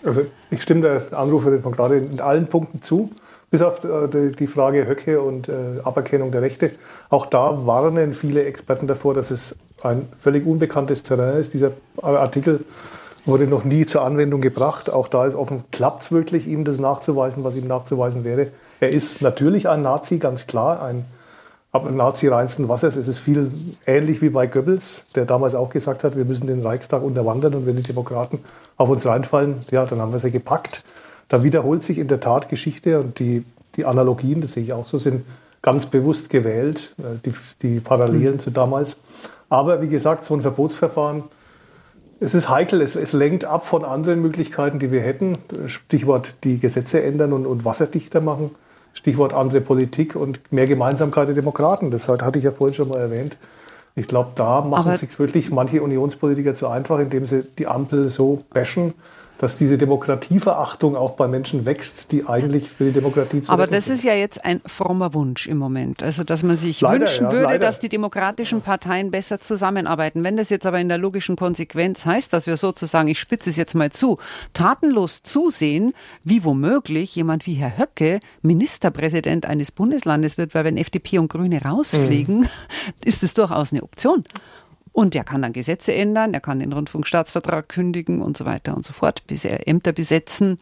Also 0.04 0.22
ich 0.50 0.62
stimme 0.62 0.82
der 0.82 1.18
Anruferin 1.18 1.62
von 1.62 1.72
gerade 1.72 1.98
in 1.98 2.20
allen 2.20 2.46
Punkten 2.46 2.80
zu, 2.82 3.10
bis 3.50 3.62
auf 3.62 3.84
äh, 3.84 4.30
die 4.30 4.46
Frage 4.46 4.86
Höcke 4.86 5.20
und 5.20 5.48
äh, 5.48 5.80
Aberkennung 5.84 6.32
der 6.32 6.42
Rechte. 6.42 6.70
Auch 7.10 7.26
da 7.26 7.66
warnen 7.66 8.14
viele 8.14 8.44
Experten 8.44 8.86
davor, 8.86 9.14
dass 9.14 9.30
es 9.30 9.56
ein 9.82 10.08
völlig 10.18 10.46
unbekanntes 10.46 11.02
Terrain 11.02 11.38
ist. 11.38 11.54
Dieser 11.54 11.72
Artikel 12.02 12.64
wurde 13.26 13.46
noch 13.46 13.64
nie 13.64 13.86
zur 13.86 14.02
Anwendung 14.02 14.40
gebracht. 14.40 14.90
Auch 14.90 15.08
da 15.08 15.26
ist 15.26 15.34
offen, 15.34 15.64
klappt 15.72 16.02
es 16.02 16.12
wirklich, 16.12 16.46
ihm 16.46 16.64
das 16.64 16.78
nachzuweisen, 16.78 17.44
was 17.44 17.56
ihm 17.56 17.66
nachzuweisen 17.66 18.24
wäre. 18.24 18.48
Er 18.80 18.90
ist 18.90 19.20
natürlich 19.20 19.68
ein 19.68 19.82
Nazi, 19.82 20.18
ganz 20.18 20.46
klar, 20.46 20.82
ein 20.82 21.04
aber 21.72 21.90
Nazi 21.90 22.28
reinsten 22.28 22.68
Wassers. 22.68 22.96
Es 22.96 23.06
ist 23.06 23.18
viel 23.18 23.50
ähnlich 23.86 24.20
wie 24.22 24.30
bei 24.30 24.46
Goebbels, 24.46 25.04
der 25.14 25.24
damals 25.24 25.54
auch 25.54 25.70
gesagt 25.70 26.02
hat, 26.04 26.16
wir 26.16 26.24
müssen 26.24 26.46
den 26.46 26.62
Reichstag 26.62 27.02
unterwandern 27.02 27.54
und 27.54 27.66
wenn 27.66 27.76
die 27.76 27.82
Demokraten 27.82 28.40
auf 28.76 28.88
uns 28.88 29.06
reinfallen, 29.06 29.56
ja, 29.70 29.86
dann 29.86 30.00
haben 30.00 30.12
wir 30.12 30.18
sie 30.18 30.30
gepackt. 30.30 30.84
Da 31.28 31.44
wiederholt 31.44 31.84
sich 31.84 31.98
in 31.98 32.08
der 32.08 32.18
Tat 32.18 32.48
Geschichte 32.48 32.98
und 32.98 33.18
die, 33.20 33.44
die 33.76 33.84
Analogien, 33.84 34.40
das 34.40 34.52
sehe 34.52 34.64
ich 34.64 34.72
auch 34.72 34.86
so, 34.86 34.98
sind 34.98 35.24
ganz 35.62 35.86
bewusst 35.86 36.30
gewählt, 36.30 36.94
äh, 36.98 37.18
die, 37.24 37.34
die 37.62 37.80
Parallelen 37.80 38.34
mhm. 38.34 38.40
zu 38.40 38.50
damals. 38.50 38.96
Aber 39.48 39.80
wie 39.82 39.88
gesagt, 39.88 40.24
so 40.24 40.34
ein 40.34 40.40
Verbotsverfahren, 40.40 41.24
es 42.18 42.34
ist 42.34 42.48
heikel, 42.48 42.82
es, 42.82 42.96
es 42.96 43.12
lenkt 43.12 43.44
ab 43.44 43.66
von 43.66 43.84
anderen 43.84 44.20
Möglichkeiten, 44.20 44.78
die 44.78 44.90
wir 44.90 45.00
hätten. 45.00 45.38
Stichwort 45.66 46.34
die 46.44 46.58
Gesetze 46.58 47.02
ändern 47.02 47.32
und, 47.32 47.46
und 47.46 47.64
wasserdichter 47.64 48.20
machen. 48.20 48.50
Stichwort 48.92 49.32
andere 49.32 49.60
Politik 49.60 50.16
und 50.16 50.40
mehr 50.52 50.66
Gemeinsamkeit 50.66 51.28
der 51.28 51.34
Demokraten. 51.34 51.90
Das 51.90 52.08
hatte 52.08 52.38
ich 52.38 52.44
ja 52.44 52.50
vorhin 52.50 52.74
schon 52.74 52.88
mal 52.88 52.98
erwähnt. 52.98 53.36
Ich 53.96 54.06
glaube, 54.06 54.30
da 54.34 54.60
machen 54.60 54.96
sich 54.96 55.18
wirklich 55.18 55.50
manche 55.50 55.82
Unionspolitiker 55.82 56.54
zu 56.54 56.68
einfach, 56.68 56.98
indem 56.98 57.26
sie 57.26 57.42
die 57.58 57.66
Ampel 57.66 58.08
so 58.08 58.44
bashen, 58.50 58.94
dass 59.40 59.56
diese 59.56 59.78
Demokratieverachtung 59.78 60.94
auch 60.96 61.12
bei 61.12 61.26
Menschen 61.26 61.64
wächst, 61.64 62.12
die 62.12 62.26
eigentlich 62.26 62.68
für 62.68 62.84
die 62.84 62.92
Demokratie 62.92 63.40
zu 63.40 63.50
Aber 63.50 63.66
das 63.66 63.86
sind. 63.86 63.94
ist 63.94 64.04
ja 64.04 64.12
jetzt 64.12 64.44
ein 64.44 64.60
frommer 64.66 65.14
Wunsch 65.14 65.46
im 65.46 65.56
Moment. 65.56 66.02
Also, 66.02 66.24
dass 66.24 66.42
man 66.42 66.58
sich 66.58 66.82
leider, 66.82 67.00
wünschen 67.00 67.24
ja, 67.24 67.32
würde, 67.32 67.44
leider. 67.44 67.58
dass 67.66 67.78
die 67.80 67.88
demokratischen 67.88 68.60
Parteien 68.60 69.10
besser 69.10 69.40
zusammenarbeiten. 69.40 70.22
Wenn 70.24 70.36
das 70.36 70.50
jetzt 70.50 70.66
aber 70.66 70.78
in 70.78 70.90
der 70.90 70.98
logischen 70.98 71.36
Konsequenz 71.36 72.04
heißt, 72.04 72.34
dass 72.34 72.46
wir 72.46 72.58
sozusagen, 72.58 73.08
ich 73.08 73.18
spitze 73.18 73.48
es 73.48 73.56
jetzt 73.56 73.74
mal 73.74 73.90
zu, 73.90 74.18
tatenlos 74.52 75.22
zusehen, 75.22 75.94
wie 76.22 76.44
womöglich 76.44 77.16
jemand 77.16 77.46
wie 77.46 77.54
Herr 77.54 77.78
Höcke 77.78 78.20
Ministerpräsident 78.42 79.46
eines 79.46 79.72
Bundeslandes 79.72 80.36
wird, 80.36 80.54
weil 80.54 80.64
wenn 80.64 80.76
FDP 80.76 81.18
und 81.18 81.28
Grüne 81.28 81.62
rausfliegen, 81.62 82.40
mhm. 82.40 82.48
ist 83.06 83.22
es 83.22 83.32
durchaus 83.32 83.72
eine 83.72 83.82
Option. 83.84 84.22
Und 84.92 85.14
er 85.14 85.24
kann 85.24 85.42
dann 85.42 85.52
Gesetze 85.52 85.94
ändern, 85.94 86.34
er 86.34 86.40
kann 86.40 86.60
den 86.60 86.72
Rundfunkstaatsvertrag 86.72 87.68
kündigen 87.68 88.22
und 88.22 88.36
so 88.36 88.44
weiter 88.44 88.74
und 88.74 88.84
so 88.84 88.92
fort, 88.92 89.26
bis 89.26 89.44
er 89.44 89.68
Ämter 89.68 89.92
besetzen. 89.92 90.58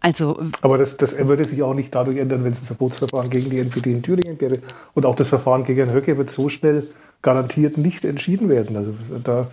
Also, 0.00 0.38
Aber 0.60 0.76
das, 0.76 0.98
das 0.98 1.16
würde 1.16 1.46
sich 1.46 1.62
auch 1.62 1.72
nicht 1.72 1.94
dadurch 1.94 2.18
ändern, 2.18 2.44
wenn 2.44 2.52
es 2.52 2.60
ein 2.60 2.66
Verbotsverfahren 2.66 3.30
gegen 3.30 3.48
die 3.48 3.58
NPD 3.58 3.90
in 3.90 4.02
Thüringen 4.02 4.36
gäbe. 4.36 4.60
Und 4.92 5.06
auch 5.06 5.16
das 5.16 5.28
Verfahren 5.28 5.64
gegen 5.64 5.86
Herrn 5.86 5.96
Höcke 5.96 6.18
wird 6.18 6.30
so 6.30 6.50
schnell 6.50 6.86
garantiert 7.22 7.78
nicht 7.78 8.04
entschieden 8.04 8.50
werden. 8.50 8.76
Also 8.76 8.92
da 9.24 9.48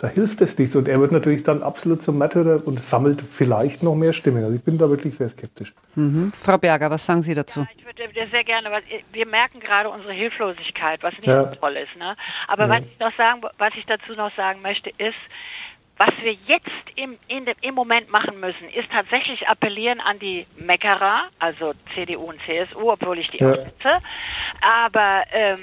da 0.00 0.08
hilft 0.08 0.40
es 0.40 0.58
nichts. 0.58 0.74
Und 0.76 0.88
er 0.88 0.98
wird 0.98 1.12
natürlich 1.12 1.42
dann 1.42 1.62
absolut 1.62 2.02
zum 2.02 2.16
Märtyrer 2.16 2.66
und 2.66 2.80
sammelt 2.80 3.20
vielleicht 3.20 3.82
noch 3.82 3.94
mehr 3.94 4.14
Stimmen. 4.14 4.42
Also 4.42 4.56
ich 4.56 4.62
bin 4.62 4.78
da 4.78 4.88
wirklich 4.88 5.14
sehr 5.14 5.28
skeptisch. 5.28 5.74
Mhm. 5.94 6.32
Frau 6.38 6.56
Berger, 6.56 6.90
was 6.90 7.04
sagen 7.04 7.22
Sie 7.22 7.34
dazu? 7.34 7.60
Ja, 7.60 7.66
ich 7.76 7.84
würde 7.84 7.99
sehr 8.14 8.44
gerne, 8.44 8.70
was, 8.70 8.82
wir 9.12 9.26
merken 9.26 9.60
gerade 9.60 9.88
unsere 9.88 10.12
Hilflosigkeit, 10.12 11.02
was 11.02 11.14
nicht 11.14 11.26
ja. 11.26 11.44
so 11.44 11.54
toll 11.54 11.76
ist. 11.76 11.94
Ne? 11.96 12.16
Aber 12.48 12.64
ja. 12.64 12.70
was, 12.70 12.82
ich 12.84 12.98
noch 12.98 13.14
sagen, 13.16 13.42
was 13.58 13.74
ich 13.76 13.86
dazu 13.86 14.14
noch 14.14 14.34
sagen 14.36 14.62
möchte, 14.62 14.90
ist, 14.90 15.18
was 16.00 16.14
wir 16.22 16.32
jetzt 16.32 16.70
im, 16.96 17.18
in, 17.28 17.46
im 17.60 17.74
Moment 17.74 18.10
machen 18.10 18.40
müssen, 18.40 18.70
ist 18.70 18.90
tatsächlich 18.90 19.46
appellieren 19.48 20.00
an 20.00 20.18
die 20.18 20.46
Meckerer, 20.56 21.28
also 21.38 21.74
CDU 21.94 22.24
und 22.24 22.40
CSU, 22.46 22.90
obwohl 22.90 23.18
ich 23.18 23.26
die 23.26 23.38
ja. 23.38 23.50
sitze. 23.50 23.98
Aber 24.62 25.24
ähm, 25.30 25.58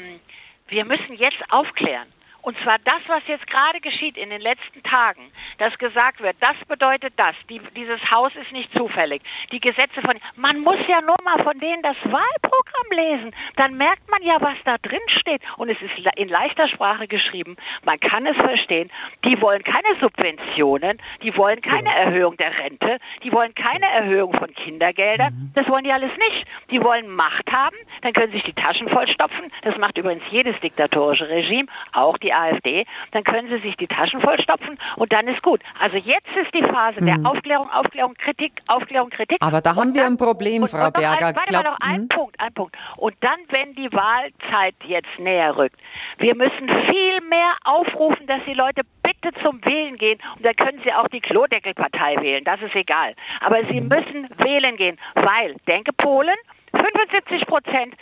wir 0.67 0.85
müssen 0.85 1.15
jetzt 1.15 1.41
aufklären. 1.49 2.07
Und 2.43 2.55
zwar 2.63 2.77
das, 2.79 3.01
was 3.07 3.23
jetzt 3.27 3.47
gerade 3.47 3.81
geschieht 3.81 4.15
in 4.15 4.29
den 4.29 4.39
letzten 4.41 4.83
Tagen, 4.83 5.31
dass 5.57 5.77
gesagt 5.77 6.21
wird, 6.21 6.35
das 6.39 6.55
bedeutet 6.67 7.13
das, 7.17 7.35
die, 7.49 7.61
dieses 7.75 7.99
Haus 8.11 8.31
ist 8.35 8.51
nicht 8.51 8.71
zufällig, 8.73 9.21
die 9.51 9.59
Gesetze 9.59 10.01
von, 10.01 10.17
man 10.35 10.59
muss 10.59 10.79
ja 10.87 11.01
nur 11.01 11.17
mal 11.23 11.43
von 11.43 11.59
denen 11.59 11.81
das 11.81 11.97
Wahlprogramm 12.03 12.91
lesen, 12.91 13.35
dann 13.55 13.75
merkt 13.77 14.09
man 14.09 14.21
ja, 14.23 14.37
was 14.39 14.57
da 14.65 14.77
drin 14.77 14.99
steht. 15.19 15.41
Und 15.57 15.69
es 15.69 15.77
ist 15.81 15.91
in 16.15 16.29
leichter 16.29 16.67
Sprache 16.67 17.07
geschrieben, 17.07 17.55
man 17.83 17.99
kann 17.99 18.25
es 18.25 18.35
verstehen, 18.37 18.91
die 19.25 19.39
wollen 19.41 19.63
keine 19.63 19.99
Subventionen, 19.99 21.01
die 21.23 21.35
wollen 21.35 21.61
keine 21.61 21.93
Erhöhung 21.93 22.37
der 22.37 22.57
Rente, 22.57 22.97
die 23.23 23.31
wollen 23.31 23.53
keine 23.55 23.85
Erhöhung 23.85 24.33
von 24.37 24.53
Kindergeldern, 24.53 25.33
mhm. 25.33 25.51
das 25.55 25.67
wollen 25.67 25.83
die 25.83 25.91
alles 25.91 26.11
nicht. 26.17 26.47
Die 26.71 26.81
wollen 26.83 27.09
Macht 27.09 27.51
haben, 27.51 27.75
dann 28.01 28.13
können 28.13 28.31
sie 28.31 28.37
sich 28.37 28.45
die 28.45 28.53
Taschen 28.53 28.89
vollstopfen, 28.89 29.51
das 29.63 29.77
macht 29.77 29.97
übrigens 29.97 30.23
jedes 30.29 30.59
diktatorische 30.59 31.27
Regime, 31.29 31.67
auch 31.93 32.17
die 32.17 32.33
AfD, 32.33 32.85
dann 33.11 33.23
können 33.23 33.49
sie 33.49 33.59
sich 33.59 33.75
die 33.77 33.87
Taschen 33.87 34.21
vollstopfen. 34.21 34.77
Und 34.95 35.13
dann 35.13 35.27
ist 35.27 35.41
gut. 35.47 35.61
Also 35.79 35.97
jetzt 35.97 36.27
ist 36.35 36.53
die 36.53 36.63
Phase 36.63 36.99
der 36.99 37.17
mhm. 37.19 37.25
Aufklärung, 37.25 37.69
Aufklärung, 37.71 38.13
Kritik, 38.15 38.51
Aufklärung, 38.67 39.09
Kritik. 39.09 39.37
Aber 39.39 39.61
da 39.61 39.75
haben 39.75 39.93
wir 39.93 40.05
ein 40.05 40.17
Problem, 40.17 40.63
und, 40.63 40.69
Frau 40.69 40.87
und 40.87 40.93
Berger. 40.93 41.27
Ein, 41.27 41.35
warte 41.35 41.51
glaub, 41.51 41.63
mal 41.63 41.71
noch 41.71 41.77
ein 41.81 42.01
hm? 42.01 42.07
Punkt, 42.09 42.39
ein 42.39 42.53
Punkt. 42.53 42.75
Und 42.97 43.15
dann, 43.21 43.39
wenn 43.49 43.73
die 43.75 43.91
Wahlzeit 43.93 44.75
jetzt 44.85 45.19
näher 45.19 45.55
rückt, 45.55 45.79
wir 46.17 46.35
müssen 46.35 46.67
viel 46.67 47.21
mehr 47.29 47.55
aufrufen, 47.63 48.27
dass 48.27 48.41
die 48.45 48.53
Leute 48.53 48.81
bitte 49.03 49.31
zum 49.41 49.63
Wählen 49.63 49.97
gehen 49.97 50.19
und 50.35 50.45
dann 50.45 50.55
können 50.55 50.81
sie 50.83 50.91
auch 50.91 51.07
die 51.07 51.21
Klodeckelpartei 51.21 52.17
wählen, 52.19 52.43
das 52.43 52.61
ist 52.61 52.75
egal. 52.75 53.13
Aber 53.39 53.63
sie 53.69 53.79
mhm. 53.79 53.87
müssen 53.87 54.29
wählen 54.39 54.75
gehen, 54.75 54.97
weil, 55.15 55.55
denke 55.67 55.93
Polen, 55.93 56.35
75 56.71 57.47
Prozent 57.47 57.95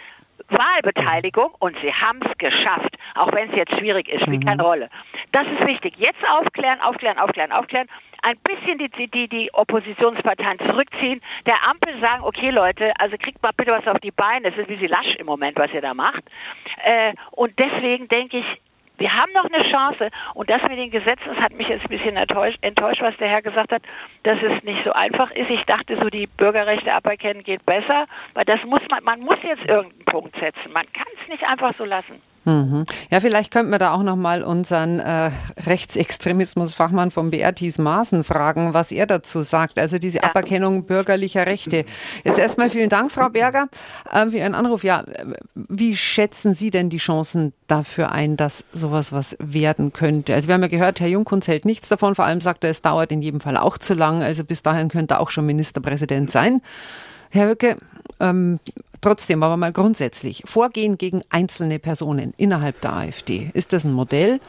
Wahlbeteiligung 0.50 1.52
und 1.60 1.76
sie 1.82 1.94
haben 1.94 2.20
es 2.22 2.38
geschafft, 2.38 2.96
auch 3.16 3.32
wenn 3.34 3.50
es 3.50 3.56
jetzt 3.56 3.78
schwierig 3.78 4.08
ist, 4.08 4.22
spielt 4.22 4.44
mhm. 4.44 4.48
keine 4.48 4.64
Rolle. 4.64 4.90
Das 5.32 5.46
ist 5.48 5.66
wichtig. 5.66 5.96
Jetzt 5.98 6.24
aufklären, 6.28 6.80
aufklären, 6.82 7.18
aufklären, 7.18 7.52
aufklären. 7.52 7.88
Ein 8.22 8.38
bisschen 8.40 8.78
die, 8.80 8.90
die, 9.08 9.28
die 9.28 9.54
Oppositionsparteien 9.54 10.60
zurückziehen, 10.60 11.22
der 11.46 11.56
Ampel 11.68 12.00
sagen, 12.00 12.24
okay 12.24 12.50
Leute, 12.50 12.92
also 13.00 13.18
kriegt 13.18 13.42
mal 13.44 13.52
bitte 13.56 13.72
was 13.72 13.86
auf 13.88 14.00
die 14.00 14.12
Beine. 14.12 14.50
Das 14.52 14.60
ist 14.60 14.70
wie 14.70 14.78
sie 14.78 14.88
lasch 14.88 15.16
im 15.18 15.26
Moment, 15.26 15.58
was 15.58 15.72
ihr 15.74 15.82
da 15.82 15.94
macht. 15.94 16.24
Äh, 16.84 17.14
und 17.32 17.58
deswegen 17.60 18.08
denke 18.08 18.38
ich, 18.38 18.46
wir 18.98 19.14
haben 19.14 19.32
noch 19.34 19.46
eine 19.46 19.70
Chance 19.70 20.10
und 20.34 20.50
das 20.50 20.62
mit 20.64 20.78
den 20.78 20.92
Gesetzen, 20.92 21.24
das 21.28 21.38
hat 21.38 21.54
mich 21.54 21.68
jetzt 21.68 21.84
ein 21.84 21.90
bisschen 21.90 22.16
enttäuscht, 22.16 22.58
enttäuscht, 22.62 23.02
was 23.02 23.16
der 23.18 23.30
Herr 23.30 23.42
gesagt 23.42 23.72
hat, 23.72 23.84
dass 24.24 24.38
es 24.42 24.64
nicht 24.64 24.84
so 24.84 24.92
einfach 24.94 25.32
ist. 25.32 25.50
Ich 25.50 25.64
dachte 25.66 25.98
so, 25.98 26.10
die 26.10 26.28
Bürgerrechte 26.28 26.94
aberkennen 26.94 27.44
geht 27.44 27.66
besser, 27.66 28.06
weil 28.34 28.46
das 28.46 28.64
muss 28.66 28.82
man, 28.90 29.04
man 29.04 29.20
muss 29.22 29.38
jetzt 29.44 29.66
irgendeinen 29.68 30.06
Punkt 30.06 30.36
setzen. 30.40 30.72
Man 30.74 30.86
kann 30.94 31.08
es 31.22 31.30
nicht 31.30 31.44
einfach 31.44 31.74
so 31.74 31.86
lassen. 31.86 32.22
Mhm. 32.46 32.86
Ja, 33.10 33.20
vielleicht 33.20 33.52
könnten 33.52 33.72
wir 33.72 33.80
da 33.80 33.94
auch 33.94 34.04
nochmal 34.04 34.44
unseren 34.44 35.00
äh, 35.00 35.32
Rechtsextremismusfachmann 35.66 37.10
vom 37.10 37.32
BR 37.32 37.54
Thies 37.56 37.80
Maaßen 37.80 38.24
fragen, 38.24 38.74
was 38.74 38.92
er 38.92 39.08
dazu 39.08 39.42
sagt. 39.42 39.80
Also 39.80 39.98
diese 39.98 40.20
ja. 40.20 40.26
Aberkennung 40.26 40.86
bürgerlicher 40.86 41.48
Rechte. 41.48 41.86
Jetzt 42.24 42.40
erstmal 42.40 42.70
vielen 42.70 42.90
Dank, 42.90 43.12
Frau 43.12 43.30
Berger, 43.30 43.68
äh, 44.12 44.30
für 44.30 44.38
Ihren 44.38 44.54
Anruf. 44.54 44.84
Ja, 44.84 45.04
wie 45.56 45.96
schätzen 45.96 46.54
Sie 46.54 46.70
denn 46.70 46.90
die 46.90 46.98
Chancen 46.98 47.54
dafür 47.68 48.12
ein, 48.12 48.38
dass 48.38 48.64
sowas 48.72 49.12
was 49.12 49.36
werden 49.40 49.92
könnte? 49.92 50.36
Also 50.36 50.48
wir 50.48 50.54
haben 50.54 50.62
ja 50.62 50.68
gehört, 50.68 51.00
Herr 51.00 51.08
Jungkunz 51.08 51.48
hält 51.48 51.66
nichts 51.66 51.90
davon. 51.90 52.14
Vor 52.14 52.26
allem 52.26 52.42
sagt 52.42 52.64
er, 52.64 52.70
es 52.70 52.84
dauert 52.84 53.12
in 53.12 53.24
jedem 53.24 53.40
Fall 53.40 53.58
auch 53.58 53.80
zu 53.80 53.96
lang. 53.96 54.22
Also 54.22 54.44
bis 54.44 54.62
dahin 54.62 54.90
könnte 54.90 55.16
er 55.16 55.22
auch 55.22 55.32
schon 55.32 55.48
Ministerpräsident 55.48 56.32
sein. 56.32 56.62
Herr 57.32 57.50
Höcke, 57.50 57.76
ähm, 58.20 58.60
Trotzdem 59.06 59.44
aber 59.44 59.56
mal 59.56 59.72
grundsätzlich, 59.72 60.42
Vorgehen 60.46 60.98
gegen 60.98 61.22
einzelne 61.30 61.78
Personen 61.78 62.34
innerhalb 62.38 62.82
der 62.82 62.94
AfD, 62.94 63.52
ist 63.54 63.72
das 63.72 63.84
ein 63.84 63.94
Modell? 63.94 64.40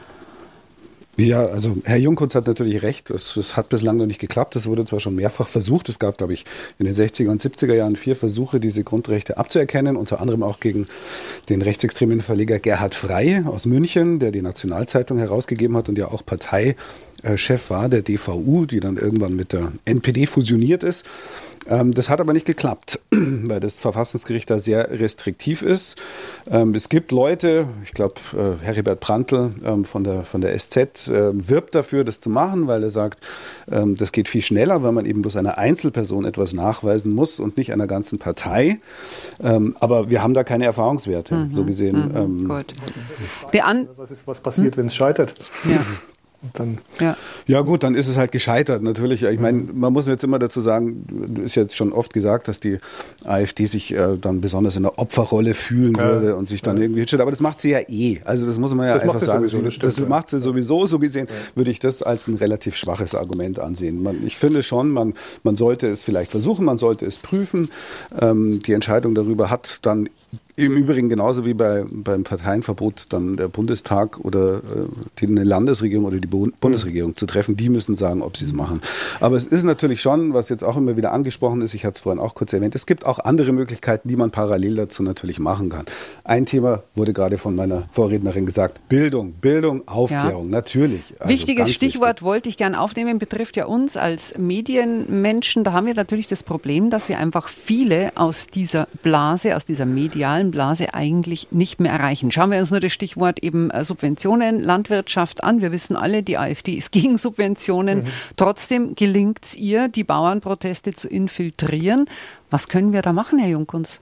Ja, 1.15 1.45
also 1.45 1.77
Herr 1.83 1.97
Jungkunz 1.97 2.33
hat 2.33 2.47
natürlich 2.47 2.81
recht. 2.81 3.11
Es, 3.11 3.37
es, 3.37 3.55
hat 3.55 3.69
bislang 3.69 3.97
noch 3.97 4.07
nicht 4.07 4.19
geklappt. 4.19 4.55
Es 4.55 4.65
wurde 4.65 4.83
zwar 4.85 4.99
schon 4.99 5.13
mehrfach 5.13 5.47
versucht. 5.47 5.89
Es 5.89 5.99
gab, 5.99 6.17
glaube 6.17 6.33
ich, 6.33 6.45
in 6.79 6.87
den 6.87 6.95
60er 6.95 7.29
und 7.29 7.39
70er 7.39 7.75
Jahren 7.75 7.95
vier 7.95 8.15
Versuche, 8.15 8.59
diese 8.59 8.83
Grundrechte 8.83 9.37
abzuerkennen, 9.37 9.95
unter 9.95 10.21
anderem 10.21 10.41
auch 10.41 10.59
gegen 10.59 10.87
den 11.49 11.61
rechtsextremen 11.61 12.21
Verleger 12.21 12.57
Gerhard 12.57 12.95
Frey 12.95 13.43
aus 13.45 13.67
München, 13.67 14.17
der 14.17 14.31
die 14.31 14.41
Nationalzeitung 14.41 15.19
herausgegeben 15.19 15.77
hat 15.77 15.87
und 15.87 15.99
ja 15.99 16.07
auch 16.07 16.23
Parteichef 17.21 17.69
war 17.69 17.89
der 17.89 18.01
DVU, 18.01 18.65
die 18.65 18.79
dann 18.79 18.97
irgendwann 18.97 19.35
mit 19.35 19.53
der 19.53 19.71
NPD 19.85 20.25
fusioniert 20.25 20.83
ist. 20.83 21.05
Ähm, 21.69 21.93
das 21.93 22.09
hat 22.09 22.21
aber 22.21 22.31
nicht 22.31 22.45
geklappt, 22.45 23.01
weil 23.11 23.59
das 23.59 23.79
Verfassungsgericht 23.79 24.49
da 24.49 24.57
sehr 24.59 24.89
restriktiv 24.89 25.61
ist. 25.61 25.97
Ähm, 26.49 26.73
es 26.73 26.87
gibt 26.87 27.11
Leute, 27.11 27.67
ich 27.83 27.91
glaube, 27.91 28.15
äh, 28.33 28.63
Heribert 28.63 29.01
Prantl 29.01 29.53
ähm, 29.65 29.83
von, 29.83 30.05
der, 30.05 30.23
von 30.23 30.39
der 30.39 30.57
SZ 30.57 30.77
äh, 31.09 31.31
wirbt 31.33 31.75
dafür, 31.75 32.05
das 32.05 32.21
zu 32.21 32.29
machen, 32.29 32.67
weil 32.67 32.83
er 32.83 32.89
sagt, 32.89 33.19
das 33.67 34.11
geht 34.11 34.29
viel 34.29 34.41
schneller, 34.41 34.81
weil 34.83 34.93
man 34.93 35.05
eben 35.05 35.21
bloß 35.21 35.35
einer 35.35 35.57
Einzelperson 35.57 36.25
etwas 36.25 36.53
nachweisen 36.53 37.13
muss 37.13 37.39
und 37.39 37.57
nicht 37.57 37.73
einer 37.73 37.87
ganzen 37.87 38.17
Partei. 38.17 38.79
Aber 39.39 40.09
wir 40.09 40.23
haben 40.23 40.33
da 40.33 40.43
keine 40.43 40.65
Erfahrungswerte, 40.65 41.35
mhm. 41.35 41.53
so 41.53 41.65
gesehen. 41.65 42.09
Mhm. 42.09 42.15
Ähm, 42.15 42.47
Gut. 42.47 42.73
Was, 43.97 44.11
ist, 44.11 44.25
was 44.25 44.39
passiert, 44.39 44.75
hm? 44.75 44.77
wenn 44.77 44.87
es 44.87 44.95
scheitert? 44.95 45.33
Ja. 45.69 45.85
Dann, 46.53 46.77
ja. 46.99 47.17
ja 47.47 47.61
gut, 47.61 47.81
dann 47.81 47.95
ist 47.95 48.07
es 48.07 48.15
halt 48.15 48.31
gescheitert 48.31 48.83
natürlich. 48.83 49.23
Ich 49.23 49.39
meine, 49.39 49.59
man 49.73 49.91
muss 49.91 50.05
jetzt 50.05 50.23
immer 50.23 50.37
dazu 50.37 50.61
sagen, 50.61 51.35
ist 51.43 51.55
jetzt 51.55 51.75
schon 51.75 51.91
oft 51.91 52.13
gesagt, 52.13 52.47
dass 52.47 52.59
die 52.59 52.77
AfD 53.25 53.65
sich 53.65 53.93
äh, 53.93 54.17
dann 54.17 54.39
besonders 54.39 54.75
in 54.75 54.83
der 54.83 54.99
Opferrolle 54.99 55.55
fühlen 55.55 55.95
ja. 55.95 56.03
würde 56.03 56.35
und 56.35 56.47
sich 56.47 56.61
dann 56.61 56.77
ja. 56.77 56.83
irgendwie 56.83 56.99
hinstellt. 56.99 57.21
Aber 57.21 57.31
das 57.31 57.39
macht 57.39 57.59
sie 57.59 57.71
ja 57.71 57.79
eh. 57.87 58.21
Also 58.23 58.45
das 58.45 58.59
muss 58.59 58.73
man 58.75 58.87
ja 58.87 58.93
das 58.93 59.03
einfach 59.03 59.19
sagen. 59.19 59.47
Sowieso, 59.47 59.61
das, 59.63 59.73
stimmt, 59.73 59.97
das 59.97 60.07
macht 60.07 60.29
sie 60.29 60.39
sowieso. 60.39 60.85
So 60.85 60.99
gesehen 60.99 61.27
würde 61.55 61.71
ich 61.71 61.79
das 61.79 62.03
als 62.03 62.27
ein 62.27 62.35
relativ 62.35 62.75
schwaches 62.75 63.15
Argument 63.15 63.59
ansehen. 63.59 64.03
Man, 64.03 64.25
ich 64.25 64.37
finde 64.37 64.61
schon, 64.61 64.91
man, 64.91 65.15
man 65.43 65.55
sollte 65.55 65.87
es 65.87 66.03
vielleicht 66.03 66.29
versuchen, 66.29 66.65
man 66.65 66.77
sollte 66.77 67.05
es 67.07 67.17
prüfen. 67.17 67.69
Ähm, 68.21 68.59
die 68.59 68.73
Entscheidung 68.73 69.15
darüber 69.15 69.49
hat 69.49 69.79
dann 69.81 70.07
im 70.57 70.75
Übrigen 70.75 71.07
genauso 71.07 71.45
wie 71.45 71.53
bei, 71.53 71.85
beim 71.87 72.23
Parteienverbot 72.23 73.05
dann 73.09 73.37
der 73.37 73.47
Bundestag 73.47 74.19
oder 74.19 74.55
äh, 74.55 74.59
die, 75.19 75.27
eine 75.27 75.43
Landesregierung 75.43 76.05
oder 76.05 76.17
die 76.17 76.27
Bundesregierung 76.27 77.15
zu 77.15 77.27
treffen, 77.27 77.55
die 77.55 77.69
müssen 77.69 77.93
sagen, 77.93 78.23
ob 78.23 78.35
sie 78.37 78.45
es 78.45 78.53
machen. 78.53 78.81
Aber 79.19 79.37
es 79.37 79.45
ist 79.45 79.61
natürlich 79.63 80.01
schon, 80.01 80.33
was 80.33 80.49
jetzt 80.49 80.63
auch 80.63 80.75
immer 80.75 80.97
wieder 80.97 81.13
angesprochen 81.13 81.61
ist, 81.61 81.75
ich 81.75 81.85
hatte 81.85 81.97
es 81.97 81.99
vorhin 81.99 82.19
auch 82.19 82.33
kurz 82.33 82.53
erwähnt, 82.53 82.73
es 82.73 82.87
gibt 82.87 83.05
auch 83.05 83.19
andere 83.19 83.51
Möglichkeiten, 83.51 84.09
die 84.09 84.15
man 84.15 84.31
parallel 84.31 84.75
dazu 84.75 85.03
natürlich 85.03 85.37
machen 85.37 85.69
kann. 85.69 85.85
Ein 86.23 86.47
Thema 86.47 86.81
wurde 86.95 87.13
gerade 87.13 87.37
von 87.37 87.53
meiner 87.53 87.83
Vorrednerin 87.91 88.47
gesagt, 88.47 88.89
Bildung, 88.89 89.33
Bildung, 89.33 89.87
Aufklärung, 89.87 90.45
ja. 90.45 90.51
natürlich. 90.51 91.03
Also 91.19 91.31
Wichtiges 91.31 91.71
Stichwort 91.71 92.07
wichtig. 92.15 92.23
wollte 92.23 92.49
ich 92.49 92.57
gerne 92.57 92.81
aufnehmen, 92.81 93.19
betrifft 93.19 93.57
ja 93.57 93.65
uns 93.65 93.95
als 93.95 94.39
Medienmenschen. 94.39 95.63
Da 95.63 95.73
haben 95.73 95.85
wir 95.85 95.93
natürlich 95.93 96.25
das 96.25 96.41
Problem, 96.41 96.89
dass 96.89 97.09
wir 97.09 97.19
einfach 97.19 97.47
viele 97.47 98.11
aus 98.15 98.47
dieser 98.47 98.87
Blase, 99.03 99.55
aus 99.55 99.63
dieser 99.63 99.85
medialen 99.85 100.46
Blase 100.51 100.93
eigentlich 100.93 101.47
nicht 101.51 101.79
mehr 101.79 101.91
erreichen. 101.91 102.31
Schauen 102.31 102.51
wir 102.51 102.59
uns 102.59 102.71
nur 102.71 102.79
das 102.79 102.91
Stichwort 102.91 103.43
eben 103.43 103.69
äh, 103.69 103.83
Subventionen, 103.83 104.59
Landwirtschaft 104.59 105.43
an. 105.43 105.61
Wir 105.61 105.71
wissen 105.71 105.95
alle, 105.95 106.23
die 106.23 106.37
AfD 106.37 106.73
ist 106.73 106.91
gegen 106.93 107.17
Subventionen. 107.17 107.99
Mhm. 107.99 108.07
Trotzdem 108.35 108.95
gelingt 108.95 109.39
es 109.43 109.55
ihr, 109.55 109.87
die 109.87 110.03
Bauernproteste 110.03 110.93
zu 110.93 111.07
infiltrieren. 111.07 112.07
Was 112.49 112.67
können 112.67 112.93
wir 112.93 113.01
da 113.01 113.13
machen, 113.13 113.39
Herr 113.39 113.49
Junkunz? 113.49 114.01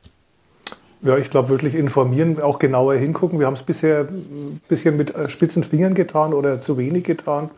Ja, 1.02 1.18
ich 1.18 1.30
glaube 1.30 1.50
wirklich 1.50 1.76
informieren, 1.76 2.42
auch 2.42 2.58
genauer 2.58 2.96
hingucken. 2.96 3.40
Wir 3.40 3.46
haben 3.46 3.54
es 3.54 3.64
bisher 3.64 4.08
ein 4.10 4.62
bisschen 4.68 4.98
mit 4.98 5.14
äh, 5.14 5.30
spitzen 5.30 5.64
Fingern 5.64 5.94
getan 5.94 6.34
oder 6.34 6.60
zu 6.60 6.78
wenig 6.78 7.04
getan. 7.04 7.50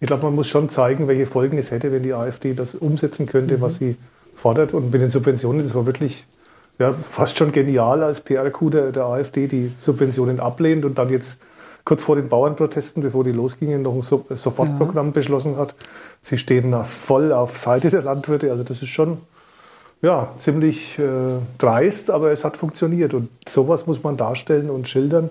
Ich 0.00 0.06
glaube, 0.06 0.24
man 0.24 0.34
muss 0.34 0.48
schon 0.48 0.68
zeigen, 0.70 1.06
welche 1.08 1.26
Folgen 1.26 1.58
es 1.58 1.70
hätte, 1.70 1.92
wenn 1.92 2.02
die 2.02 2.14
AfD 2.14 2.54
das 2.54 2.74
umsetzen 2.74 3.26
könnte, 3.26 3.58
mhm. 3.58 3.60
was 3.60 3.76
sie 3.76 3.96
fordert. 4.34 4.74
Und 4.74 4.90
mit 4.90 5.02
den 5.02 5.10
Subventionen, 5.10 5.62
das 5.62 5.74
war 5.74 5.86
wirklich 5.86 6.26
ja, 6.78 6.92
fast 6.92 7.38
schon 7.38 7.52
genial 7.52 8.02
als 8.02 8.20
PR-Coup 8.20 8.70
der, 8.70 8.92
der 8.92 9.04
AfD, 9.04 9.46
die 9.46 9.72
Subventionen 9.80 10.40
ablehnt 10.40 10.84
und 10.84 10.98
dann 10.98 11.08
jetzt 11.08 11.38
kurz 11.84 12.02
vor 12.02 12.16
den 12.16 12.28
Bauernprotesten, 12.28 13.02
bevor 13.02 13.24
die 13.24 13.32
losgingen, 13.32 13.82
noch 13.82 13.94
ein 13.94 14.36
Sofortprogramm 14.36 15.06
ja. 15.06 15.12
beschlossen 15.12 15.56
hat. 15.56 15.74
Sie 16.22 16.38
stehen 16.38 16.72
da 16.72 16.84
voll 16.84 17.32
auf 17.32 17.58
Seite 17.58 17.90
der 17.90 18.02
Landwirte. 18.02 18.50
Also 18.50 18.64
das 18.64 18.82
ist 18.82 18.88
schon 18.88 19.18
ja, 20.02 20.32
ziemlich 20.38 20.98
äh, 20.98 21.38
dreist, 21.58 22.10
aber 22.10 22.30
es 22.30 22.44
hat 22.44 22.56
funktioniert. 22.56 23.14
Und 23.14 23.28
sowas 23.48 23.86
muss 23.86 24.02
man 24.02 24.16
darstellen 24.16 24.70
und 24.70 24.88
schildern 24.88 25.30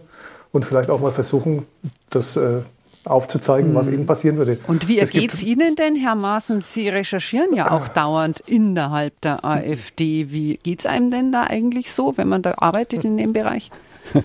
und 0.52 0.66
vielleicht 0.66 0.90
auch 0.90 1.00
mal 1.00 1.12
versuchen, 1.12 1.66
das 2.10 2.38
äh, 2.38 2.60
aufzuzeigen, 3.06 3.72
mhm. 3.72 3.76
was 3.76 3.88
ihnen 3.88 4.06
passieren 4.06 4.38
würde. 4.38 4.58
Und 4.68 4.88
wie 4.88 5.00
ergeht 5.00 5.34
es 5.34 5.44
Ihnen 5.44 5.76
denn, 5.76 5.96
Herr 5.96 6.16
Maaßen? 6.16 6.62
Sie 6.62 6.90
recherchieren 6.90 7.54
ja 7.54 7.72
auch 7.72 7.88
dauernd 7.88 8.40
innerhalb 8.42 9.20
der 9.22 9.44
AfD. 9.44 10.28
Wie 10.30 10.58
geht 10.58 10.80
es 10.80 10.86
einem 10.86 11.12
denn 11.12 11.32
da 11.32 11.44
eigentlich 11.44 11.92
so, 11.92 12.18
wenn 12.18 12.28
man 12.28 12.42
da 12.42 12.56
arbeitet 12.58 13.04
in 13.04 13.18
dem 13.18 13.34
Bereich? 13.34 13.70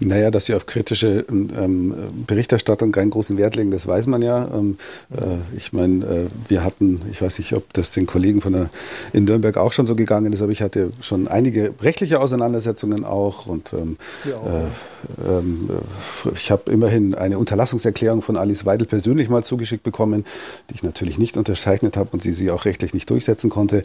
Naja, 0.00 0.30
dass 0.30 0.46
sie 0.46 0.54
auf 0.54 0.66
kritische 0.66 1.24
ähm, 1.28 1.94
Berichterstattung 2.26 2.92
keinen 2.92 3.10
großen 3.10 3.36
Wert 3.36 3.56
legen, 3.56 3.70
das 3.70 3.86
weiß 3.86 4.06
man 4.06 4.22
ja. 4.22 4.48
Ähm, 4.52 4.78
äh, 5.10 5.56
ich 5.56 5.72
meine, 5.72 6.04
äh, 6.04 6.26
wir 6.48 6.64
hatten, 6.64 7.02
ich 7.10 7.20
weiß 7.20 7.38
nicht, 7.38 7.52
ob 7.54 7.72
das 7.74 7.92
den 7.92 8.06
Kollegen 8.06 8.40
von 8.40 8.52
der, 8.52 8.70
in 9.12 9.24
Nürnberg 9.24 9.56
auch 9.56 9.72
schon 9.72 9.86
so 9.86 9.94
gegangen 9.94 10.32
ist, 10.32 10.42
aber 10.42 10.52
ich 10.52 10.62
hatte 10.62 10.90
schon 11.00 11.28
einige 11.28 11.74
rechtliche 11.82 12.20
Auseinandersetzungen 12.20 13.04
auch 13.04 13.46
und 13.46 13.72
ähm, 13.72 13.96
ja. 14.24 14.34
äh, 14.34 15.38
ähm, 15.38 15.70
ich 16.34 16.50
habe 16.50 16.70
immerhin 16.70 17.14
eine 17.14 17.38
Unterlassungserklärung 17.38 18.22
von 18.22 18.36
Alice 18.36 18.64
Weidel 18.66 18.86
persönlich 18.86 19.28
mal 19.28 19.44
zugeschickt 19.44 19.82
bekommen, 19.82 20.24
die 20.70 20.74
ich 20.74 20.82
natürlich 20.82 21.18
nicht 21.18 21.36
unterzeichnet 21.36 21.96
habe 21.96 22.10
und 22.12 22.22
sie 22.22 22.32
sie 22.32 22.50
auch 22.50 22.64
rechtlich 22.64 22.94
nicht 22.94 23.08
durchsetzen 23.10 23.50
konnte. 23.50 23.82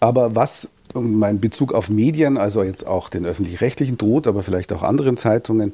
Aber 0.00 0.34
was 0.34 0.68
mein 0.94 1.40
Bezug 1.40 1.72
auf 1.72 1.90
Medien, 1.90 2.36
also 2.36 2.62
jetzt 2.62 2.86
auch 2.86 3.08
den 3.08 3.24
öffentlich-rechtlichen 3.24 3.98
droht, 3.98 4.26
aber 4.26 4.42
vielleicht 4.42 4.72
auch 4.72 4.82
anderen 4.82 5.16
Zeitungen, 5.16 5.72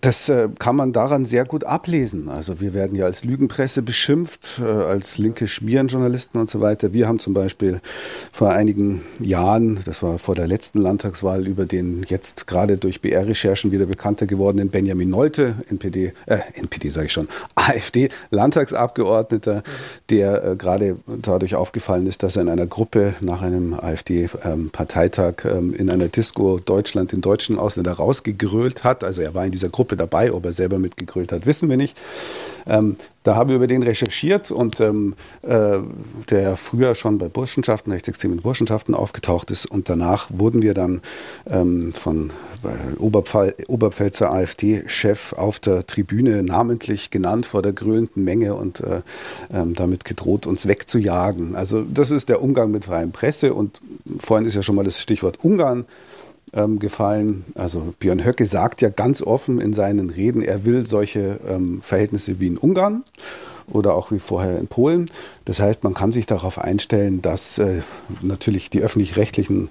das 0.00 0.28
äh, 0.28 0.48
kann 0.58 0.76
man 0.76 0.92
daran 0.92 1.24
sehr 1.24 1.44
gut 1.44 1.64
ablesen. 1.64 2.28
Also 2.28 2.60
wir 2.60 2.74
werden 2.74 2.96
ja 2.96 3.04
als 3.04 3.24
Lügenpresse 3.24 3.82
beschimpft, 3.82 4.60
äh, 4.60 4.64
als 4.64 5.18
linke 5.18 5.46
Schmierenjournalisten 5.46 6.40
und 6.40 6.50
so 6.50 6.60
weiter. 6.60 6.92
Wir 6.92 7.06
haben 7.06 7.18
zum 7.18 7.34
Beispiel 7.34 7.80
vor 8.32 8.50
einigen 8.50 9.02
Jahren, 9.20 9.80
das 9.84 10.02
war 10.02 10.18
vor 10.18 10.34
der 10.34 10.46
letzten 10.46 10.80
Landtagswahl, 10.80 11.46
über 11.46 11.66
den 11.66 12.04
jetzt 12.08 12.46
gerade 12.46 12.78
durch 12.78 13.00
BR-Recherchen 13.00 13.72
wieder 13.72 13.86
bekannter 13.86 14.26
gewordenen 14.26 14.70
Benjamin 14.70 15.10
Nolte, 15.10 15.56
NPD, 15.68 16.12
äh, 16.26 16.38
NPD 16.54 16.90
sage 16.90 17.06
ich 17.06 17.12
schon, 17.12 17.28
AfD-Landtagsabgeordneter, 17.54 19.62
der 20.10 20.44
äh, 20.44 20.56
gerade 20.56 20.96
dadurch 21.22 21.54
aufgefallen 21.54 22.06
ist, 22.06 22.22
dass 22.22 22.36
er 22.36 22.42
in 22.42 22.48
einer 22.48 22.66
Gruppe 22.66 23.14
nach 23.20 23.42
einem 23.42 23.74
AfD-Parteitag 23.74 25.44
ähm, 25.44 25.58
ähm, 25.58 25.74
in 25.74 25.90
einer 25.90 26.08
Disco 26.08 26.58
Deutschland 26.58 27.12
den 27.12 27.20
deutschen 27.20 27.58
Ausländer 27.58 27.92
rausgegrölt 27.92 28.84
hat. 28.84 29.04
Also 29.04 29.22
er 29.22 29.34
war 29.34 29.44
in 29.44 29.52
dieser 29.52 29.68
Gruppe 29.68 29.87
Gruppe 29.88 29.96
dabei. 29.96 30.32
Ob 30.32 30.44
er 30.44 30.52
selber 30.52 30.78
mitgegrölt 30.78 31.32
hat, 31.32 31.46
wissen 31.46 31.68
wir 31.68 31.76
nicht. 31.76 31.96
Ähm, 32.66 32.96
da 33.22 33.34
haben 33.34 33.48
wir 33.48 33.56
über 33.56 33.66
den 33.66 33.82
recherchiert 33.82 34.50
und 34.50 34.80
ähm, 34.80 35.14
äh, 35.42 35.78
der 36.30 36.56
früher 36.56 36.94
schon 36.94 37.18
bei 37.18 37.28
Burschenschaften, 37.28 37.92
rechtsextremen 37.92 38.40
Burschenschaften 38.40 38.94
aufgetaucht 38.94 39.50
ist. 39.50 39.66
Und 39.66 39.88
danach 39.88 40.28
wurden 40.30 40.62
wir 40.62 40.74
dann 40.74 41.00
ähm, 41.46 41.92
von 41.92 42.30
äh, 42.62 42.98
Oberpfälzer 42.98 44.30
AfD-Chef 44.30 45.32
auf 45.34 45.60
der 45.60 45.86
Tribüne 45.86 46.42
namentlich 46.42 47.10
genannt 47.10 47.46
vor 47.46 47.62
der 47.62 47.72
grölenden 47.72 48.24
Menge 48.24 48.54
und 48.54 48.80
äh, 48.80 49.02
ähm, 49.52 49.74
damit 49.74 50.04
gedroht, 50.04 50.46
uns 50.46 50.68
wegzujagen. 50.68 51.56
Also 51.56 51.82
das 51.82 52.10
ist 52.10 52.28
der 52.28 52.42
Umgang 52.42 52.70
mit 52.70 52.84
freien 52.84 53.12
Presse. 53.12 53.54
Und 53.54 53.80
vorhin 54.18 54.46
ist 54.46 54.54
ja 54.54 54.62
schon 54.62 54.74
mal 54.74 54.84
das 54.84 55.00
Stichwort 55.00 55.42
Ungarn 55.42 55.86
ähm, 56.52 56.78
gefallen. 56.78 57.44
Also 57.54 57.94
Björn 57.98 58.24
Höcke 58.24 58.46
sagt 58.46 58.80
ja 58.80 58.88
ganz 58.88 59.22
offen 59.22 59.60
in 59.60 59.72
seinen 59.72 60.10
Reden, 60.10 60.42
er 60.42 60.64
will 60.64 60.86
solche 60.86 61.40
ähm, 61.48 61.80
Verhältnisse 61.82 62.40
wie 62.40 62.48
in 62.48 62.58
Ungarn. 62.58 63.04
Oder 63.70 63.94
auch 63.94 64.10
wie 64.10 64.18
vorher 64.18 64.58
in 64.58 64.66
Polen. 64.66 65.10
Das 65.44 65.60
heißt, 65.60 65.84
man 65.84 65.94
kann 65.94 66.12
sich 66.12 66.26
darauf 66.26 66.58
einstellen, 66.58 67.22
dass 67.22 67.58
äh, 67.58 67.82
natürlich 68.22 68.70
die 68.70 68.80
öffentlich-rechtlichen 68.80 69.68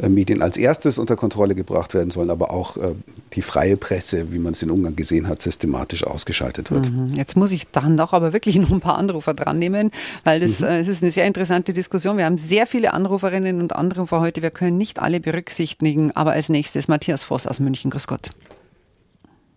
äh, 0.00 0.08
Medien 0.08 0.42
als 0.42 0.56
erstes 0.56 0.98
unter 0.98 1.16
Kontrolle 1.16 1.54
gebracht 1.54 1.94
werden 1.94 2.10
sollen, 2.10 2.30
aber 2.30 2.50
auch 2.50 2.76
äh, 2.76 2.94
die 3.34 3.42
freie 3.42 3.76
Presse, 3.76 4.32
wie 4.32 4.38
man 4.38 4.52
es 4.52 4.62
in 4.62 4.70
Ungarn 4.70 4.96
gesehen 4.96 5.28
hat, 5.28 5.42
systematisch 5.42 6.04
ausgeschaltet 6.06 6.70
wird. 6.70 6.90
Mhm. 6.90 7.14
Jetzt 7.14 7.36
muss 7.36 7.52
ich 7.52 7.68
dann 7.68 7.96
doch 7.96 8.12
aber 8.12 8.32
wirklich 8.32 8.56
noch 8.60 8.70
ein 8.70 8.80
paar 8.80 8.98
Anrufer 8.98 9.34
dran 9.34 9.58
nehmen, 9.58 9.90
weil 10.24 10.40
das, 10.40 10.60
mhm. 10.60 10.66
äh, 10.66 10.80
es 10.80 10.88
ist 10.88 11.02
eine 11.02 11.12
sehr 11.12 11.26
interessante 11.26 11.72
Diskussion. 11.72 12.16
Wir 12.16 12.24
haben 12.24 12.38
sehr 12.38 12.66
viele 12.66 12.92
Anruferinnen 12.92 13.60
und 13.60 13.74
Anrufer 13.74 14.20
heute. 14.20 14.42
Wir 14.42 14.50
können 14.50 14.78
nicht 14.78 15.00
alle 15.00 15.20
berücksichtigen, 15.20 16.12
aber 16.12 16.32
als 16.32 16.48
nächstes 16.48 16.88
Matthias 16.88 17.24
Voss 17.24 17.46
aus 17.46 17.60
München. 17.60 17.90
Grüß 17.90 18.06
Gott. 18.06 18.30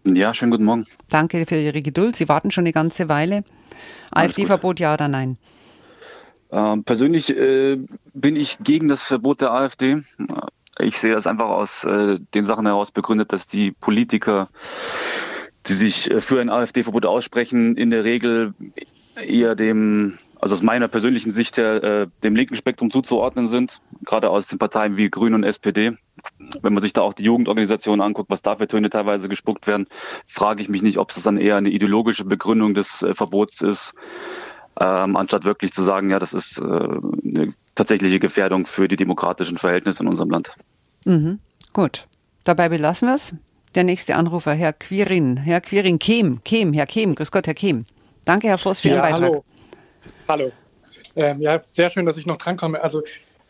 Ja, 0.05 0.33
schönen 0.33 0.51
guten 0.51 0.65
Morgen. 0.65 0.85
Danke 1.09 1.45
für 1.45 1.57
Ihre 1.57 1.81
Geduld. 1.81 2.15
Sie 2.15 2.27
warten 2.27 2.51
schon 2.51 2.63
eine 2.63 2.71
ganze 2.71 3.07
Weile. 3.07 3.43
AfD-Verbot, 4.11 4.79
ja 4.79 4.93
oder 4.93 5.07
nein? 5.07 5.37
Ähm, 6.51 6.83
persönlich 6.83 7.35
äh, 7.35 7.77
bin 8.13 8.35
ich 8.35 8.57
gegen 8.59 8.87
das 8.87 9.01
Verbot 9.03 9.41
der 9.41 9.53
AfD. 9.53 9.97
Ich 10.79 10.97
sehe 10.97 11.13
das 11.13 11.27
einfach 11.27 11.49
aus 11.49 11.85
äh, 11.85 12.19
den 12.33 12.45
Sachen 12.45 12.65
heraus 12.65 12.91
begründet, 12.91 13.31
dass 13.31 13.47
die 13.47 13.71
Politiker, 13.71 14.49
die 15.67 15.73
sich 15.73 16.11
äh, 16.11 16.21
für 16.21 16.41
ein 16.41 16.49
AfD-Verbot 16.49 17.05
aussprechen, 17.05 17.77
in 17.77 17.89
der 17.89 18.03
Regel 18.03 18.53
eher 19.25 19.55
dem 19.55 20.17
also 20.41 20.55
aus 20.55 20.63
meiner 20.63 20.87
persönlichen 20.87 21.31
Sicht 21.31 21.57
her, 21.57 21.83
äh, 21.83 22.07
dem 22.23 22.35
linken 22.35 22.55
Spektrum 22.55 22.89
zuzuordnen 22.89 23.47
sind, 23.47 23.79
gerade 24.03 24.29
aus 24.29 24.47
den 24.47 24.57
Parteien 24.57 24.97
wie 24.97 25.09
Grüne 25.09 25.35
und 25.35 25.43
SPD. 25.43 25.93
Wenn 26.61 26.73
man 26.73 26.81
sich 26.81 26.93
da 26.93 27.01
auch 27.01 27.13
die 27.13 27.23
Jugendorganisationen 27.23 28.01
anguckt, 28.01 28.29
was 28.29 28.41
da 28.41 28.55
für 28.55 28.67
Töne 28.67 28.89
teilweise 28.89 29.29
gespuckt 29.29 29.67
werden, 29.67 29.87
frage 30.27 30.61
ich 30.61 30.69
mich 30.69 30.81
nicht, 30.81 30.97
ob 30.97 31.11
es 31.11 31.23
dann 31.23 31.37
eher 31.37 31.57
eine 31.57 31.69
ideologische 31.69 32.25
Begründung 32.25 32.73
des 32.73 33.01
äh, 33.01 33.13
Verbots 33.13 33.61
ist, 33.61 33.93
ähm, 34.79 35.15
anstatt 35.15 35.43
wirklich 35.43 35.73
zu 35.73 35.81
sagen, 35.81 36.09
ja, 36.09 36.19
das 36.19 36.33
ist 36.33 36.59
äh, 36.59 36.63
eine 36.63 37.53
tatsächliche 37.75 38.19
Gefährdung 38.19 38.65
für 38.65 38.87
die 38.87 38.95
demokratischen 38.95 39.57
Verhältnisse 39.57 40.03
in 40.03 40.09
unserem 40.09 40.29
Land. 40.29 40.51
Mhm. 41.05 41.39
Gut, 41.73 42.05
dabei 42.43 42.69
belassen 42.69 43.07
wir 43.07 43.15
es. 43.15 43.35
Der 43.75 43.83
nächste 43.85 44.15
Anrufer, 44.15 44.53
Herr 44.53 44.73
Quirin. 44.73 45.37
Herr 45.37 45.61
Quirin, 45.61 45.97
Kehm, 45.97 46.43
Kehm, 46.43 46.73
Herr 46.73 46.87
Kehm, 46.87 47.15
grüß 47.15 47.31
Gott, 47.31 47.47
Herr 47.47 47.53
Kehm. 47.53 47.85
Danke, 48.25 48.47
Herr 48.47 48.57
Voss, 48.57 48.81
für 48.81 48.89
ja, 48.89 48.95
Ihren 48.95 49.01
Beitrag. 49.01 49.31
Hallo. 49.31 49.43
Hallo. 50.27 50.51
Ähm, 51.15 51.41
ja, 51.41 51.61
sehr 51.67 51.89
schön, 51.89 52.05
dass 52.05 52.17
ich 52.17 52.25
noch 52.25 52.37
drankomme. 52.37 52.81
Also, 52.81 53.01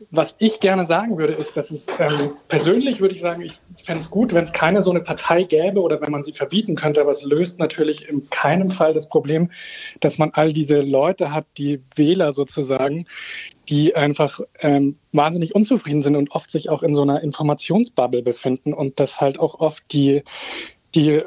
was 0.10 0.36
ich 0.40 0.60
gerne 0.60 0.86
sagen 0.86 1.18
würde, 1.18 1.34
ist, 1.34 1.56
dass 1.56 1.70
es 1.70 1.88
ähm, 2.00 2.36
persönlich 2.48 3.02
würde 3.02 3.14
ich 3.14 3.22
sagen, 3.22 3.42
ich 3.42 3.60
fände 3.76 4.02
es 4.02 4.10
gut, 4.10 4.34
wenn 4.34 4.44
es 4.44 4.54
keine 4.54 4.82
so 4.82 4.90
eine 4.90 5.02
Partei 5.02 5.44
gäbe 5.44 5.82
oder 5.82 6.02
wenn 6.02 6.12
man 6.12 6.24
sie 6.24 6.34
verbieten 6.34 6.76
könnte, 6.76 7.02
aber 7.02 7.12
es 7.12 7.24
löst 7.24 7.60
natürlich 7.60 8.10
in 8.10 8.30
keinem 8.30 8.70
Fall 8.70 8.94
das 8.94 9.08
Problem, 9.08 9.52
dass 10.00 10.18
man 10.18 10.32
all 10.34 10.54
diese 10.54 10.82
Leute 10.82 11.34
hat, 11.34 11.46
die 11.58 11.84
Wähler 11.96 12.34
sozusagen, 12.34 13.06
die 13.70 13.96
einfach 13.96 14.40
ähm, 14.60 14.98
wahnsinnig 15.12 15.54
unzufrieden 15.54 16.02
sind 16.02 16.16
und 16.16 16.32
oft 16.32 16.50
sich 16.50 16.70
auch 16.70 16.84
in 16.84 16.96
so 16.96 17.04
einer 17.04 17.22
Informationsbubble 17.22 18.24
befinden 18.24 18.74
und 18.74 19.00
das 19.00 19.22
halt 19.22 19.40
auch 19.40 19.60
oft 19.60 19.84
die, 19.92 20.24
die 20.96 21.22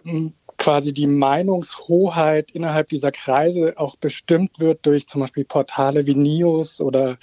quasi 0.56 0.92
die 0.92 1.06
Meinungshoheit 1.06 2.50
innerhalb 2.52 2.88
dieser 2.88 3.12
Kreise 3.12 3.74
auch 3.76 3.96
bestimmt 3.96 4.60
wird 4.60 4.86
durch 4.86 5.06
zum 5.06 5.20
Beispiel 5.20 5.44
Portale 5.44 6.06
wie 6.06 6.14
Nios 6.14 6.80
oder 6.80 7.18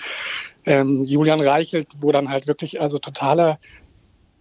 ähm, 0.65 1.03
Julian 1.03 1.39
Reichelt, 1.39 1.87
wo 1.99 2.11
dann 2.11 2.29
halt 2.29 2.47
wirklich 2.47 2.81
also 2.81 2.99
totaler, 2.99 3.59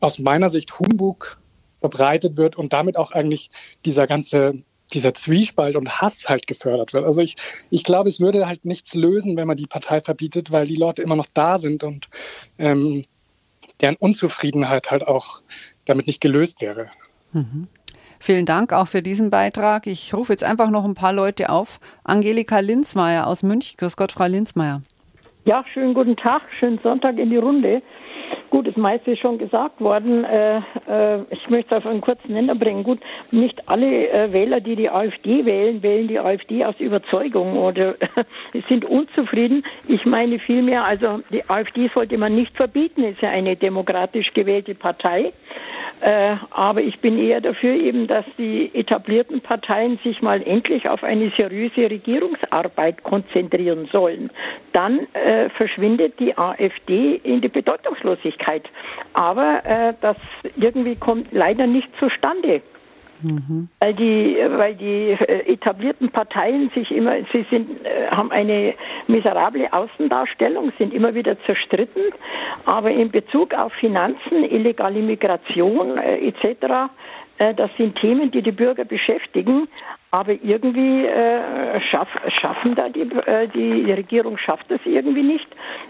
aus 0.01 0.19
meiner 0.19 0.51
Sicht, 0.51 0.79
Humbug 0.79 1.39
verbreitet 1.81 2.37
wird 2.37 2.57
und 2.57 2.73
damit 2.73 2.97
auch 2.97 3.13
eigentlich 3.13 3.51
dieser 3.85 4.07
ganze 4.07 4.63
dieser 4.93 5.15
Zwiespalt 5.15 5.77
und 5.77 6.01
Hass 6.01 6.29
halt 6.29 6.47
gefördert 6.47 6.93
wird. 6.93 7.05
Also 7.05 7.21
ich, 7.21 7.37
ich 7.71 7.85
glaube, 7.85 8.09
es 8.09 8.21
würde 8.21 8.47
halt 8.47 8.65
nichts 8.65 8.95
lösen, 8.95 9.37
wenn 9.37 9.47
man 9.47 9.57
die 9.57 9.67
Partei 9.67 10.01
verbietet, 10.01 10.51
weil 10.51 10.67
die 10.67 10.77
Leute 10.77 11.03
immer 11.03 11.17
noch 11.17 11.29
da 11.33 11.59
sind 11.59 11.85
und 11.85 12.09
ähm, 12.59 13.05
deren 13.81 13.97
Unzufriedenheit 13.97 14.91
halt 14.91 15.07
auch 15.07 15.43
damit 15.85 16.07
nicht 16.07 16.21
gelöst 16.21 16.61
wäre. 16.61 16.91
Mhm. 17.33 17.69
Vielen 18.19 18.45
Dank 18.45 18.75
auch 18.75 18.87
für 18.87 19.01
diesen 19.01 19.31
Beitrag. 19.31 19.87
Ich 19.87 20.13
rufe 20.13 20.33
jetzt 20.33 20.45
einfach 20.45 20.69
noch 20.69 20.85
ein 20.85 20.95
paar 20.95 21.13
Leute 21.13 21.49
auf. 21.49 21.81
Angelika 22.05 22.59
Linzmeier 22.59 23.27
aus 23.27 23.43
München. 23.43 23.77
Grüß 23.79 23.97
Gott, 23.97 24.13
Frau 24.13 24.27
Linzmeier. 24.27 24.83
Ja, 25.51 25.65
schönen 25.75 25.95
guten 25.95 26.15
Tag, 26.15 26.43
schönen 26.61 26.79
Sonntag 26.79 27.19
in 27.19 27.29
die 27.29 27.37
Runde. 27.37 27.83
Gut, 28.51 28.69
das 28.69 28.77
meiste 28.77 29.11
ist 29.11 29.19
schon 29.19 29.37
gesagt 29.37 29.81
worden. 29.81 30.23
Äh, 30.23 30.59
äh, 30.89 31.23
ich 31.31 31.51
möchte 31.51 31.77
auf 31.77 31.85
einen 31.87 32.01
kurzen 32.01 32.35
Nenner 32.35 32.55
bringen. 32.55 32.85
Gut, 32.85 33.01
nicht 33.33 33.69
alle 33.69 34.09
äh, 34.11 34.33
Wähler, 34.33 34.61
die 34.61 34.77
die 34.77 34.89
AfD 34.89 35.45
wählen, 35.45 35.83
wählen 35.83 36.07
die 36.07 36.21
AfD 36.21 36.65
aus 36.65 36.77
Überzeugung 36.79 37.59
oder 37.59 37.97
sind 38.69 38.85
unzufrieden. 38.85 39.65
Ich 39.89 40.07
meine 40.07 40.39
vielmehr, 40.39 40.85
also 40.85 41.21
die 41.31 41.43
AfD 41.51 41.91
sollte 41.93 42.17
man 42.17 42.37
nicht 42.37 42.57
verbieten, 42.57 43.03
ist 43.03 43.21
ja 43.21 43.31
eine 43.31 43.57
demokratisch 43.57 44.33
gewählte 44.33 44.77
Partei. 44.77 45.33
Äh, 46.01 46.37
aber 46.51 46.81
ich 46.81 46.99
bin 47.01 47.19
eher 47.19 47.41
dafür 47.41 47.75
eben, 47.75 48.07
dass 48.07 48.25
die 48.39 48.71
etablierten 48.75 49.43
Parteien 49.43 49.99
sich 50.03 50.23
mal 50.23 50.43
endlich 50.43 50.89
auf 50.89 51.05
eine 51.05 51.31
seriöse 51.37 51.91
Regierungsarbeit 51.91 53.03
konzentrieren 53.03 53.87
sollen. 53.93 54.31
Dann 54.73 55.01
äh, 55.13 55.51
verschwindet 55.51 56.19
die 56.19 56.37
AfD 56.39 57.21
in 57.23 57.43
die 57.43 57.49
Bedeutungslosigkeit. 57.49 58.63
Aber 59.13 59.63
äh, 59.65 59.95
das 60.01 60.17
irgendwie 60.57 60.97
kommt 60.97 61.33
leider 61.33 61.67
nicht 61.67 61.89
zustande. 61.99 62.63
Mhm. 63.23 63.69
Weil 63.81 63.95
die, 63.95 64.37
weil 64.57 64.75
die 64.75 65.11
äh, 65.11 65.53
etablierten 65.53 66.11
Parteien 66.11 66.71
sich 66.75 66.91
immer, 66.91 67.13
sie 67.33 67.45
sind, 67.51 67.85
äh, 67.85 68.09
haben 68.11 68.31
eine 68.31 68.75
miserable 69.07 69.73
Außendarstellung, 69.73 70.67
sind 70.79 70.95
immer 70.95 71.15
wieder 71.15 71.41
zerstritten, 71.45 72.03
aber 72.65 72.91
in 72.91 73.11
Bezug 73.11 73.55
auf 73.55 73.73
Finanzen, 73.75 74.45
illegale 74.45 75.01
Migration 75.01 75.99
äh, 75.99 76.29
etc. 76.29 76.91
Äh, 77.41 77.55
das 77.55 77.71
sind 77.79 77.99
Themen, 77.99 78.31
die 78.31 78.43
die 78.43 78.53
Bürger 78.53 78.85
beschäftigen, 78.85 79.67
aber 80.11 80.33
irgendwie 80.33 81.07
äh, 81.07 81.81
schaff, 81.91 82.09
schaffen 82.41 82.75
da 82.75 82.91
die, 82.91 83.01
äh, 83.01 83.49
die 83.49 83.91
Regierung 83.91 84.37
schafft 84.37 84.71
es 84.71 84.81
irgendwie 84.85 85.23
nicht, 85.23 85.47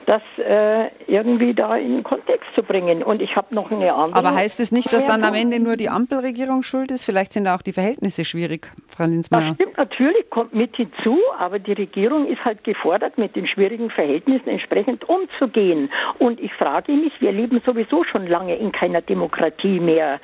das 0.06 0.22
äh, 0.38 0.90
irgendwie 1.08 1.52
da 1.52 1.74
in 1.76 1.96
den 1.96 2.02
Kontext 2.04 2.46
zu 2.54 2.62
bringen. 2.62 3.02
Und 3.02 3.20
ich 3.20 3.34
habe 3.34 3.52
noch 3.52 3.72
eine 3.72 3.92
andere. 3.92 4.16
Aber 4.16 4.34
heißt 4.34 4.60
es 4.60 4.70
nicht, 4.70 4.92
dass 4.92 5.06
dann 5.06 5.24
am 5.24 5.34
Ende 5.34 5.58
nur 5.58 5.76
die 5.76 5.88
Ampelregierung 5.88 6.62
schuld 6.62 6.92
ist? 6.92 7.04
Vielleicht 7.04 7.32
sind 7.32 7.46
da 7.46 7.56
auch 7.56 7.62
die 7.62 7.72
Verhältnisse 7.72 8.24
schwierig, 8.24 8.70
Frau 8.86 9.04
Linsmeier. 9.04 9.48
Das 9.48 9.54
stimmt 9.54 9.76
natürlich, 9.76 10.30
kommt 10.30 10.54
mit 10.54 10.76
hinzu, 10.76 11.18
aber 11.36 11.58
die 11.58 11.72
Regierung 11.72 12.26
ist 12.26 12.44
halt 12.44 12.62
gefordert, 12.62 13.18
mit 13.18 13.34
den 13.34 13.48
schwierigen 13.48 13.90
Verhältnissen 13.90 14.48
entsprechend 14.50 15.08
umzugehen. 15.08 15.90
Und 16.20 16.38
ich 16.38 16.52
frage 16.54 16.92
mich, 16.92 17.12
wir 17.20 17.32
leben 17.32 17.60
sowieso 17.66 18.04
schon 18.04 18.28
lange 18.28 18.54
in 18.54 18.70
keiner 18.70 19.00
Demokratie 19.00 19.80
mehr. 19.80 20.20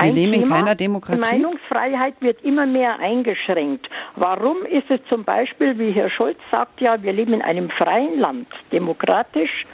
Wir 0.00 0.12
leben 0.12 0.32
in 0.34 0.48
keiner 0.48 0.74
Demokratie. 0.74 1.20
Die 1.22 1.30
Meinungsfreiheit 1.30 2.20
wird 2.20 2.42
immer 2.44 2.66
mehr 2.66 2.98
eingeschränkt. 2.98 3.88
Warum 4.16 4.64
ist 4.66 4.90
es 4.90 5.00
zum 5.08 5.24
Beispiel, 5.24 5.78
wie 5.78 5.92
Herr 5.92 6.10
Scholz 6.10 6.38
sagt, 6.50 6.80
ja, 6.80 7.02
wir 7.02 7.12
leben 7.12 7.32
in 7.32 7.42
einem 7.42 7.70
freien 7.70 8.18
Land, 8.18 8.48
demokratisch, 8.72 9.66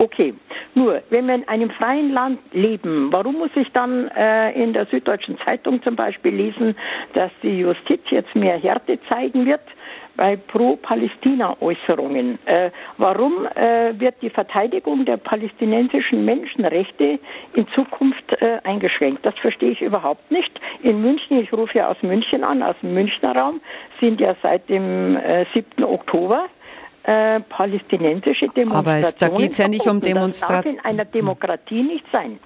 Okay, 0.00 0.32
nur 0.76 1.02
wenn 1.10 1.26
wir 1.26 1.34
in 1.34 1.48
einem 1.48 1.70
freien 1.70 2.12
Land 2.12 2.38
leben, 2.52 3.10
warum 3.10 3.34
muss 3.38 3.50
ich 3.56 3.66
dann 3.72 4.06
äh, 4.08 4.52
in 4.52 4.72
der 4.72 4.86
Süddeutschen 4.86 5.36
Zeitung 5.44 5.82
zum 5.82 5.96
Beispiel 5.96 6.32
lesen, 6.32 6.76
dass 7.14 7.32
die 7.42 7.58
Justiz 7.58 8.02
jetzt 8.10 8.32
mehr 8.36 8.58
Härte 8.58 9.00
zeigen 9.08 9.44
wird? 9.44 9.62
Bei 10.18 10.36
Pro-Palästina-Äußerungen. 10.36 12.38
Äh, 12.44 12.70
warum 12.98 13.46
äh, 13.46 13.98
wird 13.98 14.16
die 14.20 14.28
Verteidigung 14.28 15.06
der 15.06 15.16
palästinensischen 15.16 16.26
Menschenrechte 16.26 17.18
in 17.54 17.66
Zukunft 17.68 18.30
äh, 18.32 18.58
eingeschränkt? 18.64 19.24
Das 19.24 19.34
verstehe 19.38 19.70
ich 19.70 19.80
überhaupt 19.80 20.30
nicht. 20.30 20.60
In 20.82 21.00
München, 21.00 21.38
ich 21.38 21.50
rufe 21.52 21.78
ja 21.78 21.88
aus 21.88 21.96
München 22.02 22.44
an, 22.44 22.62
aus 22.62 22.76
dem 22.82 22.92
Münchner 22.92 23.34
Raum, 23.34 23.62
sind 24.00 24.20
ja 24.20 24.36
seit 24.42 24.68
dem 24.68 25.18
7. 25.54 25.66
Äh, 25.78 25.84
Oktober 25.84 26.44
äh, 27.04 27.40
palästinensische 27.40 28.48
Demonstrationen. 28.48 28.72
Aber 28.72 28.96
es, 28.96 29.16
da 29.16 29.28
geht 29.28 29.52
es 29.52 29.58
ja 29.58 29.68
nicht 29.68 29.86
um 29.86 30.00
Demonstrationen. 30.00 30.34
Das 30.34 30.40
darf 30.40 30.66
in 30.66 30.80
einer 30.80 31.04
Demokratie 31.04 31.82
nicht 31.82 32.04
sein. 32.10 32.40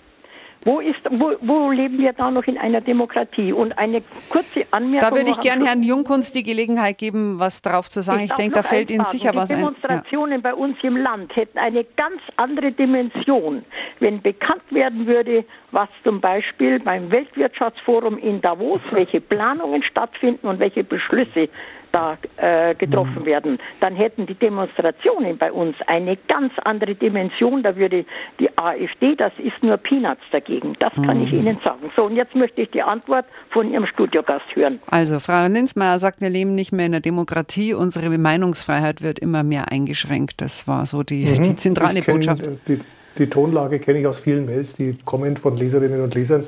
Wo, 0.64 0.78
ist, 0.78 1.00
wo, 1.10 1.32
wo 1.40 1.70
leben 1.70 1.98
wir 1.98 2.12
da 2.12 2.30
noch 2.30 2.44
in 2.44 2.56
einer 2.56 2.80
Demokratie? 2.80 3.52
Und 3.52 3.76
eine 3.78 4.02
kurze 4.28 4.64
Anmerkung. 4.70 5.10
Da 5.10 5.16
würde 5.16 5.30
ich 5.30 5.40
gerne 5.40 5.66
Herrn 5.66 5.82
Jungkunst 5.82 6.34
die 6.36 6.44
Gelegenheit 6.44 6.98
geben, 6.98 7.40
was 7.40 7.62
darauf 7.62 7.90
zu 7.90 8.00
sagen. 8.00 8.20
Ich, 8.20 8.26
ich 8.26 8.34
denke, 8.34 8.54
da 8.54 8.62
fällt 8.62 8.90
Ihnen 8.90 9.04
sicher 9.04 9.32
was 9.34 9.50
ein. 9.50 9.56
Die 9.56 9.62
Demonstrationen 9.62 10.40
ja. 10.42 10.50
bei 10.50 10.54
uns 10.54 10.76
im 10.82 10.96
Land 10.96 11.34
hätten 11.34 11.58
eine 11.58 11.84
ganz 11.96 12.20
andere 12.36 12.70
Dimension, 12.70 13.64
wenn 13.98 14.22
bekannt 14.22 14.62
werden 14.70 15.06
würde, 15.06 15.44
was 15.72 15.88
zum 16.04 16.20
Beispiel 16.20 16.78
beim 16.80 17.10
Weltwirtschaftsforum 17.10 18.18
in 18.18 18.40
Davos, 18.40 18.80
welche 18.90 19.20
Planungen 19.20 19.82
stattfinden 19.82 20.46
und 20.46 20.60
welche 20.60 20.84
Beschlüsse 20.84 21.48
da 21.92 22.16
äh, 22.36 22.74
getroffen 22.74 23.20
mhm. 23.20 23.26
werden, 23.26 23.58
dann 23.80 23.94
hätten 23.94 24.26
die 24.26 24.34
Demonstrationen 24.34 25.36
bei 25.38 25.50
uns 25.50 25.76
eine 25.86 26.16
ganz 26.28 26.52
andere 26.64 26.94
Dimension. 26.94 27.62
Da 27.62 27.76
würde 27.76 28.04
die 28.38 28.56
AfD, 28.56 29.14
das 29.16 29.32
ist 29.38 29.62
nur 29.62 29.76
Peanuts 29.76 30.22
dagegen. 30.30 30.74
Das 30.78 30.94
kann 30.94 31.18
mhm. 31.18 31.24
ich 31.24 31.32
Ihnen 31.32 31.58
sagen. 31.64 31.90
So, 31.96 32.06
und 32.06 32.16
jetzt 32.16 32.34
möchte 32.34 32.62
ich 32.62 32.70
die 32.70 32.82
Antwort 32.82 33.26
von 33.50 33.70
Ihrem 33.70 33.86
Studiogast 33.86 34.44
hören. 34.54 34.80
Also, 34.90 35.20
Frau 35.20 35.46
Linsmeier 35.48 35.98
sagt, 35.98 36.20
wir 36.20 36.30
leben 36.30 36.54
nicht 36.54 36.72
mehr 36.72 36.86
in 36.86 36.92
der 36.92 37.00
Demokratie. 37.00 37.74
Unsere 37.74 38.16
Meinungsfreiheit 38.16 39.02
wird 39.02 39.18
immer 39.18 39.42
mehr 39.42 39.70
eingeschränkt. 39.70 40.40
Das 40.40 40.68
war 40.68 40.86
so 40.86 41.02
die, 41.02 41.24
mhm. 41.26 41.42
die 41.42 41.56
zentrale 41.56 42.02
Botschaft. 42.02 42.46
Die, 42.68 42.78
die 43.18 43.28
Tonlage 43.28 43.78
kenne 43.78 44.00
ich 44.00 44.06
aus 44.06 44.18
vielen 44.18 44.46
Mails, 44.46 44.74
die 44.74 44.96
kommen 45.04 45.36
von 45.36 45.56
Leserinnen 45.56 46.00
und 46.00 46.14
Lesern, 46.14 46.44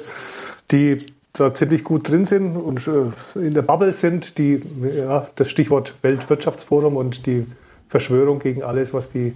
die 0.70 0.98
da 1.32 1.52
ziemlich 1.52 1.82
gut 1.82 2.08
drin 2.08 2.26
sind 2.26 2.56
und 2.56 2.86
äh, 2.86 3.38
in 3.38 3.54
der 3.54 3.62
Bubble 3.62 3.92
sind, 3.92 4.38
die 4.38 4.62
ja, 4.96 5.26
das 5.36 5.50
Stichwort 5.50 5.94
Weltwirtschaftsforum 6.02 6.96
und 6.96 7.26
die 7.26 7.46
Verschwörung 7.88 8.38
gegen 8.38 8.62
alles, 8.62 8.94
was 8.94 9.10
die, 9.10 9.34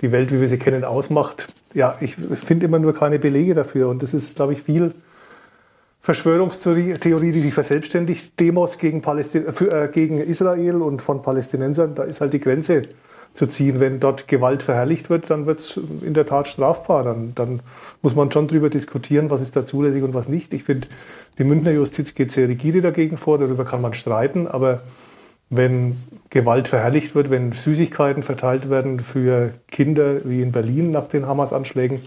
die 0.00 0.10
Welt, 0.10 0.32
wie 0.32 0.40
wir 0.40 0.48
sie 0.48 0.58
kennen, 0.58 0.84
ausmacht. 0.84 1.54
Ja, 1.74 1.96
ich 2.00 2.16
finde 2.16 2.66
immer 2.66 2.78
nur 2.78 2.94
keine 2.94 3.18
Belege 3.18 3.54
dafür 3.54 3.88
und 3.88 4.02
das 4.02 4.14
ist, 4.14 4.36
glaube 4.36 4.54
ich, 4.54 4.62
viel 4.62 4.94
Verschwörungstheorie, 6.00 7.32
die 7.32 7.40
sich 7.40 7.52
verselbstständigt. 7.52 8.40
Demos 8.40 8.78
gegen, 8.78 9.02
Palästin 9.02 9.52
für, 9.52 9.70
äh, 9.70 9.88
gegen 9.88 10.20
Israel 10.20 10.76
und 10.76 11.02
von 11.02 11.20
Palästinensern, 11.20 11.94
da 11.94 12.04
ist 12.04 12.22
halt 12.22 12.32
die 12.32 12.40
Grenze 12.40 12.82
zu 13.34 13.46
ziehen. 13.46 13.80
Wenn 13.80 14.00
dort 14.00 14.28
Gewalt 14.28 14.62
verherrlicht 14.62 15.10
wird, 15.10 15.30
dann 15.30 15.46
wird 15.46 15.60
es 15.60 15.78
in 16.02 16.14
der 16.14 16.26
Tat 16.26 16.48
strafbar. 16.48 17.04
Dann, 17.04 17.34
dann 17.34 17.60
muss 18.02 18.14
man 18.14 18.30
schon 18.30 18.48
darüber 18.48 18.70
diskutieren, 18.70 19.30
was 19.30 19.40
ist 19.40 19.56
da 19.56 19.64
zulässig 19.64 20.02
und 20.02 20.14
was 20.14 20.28
nicht. 20.28 20.52
Ich 20.54 20.64
finde, 20.64 20.88
die 21.38 21.44
Münchner 21.44 21.72
Justiz 21.72 22.14
geht 22.14 22.32
sehr 22.32 22.48
rigide 22.48 22.80
dagegen 22.80 23.16
vor, 23.16 23.38
darüber 23.38 23.64
kann 23.64 23.82
man 23.82 23.94
streiten, 23.94 24.46
aber 24.46 24.82
wenn 25.50 25.96
Gewalt 26.30 26.68
verherrlicht 26.68 27.14
wird, 27.14 27.30
wenn 27.30 27.52
Süßigkeiten 27.52 28.22
verteilt 28.22 28.68
werden 28.68 29.00
für 29.00 29.52
Kinder 29.70 30.16
wie 30.24 30.42
in 30.42 30.52
Berlin 30.52 30.90
nach 30.90 31.06
den 31.06 31.26
Hamas-Anschlägen, 31.26 32.00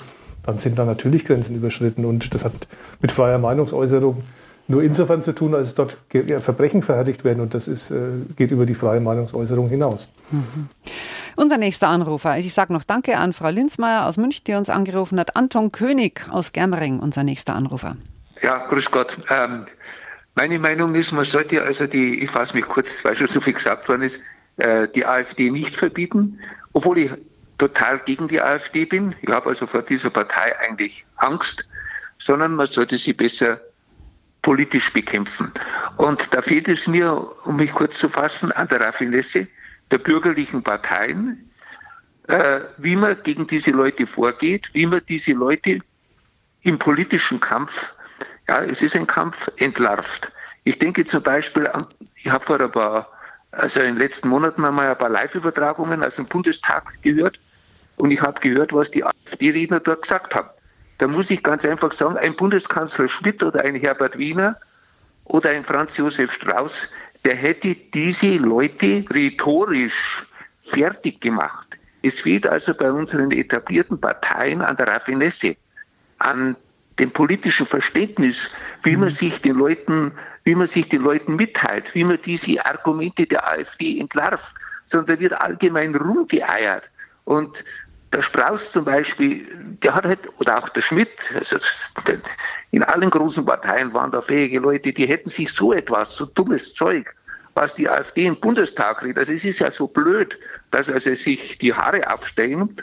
dann 0.44 0.58
sind 0.60 0.78
da 0.78 0.86
natürlich 0.86 1.26
Grenzen 1.26 1.56
überschritten. 1.56 2.06
Und 2.06 2.34
das 2.34 2.44
hat 2.44 2.54
mit 3.02 3.12
freier 3.12 3.40
Meinungsäußerung 3.40 4.24
nur 4.68 4.84
insofern 4.84 5.22
zu 5.22 5.34
tun, 5.34 5.56
als 5.56 5.74
dort 5.74 5.98
Verbrechen 6.40 6.84
verherrlicht 6.84 7.24
werden. 7.24 7.42
Und 7.42 7.54
das 7.54 7.68
ist, 7.68 7.92
äh, 7.92 7.96
geht 8.36 8.52
über 8.52 8.66
die 8.66 8.76
freie 8.76 9.00
Meinungsäußerung 9.00 9.70
hinaus. 9.70 10.10
Mhm. 10.32 10.70
Unser 11.42 11.58
nächster 11.58 11.88
Anrufer. 11.88 12.38
Ich 12.38 12.54
sage 12.54 12.72
noch 12.72 12.84
Danke 12.84 13.18
an 13.18 13.34
Frau 13.34 13.50
Linzmeier 13.50 14.06
aus 14.06 14.18
München, 14.18 14.44
die 14.46 14.54
uns 14.54 14.70
angerufen 14.70 15.20
hat. 15.20 15.36
Anton 15.36 15.72
König 15.72 16.24
aus 16.30 16.52
Germering, 16.54 17.00
unser 17.00 17.24
nächster 17.24 17.56
Anrufer. 17.56 17.98
Ja, 18.44 18.68
grüß 18.68 18.92
Gott. 18.92 19.18
Ähm, 19.28 19.66
meine 20.36 20.60
Meinung 20.60 20.94
ist, 20.94 21.12
man 21.12 21.26
sollte 21.26 21.64
also 21.64 21.88
die, 21.88 22.22
ich 22.22 22.30
fasse 22.30 22.54
mich 22.54 22.68
kurz, 22.68 23.04
weil 23.04 23.16
schon 23.16 23.26
so 23.26 23.42
viel 23.42 23.54
gesagt 23.54 23.90
worden 23.90 24.04
ist, 24.04 24.20
äh, 24.58 24.88
die 24.90 25.04
AfD 25.04 25.50
nicht 25.50 25.76
verbieten, 25.76 26.40
obwohl 26.74 27.00
ich 27.00 27.12
total 27.58 27.98
gegen 28.06 28.28
die 28.28 28.40
AfD 28.40 28.86
bin. 28.86 29.16
Ich 29.24 29.30
habe 29.32 29.50
also 29.50 29.66
vor 29.66 29.82
dieser 29.82 30.12
Partei 30.12 30.54
eigentlich 30.60 31.08
Angst, 31.16 31.68
sondern 32.20 32.54
man 32.54 32.68
sollte 32.68 33.00
sie 33.00 33.14
besser 33.14 33.60
politisch 34.44 34.94
bekämpfen. 34.94 35.52
Und 35.98 36.32
da 36.36 36.44
fehlt 36.44 36.68
es 36.68 36.86
mir, 36.86 37.28
um 37.46 37.56
mich 37.56 37.74
kurz 37.74 37.98
zu 37.98 38.10
fassen, 38.10 38.52
an 38.52 38.68
der 38.68 38.82
Raffinesse 38.82 39.48
der 39.92 39.98
bürgerlichen 39.98 40.64
Parteien, 40.64 41.52
äh, 42.28 42.62
wie 42.78 42.96
man 42.96 43.22
gegen 43.24 43.48
diese 43.48 43.72
Leute 43.72 44.08
vorgeht, 44.08 44.70
wie 44.74 44.86
man 44.86 45.02
diese 45.08 45.34
Leute 45.34 45.80
im 46.64 46.80
politischen 46.80 47.40
Kampf, 47.40 47.94
ja, 48.48 48.64
es 48.64 48.82
ist 48.82 48.96
ein 48.96 49.08
Kampf, 49.08 49.50
entlarvt. 49.58 50.32
Ich 50.64 50.80
denke 50.80 51.06
zum 51.06 51.24
Beispiel 51.24 51.70
ich 52.16 52.30
habe 52.30 52.46
vor 52.46 52.60
ein 52.60 52.72
paar, 52.72 53.10
also 53.52 53.80
in 53.80 53.88
den 53.88 53.98
letzten 53.98 54.30
Monaten 54.30 54.64
einmal 54.64 54.90
ein 54.90 54.98
paar 54.98 55.10
Live-Übertragungen 55.10 56.04
aus 56.04 56.16
dem 56.16 56.26
Bundestag 56.26 57.02
gehört 57.02 57.40
und 57.98 58.12
ich 58.12 58.22
habe 58.22 58.40
gehört, 58.40 58.74
was 58.74 58.92
die 58.92 59.04
AfD-Redner 59.04 59.80
dort 59.80 60.04
gesagt 60.04 60.36
haben. 60.36 60.50
Da 61.00 61.08
muss 61.08 61.32
ich 61.32 61.42
ganz 61.42 61.66
einfach 61.66 61.92
sagen, 61.92 62.18
ein 62.18 62.36
Bundeskanzler 62.36 63.08
Schmidt 63.08 63.42
oder 63.42 63.62
ein 63.62 63.76
Herbert 63.76 64.18
Wiener 64.18 64.56
oder 65.26 65.50
ein 65.50 65.64
Franz 65.64 65.98
Josef 65.98 66.32
Strauß, 66.32 66.88
der 67.26 67.36
hätte 67.36 67.76
diese 67.76 68.36
Leute 68.38 69.06
rhetorisch 69.14 70.26
fertig 70.62 71.22
gemacht. 71.22 71.78
Es 72.02 72.22
fehlt 72.22 72.48
also 72.48 72.74
bei 72.74 72.92
unseren 72.92 73.32
etablierten 73.32 74.00
Parteien 74.00 74.62
an 74.62 74.76
der 74.76 74.88
Raffinesse, 74.88 75.56
an 76.18 76.56
dem 77.00 77.12
politischen 77.12 77.66
Verständnis, 77.66 78.50
wie 78.84 78.96
man 78.96 79.10
mhm. 79.10 79.14
sich 79.14 79.42
den 79.42 79.56
Leuten, 79.56 80.12
wie 80.44 80.56
man 80.56 80.68
sich 80.68 80.90
den 80.90 81.02
Leuten 81.02 81.36
mitteilt, 81.36 81.94
wie 81.96 82.04
man 82.04 82.20
diese 82.24 82.64
Argumente 82.66 83.26
der 83.26 83.48
AfD 83.48 84.00
entlarvt, 84.00 84.54
sondern 84.86 85.16
da 85.16 85.22
wird 85.22 85.34
allgemein 85.34 85.96
rumgeeiert. 85.96 86.90
Und 87.26 87.64
der 88.14 88.22
Strauß 88.22 88.72
zum 88.72 88.86
Beispiel, 88.86 89.48
der 89.84 89.96
hat 89.96 90.06
halt, 90.06 90.30
oder 90.40 90.58
auch 90.58 90.70
der 90.70 90.82
Schmidt, 90.82 91.10
also 91.34 91.58
in 92.72 92.84
allen 92.84 93.10
großen 93.10 93.46
Parteien 93.46 93.94
waren 93.94 94.12
da 94.12 94.22
fähige 94.22 94.60
Leute, 94.60 94.92
die 94.92 95.06
hätten 95.06 95.30
sich 95.30 95.52
so 95.52 95.74
etwas, 95.74 96.16
so 96.16 96.26
dummes 96.26 96.74
Zeug, 96.74 97.16
was 97.54 97.76
die 97.76 97.90
AfD 97.90 98.26
im 98.26 98.40
Bundestag 98.40 99.04
redet, 99.04 99.20
also 99.20 99.34
es 99.34 99.46
ist 99.46 99.60
ja 99.60 99.72
so 99.72 99.88
blöd, 99.88 100.38
dass 100.72 100.90
also 100.90 101.14
sich 101.16 101.58
die 101.58 101.74
Haare 101.74 102.08
abstellen, 102.08 102.76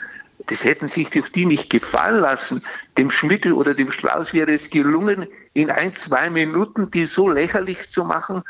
das 0.47 0.63
hätten 0.63 0.87
sich 0.87 1.09
die 1.09 1.45
nicht 1.45 1.69
gefallen 1.69 2.21
lassen. 2.21 2.63
Dem 2.97 3.11
Schmidt 3.11 3.45
oder 3.45 3.73
dem 3.73 3.91
Strauß 3.91 4.33
wäre 4.33 4.53
es 4.53 4.69
gelungen, 4.69 5.27
in 5.53 5.69
ein, 5.69 5.93
zwei 5.93 6.29
Minuten 6.29 6.89
die 6.91 7.05
so 7.05 7.29
lächerlich 7.29 7.89
zu 7.89 8.03
machen, 8.03 8.43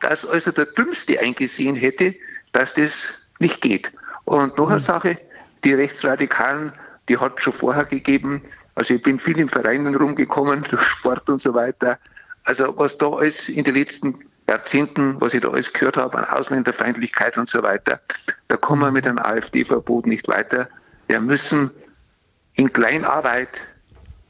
dass 0.00 0.26
also 0.26 0.50
der 0.50 0.66
Dümmste 0.66 1.18
eingesehen 1.20 1.76
hätte, 1.76 2.14
dass 2.52 2.74
das 2.74 3.14
nicht 3.38 3.60
geht. 3.60 3.92
Und 4.24 4.58
noch 4.58 4.68
eine 4.68 4.76
mhm. 4.76 4.80
Sache, 4.80 5.18
die 5.66 5.74
Rechtsradikalen, 5.74 6.72
die 7.08 7.18
hat 7.18 7.42
schon 7.42 7.52
vorher 7.52 7.84
gegeben. 7.84 8.40
Also 8.76 8.94
ich 8.94 9.02
bin 9.02 9.18
viel 9.18 9.38
in 9.38 9.48
Vereinen 9.48 9.94
rumgekommen, 9.96 10.62
durch 10.70 10.82
Sport 10.82 11.28
und 11.28 11.40
so 11.40 11.52
weiter. 11.54 11.98
Also 12.44 12.72
was 12.78 12.96
da 12.96 13.10
alles 13.10 13.48
in 13.48 13.64
den 13.64 13.74
letzten 13.74 14.24
Jahrzehnten, 14.48 15.20
was 15.20 15.34
ich 15.34 15.42
da 15.42 15.48
alles 15.48 15.72
gehört 15.72 15.96
habe 15.96 16.18
an 16.18 16.24
Ausländerfeindlichkeit 16.24 17.36
und 17.36 17.48
so 17.48 17.64
weiter, 17.64 18.00
da 18.46 18.56
kommen 18.56 18.82
wir 18.82 18.92
mit 18.92 19.08
einem 19.08 19.18
AfD-Verbot 19.18 20.06
nicht 20.06 20.28
weiter. 20.28 20.68
Wir 21.08 21.20
müssen 21.20 21.72
in 22.54 22.72
Kleinarbeit 22.72 23.60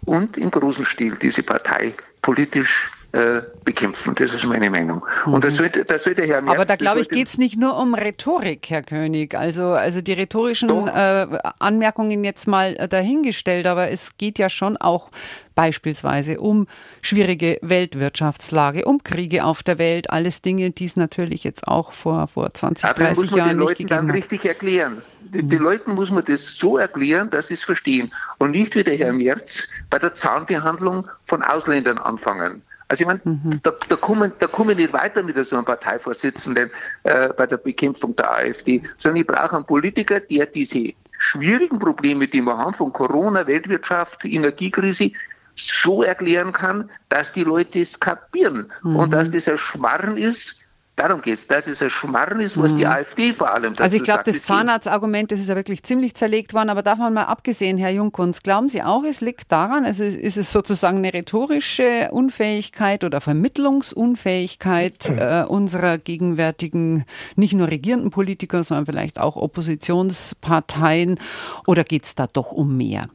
und 0.06 0.38
im 0.38 0.50
großen 0.50 0.86
Stil 0.86 1.16
diese 1.16 1.42
Partei 1.42 1.92
politisch 2.22 2.90
äh, 3.16 3.42
bekämpfen. 3.64 4.14
Das 4.14 4.34
ist 4.34 4.44
meine 4.44 4.68
Meinung. 4.68 5.02
Mhm. 5.24 5.34
Und 5.34 5.44
das 5.44 5.56
sollte, 5.56 5.86
das 5.86 6.04
sollte 6.04 6.26
Herr 6.26 6.42
Merz, 6.42 6.54
Aber 6.54 6.64
da 6.66 6.76
glaube 6.76 7.00
ich, 7.00 7.08
geht 7.08 7.28
es 7.28 7.38
nicht 7.38 7.58
nur 7.58 7.78
um 7.78 7.94
Rhetorik, 7.94 8.68
Herr 8.68 8.82
König. 8.82 9.34
Also, 9.34 9.68
also 9.68 10.02
die 10.02 10.12
rhetorischen 10.12 10.86
äh, 10.86 11.26
Anmerkungen 11.58 12.24
jetzt 12.24 12.46
mal 12.46 12.76
äh, 12.76 12.88
dahingestellt, 12.88 13.66
aber 13.66 13.88
es 13.90 14.18
geht 14.18 14.38
ja 14.38 14.50
schon 14.50 14.76
auch 14.76 15.10
beispielsweise 15.54 16.38
um 16.40 16.66
schwierige 17.00 17.58
Weltwirtschaftslage, 17.62 18.84
um 18.84 19.02
Kriege 19.02 19.44
auf 19.44 19.62
der 19.62 19.78
Welt, 19.78 20.10
alles 20.10 20.42
Dinge, 20.42 20.70
die 20.70 20.84
es 20.84 20.96
natürlich 20.96 21.42
jetzt 21.42 21.66
auch 21.66 21.92
vor, 21.92 22.28
vor 22.28 22.52
20, 22.52 22.84
Aber 22.84 23.02
30 23.02 23.16
muss 23.16 23.30
man 23.30 23.38
Jahren 23.38 23.48
den 23.48 23.58
Leuten 23.60 23.82
nicht 23.84 23.90
dann 23.90 24.10
richtig 24.10 24.44
erklären. 24.44 25.00
Den 25.22 25.46
mhm. 25.46 25.64
Leuten 25.64 25.94
muss 25.94 26.10
man 26.10 26.22
das 26.24 26.56
so 26.58 26.76
erklären, 26.76 27.30
dass 27.30 27.48
sie 27.48 27.54
es 27.54 27.64
verstehen 27.64 28.12
und 28.36 28.50
nicht 28.50 28.76
wie 28.76 28.84
der 28.84 28.96
Herr 28.96 29.14
Merz 29.14 29.68
bei 29.88 29.98
der 29.98 30.12
Zahnbehandlung 30.12 31.08
von 31.24 31.42
Ausländern 31.42 31.96
anfangen. 31.96 32.62
Also 32.88 33.02
ich 33.02 33.06
meine, 33.06 33.20
mhm. 33.24 33.60
da, 33.62 33.72
da, 33.88 33.96
kommen, 33.96 34.32
da 34.38 34.46
kommen 34.46 34.70
wir 34.70 34.76
nicht 34.76 34.92
weiter 34.92 35.22
mit 35.22 35.44
so 35.44 35.56
einem 35.56 35.64
Parteivorsitzenden 35.64 36.70
äh, 37.02 37.28
bei 37.30 37.46
der 37.46 37.56
Bekämpfung 37.56 38.14
der 38.14 38.30
AfD, 38.30 38.80
sondern 38.96 39.20
ich 39.20 39.26
brauche 39.26 39.56
einen 39.56 39.64
Politiker, 39.64 40.20
der 40.20 40.46
diese 40.46 40.92
schwierigen 41.18 41.78
Probleme, 41.78 42.28
die 42.28 42.42
wir 42.42 42.56
haben, 42.56 42.74
von 42.74 42.92
Corona, 42.92 43.46
Weltwirtschaft, 43.46 44.24
Energiekrise, 44.24 45.10
so 45.56 46.02
erklären 46.02 46.52
kann, 46.52 46.90
dass 47.08 47.32
die 47.32 47.44
Leute 47.44 47.80
es 47.80 47.98
kapieren 47.98 48.70
mhm. 48.82 48.96
und 48.96 49.10
dass 49.12 49.30
das 49.30 49.48
ein 49.48 49.58
Schmarren 49.58 50.18
ist, 50.18 50.56
Darum 50.96 51.20
geht 51.20 51.34
es, 51.34 51.46
dass 51.46 51.66
es 51.66 51.82
ein 51.82 51.90
Schmarrn 51.90 52.40
ist, 52.40 52.58
was 52.58 52.72
mhm. 52.72 52.78
die 52.78 52.86
AfD 52.86 53.34
vor 53.34 53.52
allem 53.52 53.74
dazu 53.74 53.82
Also 53.82 53.96
ich 53.98 54.02
glaube, 54.02 54.22
das 54.24 54.42
Zahnarztargument, 54.42 55.30
das 55.30 55.40
ist 55.40 55.48
ja 55.48 55.54
wirklich 55.54 55.82
ziemlich 55.82 56.14
zerlegt 56.14 56.54
worden, 56.54 56.70
aber 56.70 56.82
davon 56.82 57.12
mal 57.12 57.24
abgesehen, 57.24 57.76
Herr 57.76 57.90
Jungkunz, 57.90 58.42
glauben 58.42 58.70
Sie 58.70 58.82
auch, 58.82 59.04
es 59.04 59.20
liegt 59.20 59.52
daran, 59.52 59.84
also 59.84 60.02
ist 60.02 60.38
es 60.38 60.50
sozusagen 60.52 60.96
eine 60.98 61.12
rhetorische 61.12 62.08
Unfähigkeit 62.12 63.04
oder 63.04 63.20
Vermittlungsunfähigkeit 63.20 65.10
äh, 65.18 65.44
unserer 65.46 65.98
gegenwärtigen, 65.98 67.04
nicht 67.34 67.52
nur 67.52 67.68
regierenden 67.68 68.10
Politiker, 68.10 68.64
sondern 68.64 68.86
vielleicht 68.86 69.20
auch 69.20 69.36
Oppositionsparteien 69.36 71.20
oder 71.66 71.84
geht 71.84 72.04
es 72.04 72.14
da 72.14 72.26
doch 72.26 72.52
um 72.52 72.74
mehr? 72.74 73.10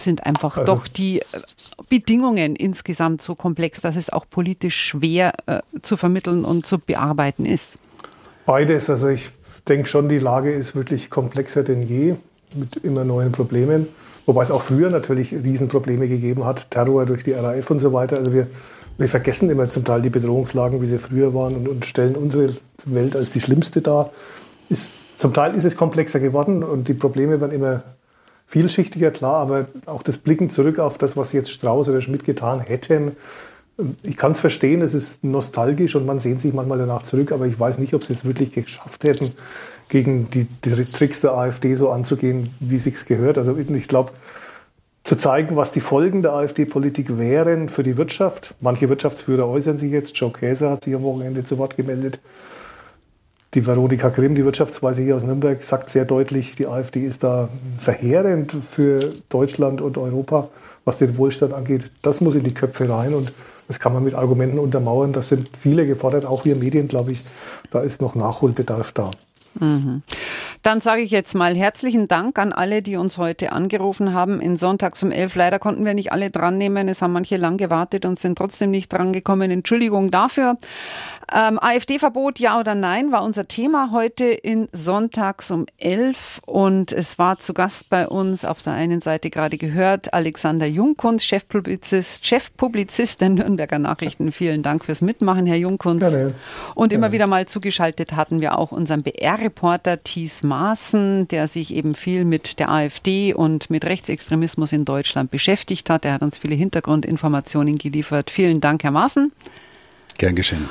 Sind 0.00 0.26
einfach 0.26 0.58
also, 0.58 0.74
doch 0.74 0.88
die 0.88 1.20
äh, 1.20 1.24
Bedingungen 1.88 2.56
insgesamt 2.56 3.22
so 3.22 3.34
komplex, 3.34 3.80
dass 3.80 3.96
es 3.96 4.10
auch 4.10 4.26
politisch 4.28 4.76
schwer 4.76 5.32
äh, 5.46 5.60
zu 5.82 5.96
vermitteln 5.96 6.44
und 6.44 6.66
zu 6.66 6.78
bearbeiten 6.78 7.46
ist? 7.46 7.78
Beides. 8.46 8.90
Also 8.90 9.08
ich 9.08 9.30
denke 9.68 9.88
schon, 9.88 10.08
die 10.08 10.18
Lage 10.18 10.52
ist 10.52 10.76
wirklich 10.76 11.10
komplexer 11.10 11.62
denn 11.62 11.82
je. 11.82 12.16
mit 12.54 12.76
immer 12.76 13.04
neuen 13.04 13.32
Problemen. 13.32 13.88
Wobei 14.26 14.42
es 14.42 14.50
auch 14.50 14.62
früher 14.62 14.90
natürlich 14.90 15.32
Riesenprobleme 15.32 16.08
gegeben 16.08 16.44
hat, 16.44 16.70
Terror 16.70 17.06
durch 17.06 17.22
die 17.22 17.32
RAF 17.32 17.70
und 17.70 17.80
so 17.80 17.92
weiter. 17.92 18.16
Also 18.16 18.32
wir, 18.32 18.48
wir 18.98 19.08
vergessen 19.08 19.50
immer 19.50 19.68
zum 19.68 19.84
Teil 19.84 20.02
die 20.02 20.10
Bedrohungslagen, 20.10 20.80
wie 20.82 20.86
sie 20.86 20.98
früher 20.98 21.32
waren 21.34 21.54
und, 21.54 21.68
und 21.68 21.84
stellen 21.84 22.16
unsere 22.16 22.54
Welt 22.86 23.14
als 23.14 23.30
die 23.30 23.40
schlimmste 23.40 23.82
dar. 23.82 24.10
Ist, 24.68 24.92
zum 25.16 25.32
Teil 25.32 25.54
ist 25.54 25.64
es 25.64 25.76
komplexer 25.76 26.18
geworden 26.18 26.64
und 26.64 26.88
die 26.88 26.94
Probleme 26.94 27.40
werden 27.40 27.52
immer 27.52 27.82
vielschichtiger, 28.46 29.10
klar, 29.10 29.34
aber 29.34 29.66
auch 29.86 30.02
das 30.02 30.18
Blicken 30.18 30.50
zurück 30.50 30.78
auf 30.78 30.98
das, 30.98 31.16
was 31.16 31.32
jetzt 31.32 31.50
Strauß 31.50 31.88
oder 31.88 32.00
Schmidt 32.00 32.24
getan 32.24 32.60
hätten, 32.60 33.16
ich 34.02 34.16
kann 34.16 34.32
es 34.32 34.40
verstehen, 34.40 34.80
es 34.80 34.94
ist 34.94 35.22
nostalgisch 35.22 35.94
und 35.96 36.06
man 36.06 36.18
sehnt 36.18 36.40
sich 36.40 36.54
manchmal 36.54 36.78
danach 36.78 37.02
zurück, 37.02 37.32
aber 37.32 37.46
ich 37.46 37.58
weiß 37.58 37.78
nicht, 37.78 37.94
ob 37.94 38.04
sie 38.04 38.14
es 38.14 38.24
wirklich 38.24 38.52
geschafft 38.52 39.04
hätten, 39.04 39.32
gegen 39.88 40.30
die, 40.30 40.44
die 40.44 40.84
Tricks 40.84 41.20
der 41.20 41.32
AfD 41.32 41.74
so 41.74 41.90
anzugehen, 41.90 42.48
wie 42.58 42.78
sich's 42.78 43.04
gehört. 43.04 43.36
Also 43.36 43.56
ich 43.58 43.88
glaube, 43.88 44.12
zu 45.04 45.16
zeigen, 45.16 45.56
was 45.56 45.72
die 45.72 45.80
Folgen 45.80 46.22
der 46.22 46.32
AfD-Politik 46.32 47.18
wären 47.18 47.68
für 47.68 47.82
die 47.82 47.96
Wirtschaft. 47.96 48.54
Manche 48.60 48.88
Wirtschaftsführer 48.88 49.46
äußern 49.46 49.78
sich 49.78 49.92
jetzt. 49.92 50.16
Joe 50.16 50.32
Käser 50.32 50.70
hat 50.70 50.84
sich 50.84 50.94
am 50.94 51.02
Wochenende 51.02 51.44
zu 51.44 51.58
Wort 51.58 51.76
gemeldet. 51.76 52.18
Die 53.56 53.66
Veronika 53.66 54.10
Grimm, 54.10 54.34
die 54.34 54.44
Wirtschaftsweise 54.44 55.00
hier 55.00 55.16
aus 55.16 55.22
Nürnberg, 55.22 55.64
sagt 55.64 55.88
sehr 55.88 56.04
deutlich, 56.04 56.56
die 56.56 56.66
AfD 56.66 57.00
ist 57.06 57.24
da 57.24 57.48
verheerend 57.80 58.54
für 58.70 59.00
Deutschland 59.30 59.80
und 59.80 59.96
Europa, 59.96 60.48
was 60.84 60.98
den 60.98 61.16
Wohlstand 61.16 61.54
angeht. 61.54 61.90
Das 62.02 62.20
muss 62.20 62.34
in 62.34 62.42
die 62.42 62.52
Köpfe 62.52 62.86
rein 62.86 63.14
und 63.14 63.32
das 63.66 63.80
kann 63.80 63.94
man 63.94 64.04
mit 64.04 64.12
Argumenten 64.12 64.58
untermauern. 64.58 65.14
Das 65.14 65.28
sind 65.28 65.48
viele 65.58 65.86
gefordert, 65.86 66.26
auch 66.26 66.44
wir 66.44 66.54
Medien, 66.56 66.86
glaube 66.86 67.12
ich. 67.12 67.20
Da 67.70 67.80
ist 67.80 68.02
noch 68.02 68.14
Nachholbedarf 68.14 68.92
da. 68.92 69.10
Mhm. 69.58 70.02
Dann 70.66 70.80
sage 70.80 71.02
ich 71.02 71.12
jetzt 71.12 71.36
mal 71.36 71.54
herzlichen 71.54 72.08
Dank 72.08 72.40
an 72.40 72.52
alle, 72.52 72.82
die 72.82 72.96
uns 72.96 73.18
heute 73.18 73.52
angerufen 73.52 74.12
haben. 74.12 74.40
In 74.40 74.56
Sonntags 74.56 75.00
um 75.04 75.12
elf. 75.12 75.36
Leider 75.36 75.60
konnten 75.60 75.84
wir 75.84 75.94
nicht 75.94 76.10
alle 76.10 76.28
dran 76.28 76.58
nehmen. 76.58 76.88
Es 76.88 77.02
haben 77.02 77.12
manche 77.12 77.36
lang 77.36 77.56
gewartet 77.56 78.04
und 78.04 78.18
sind 78.18 78.36
trotzdem 78.36 78.72
nicht 78.72 78.92
dran 78.92 79.12
gekommen. 79.12 79.52
Entschuldigung 79.52 80.10
dafür. 80.10 80.58
Ähm, 81.32 81.60
AfD-Verbot, 81.60 82.40
ja 82.40 82.58
oder 82.58 82.74
nein, 82.74 83.12
war 83.12 83.22
unser 83.22 83.46
Thema 83.46 83.90
heute 83.92 84.24
in 84.24 84.68
Sonntags 84.72 85.52
um 85.52 85.66
elf. 85.78 86.40
Und 86.46 86.90
es 86.92 87.16
war 87.16 87.38
zu 87.38 87.54
Gast 87.54 87.88
bei 87.88 88.08
uns 88.08 88.44
auf 88.44 88.60
der 88.62 88.72
einen 88.72 89.00
Seite 89.00 89.30
gerade 89.30 89.58
gehört 89.58 90.14
Alexander 90.14 90.66
Jungkunst, 90.66 91.26
Chefpublizist, 91.26 92.26
Chefpublizist 92.26 93.20
der 93.20 93.28
Nürnberger 93.28 93.78
Nachrichten. 93.78 94.32
Vielen 94.32 94.64
Dank 94.64 94.84
fürs 94.84 95.00
Mitmachen, 95.00 95.46
Herr 95.46 95.56
Jungkunst. 95.56 96.10
Gerne. 96.10 96.34
Und 96.74 96.92
immer 96.92 97.12
wieder 97.12 97.28
mal 97.28 97.46
zugeschaltet 97.46 98.16
hatten 98.16 98.40
wir 98.40 98.58
auch 98.58 98.72
unseren 98.72 99.04
BR-Reporter 99.04 100.02
Thies 100.02 100.42
Maaßen, 100.56 101.28
der 101.28 101.48
sich 101.48 101.74
eben 101.74 101.94
viel 101.94 102.24
mit 102.24 102.58
der 102.58 102.70
AfD 102.70 103.34
und 103.34 103.68
mit 103.68 103.84
Rechtsextremismus 103.84 104.72
in 104.72 104.86
Deutschland 104.86 105.30
beschäftigt 105.30 105.90
hat. 105.90 106.06
Er 106.06 106.14
hat 106.14 106.22
uns 106.22 106.38
viele 106.38 106.54
Hintergrundinformationen 106.54 107.76
geliefert. 107.76 108.30
Vielen 108.30 108.62
Dank, 108.62 108.82
Herr 108.82 108.90
Maaßen. 108.90 109.32
Gern 110.16 110.34
geschehen. 110.34 110.66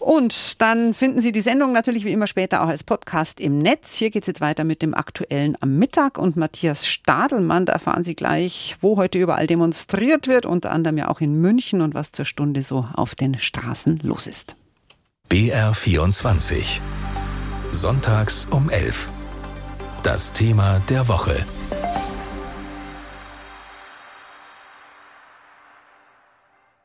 Und 0.00 0.60
dann 0.60 0.92
finden 0.92 1.20
Sie 1.20 1.30
die 1.30 1.40
Sendung 1.40 1.70
natürlich 1.72 2.04
wie 2.04 2.10
immer 2.10 2.26
später 2.26 2.64
auch 2.64 2.68
als 2.68 2.82
Podcast 2.82 3.38
im 3.38 3.58
Netz. 3.58 3.94
Hier 3.94 4.10
geht 4.10 4.24
es 4.24 4.26
jetzt 4.26 4.40
weiter 4.40 4.64
mit 4.64 4.82
dem 4.82 4.92
Aktuellen 4.92 5.56
am 5.60 5.76
Mittag 5.76 6.18
und 6.18 6.36
Matthias 6.36 6.88
Stadelmann. 6.88 7.66
Da 7.66 7.74
erfahren 7.74 8.02
Sie 8.02 8.16
gleich, 8.16 8.76
wo 8.80 8.96
heute 8.96 9.18
überall 9.18 9.46
demonstriert 9.46 10.26
wird, 10.26 10.46
unter 10.46 10.72
anderem 10.72 10.98
ja 10.98 11.08
auch 11.08 11.20
in 11.20 11.40
München 11.40 11.80
und 11.80 11.94
was 11.94 12.10
zur 12.10 12.24
Stunde 12.24 12.64
so 12.64 12.86
auf 12.92 13.14
den 13.14 13.38
Straßen 13.38 14.00
los 14.02 14.26
ist. 14.26 14.56
BR 15.28 15.74
24. 15.74 16.80
Sonntags 17.70 18.48
um 18.50 18.70
11. 18.70 19.10
Das 20.08 20.32
Thema 20.32 20.80
der 20.88 21.06
Woche. 21.06 21.44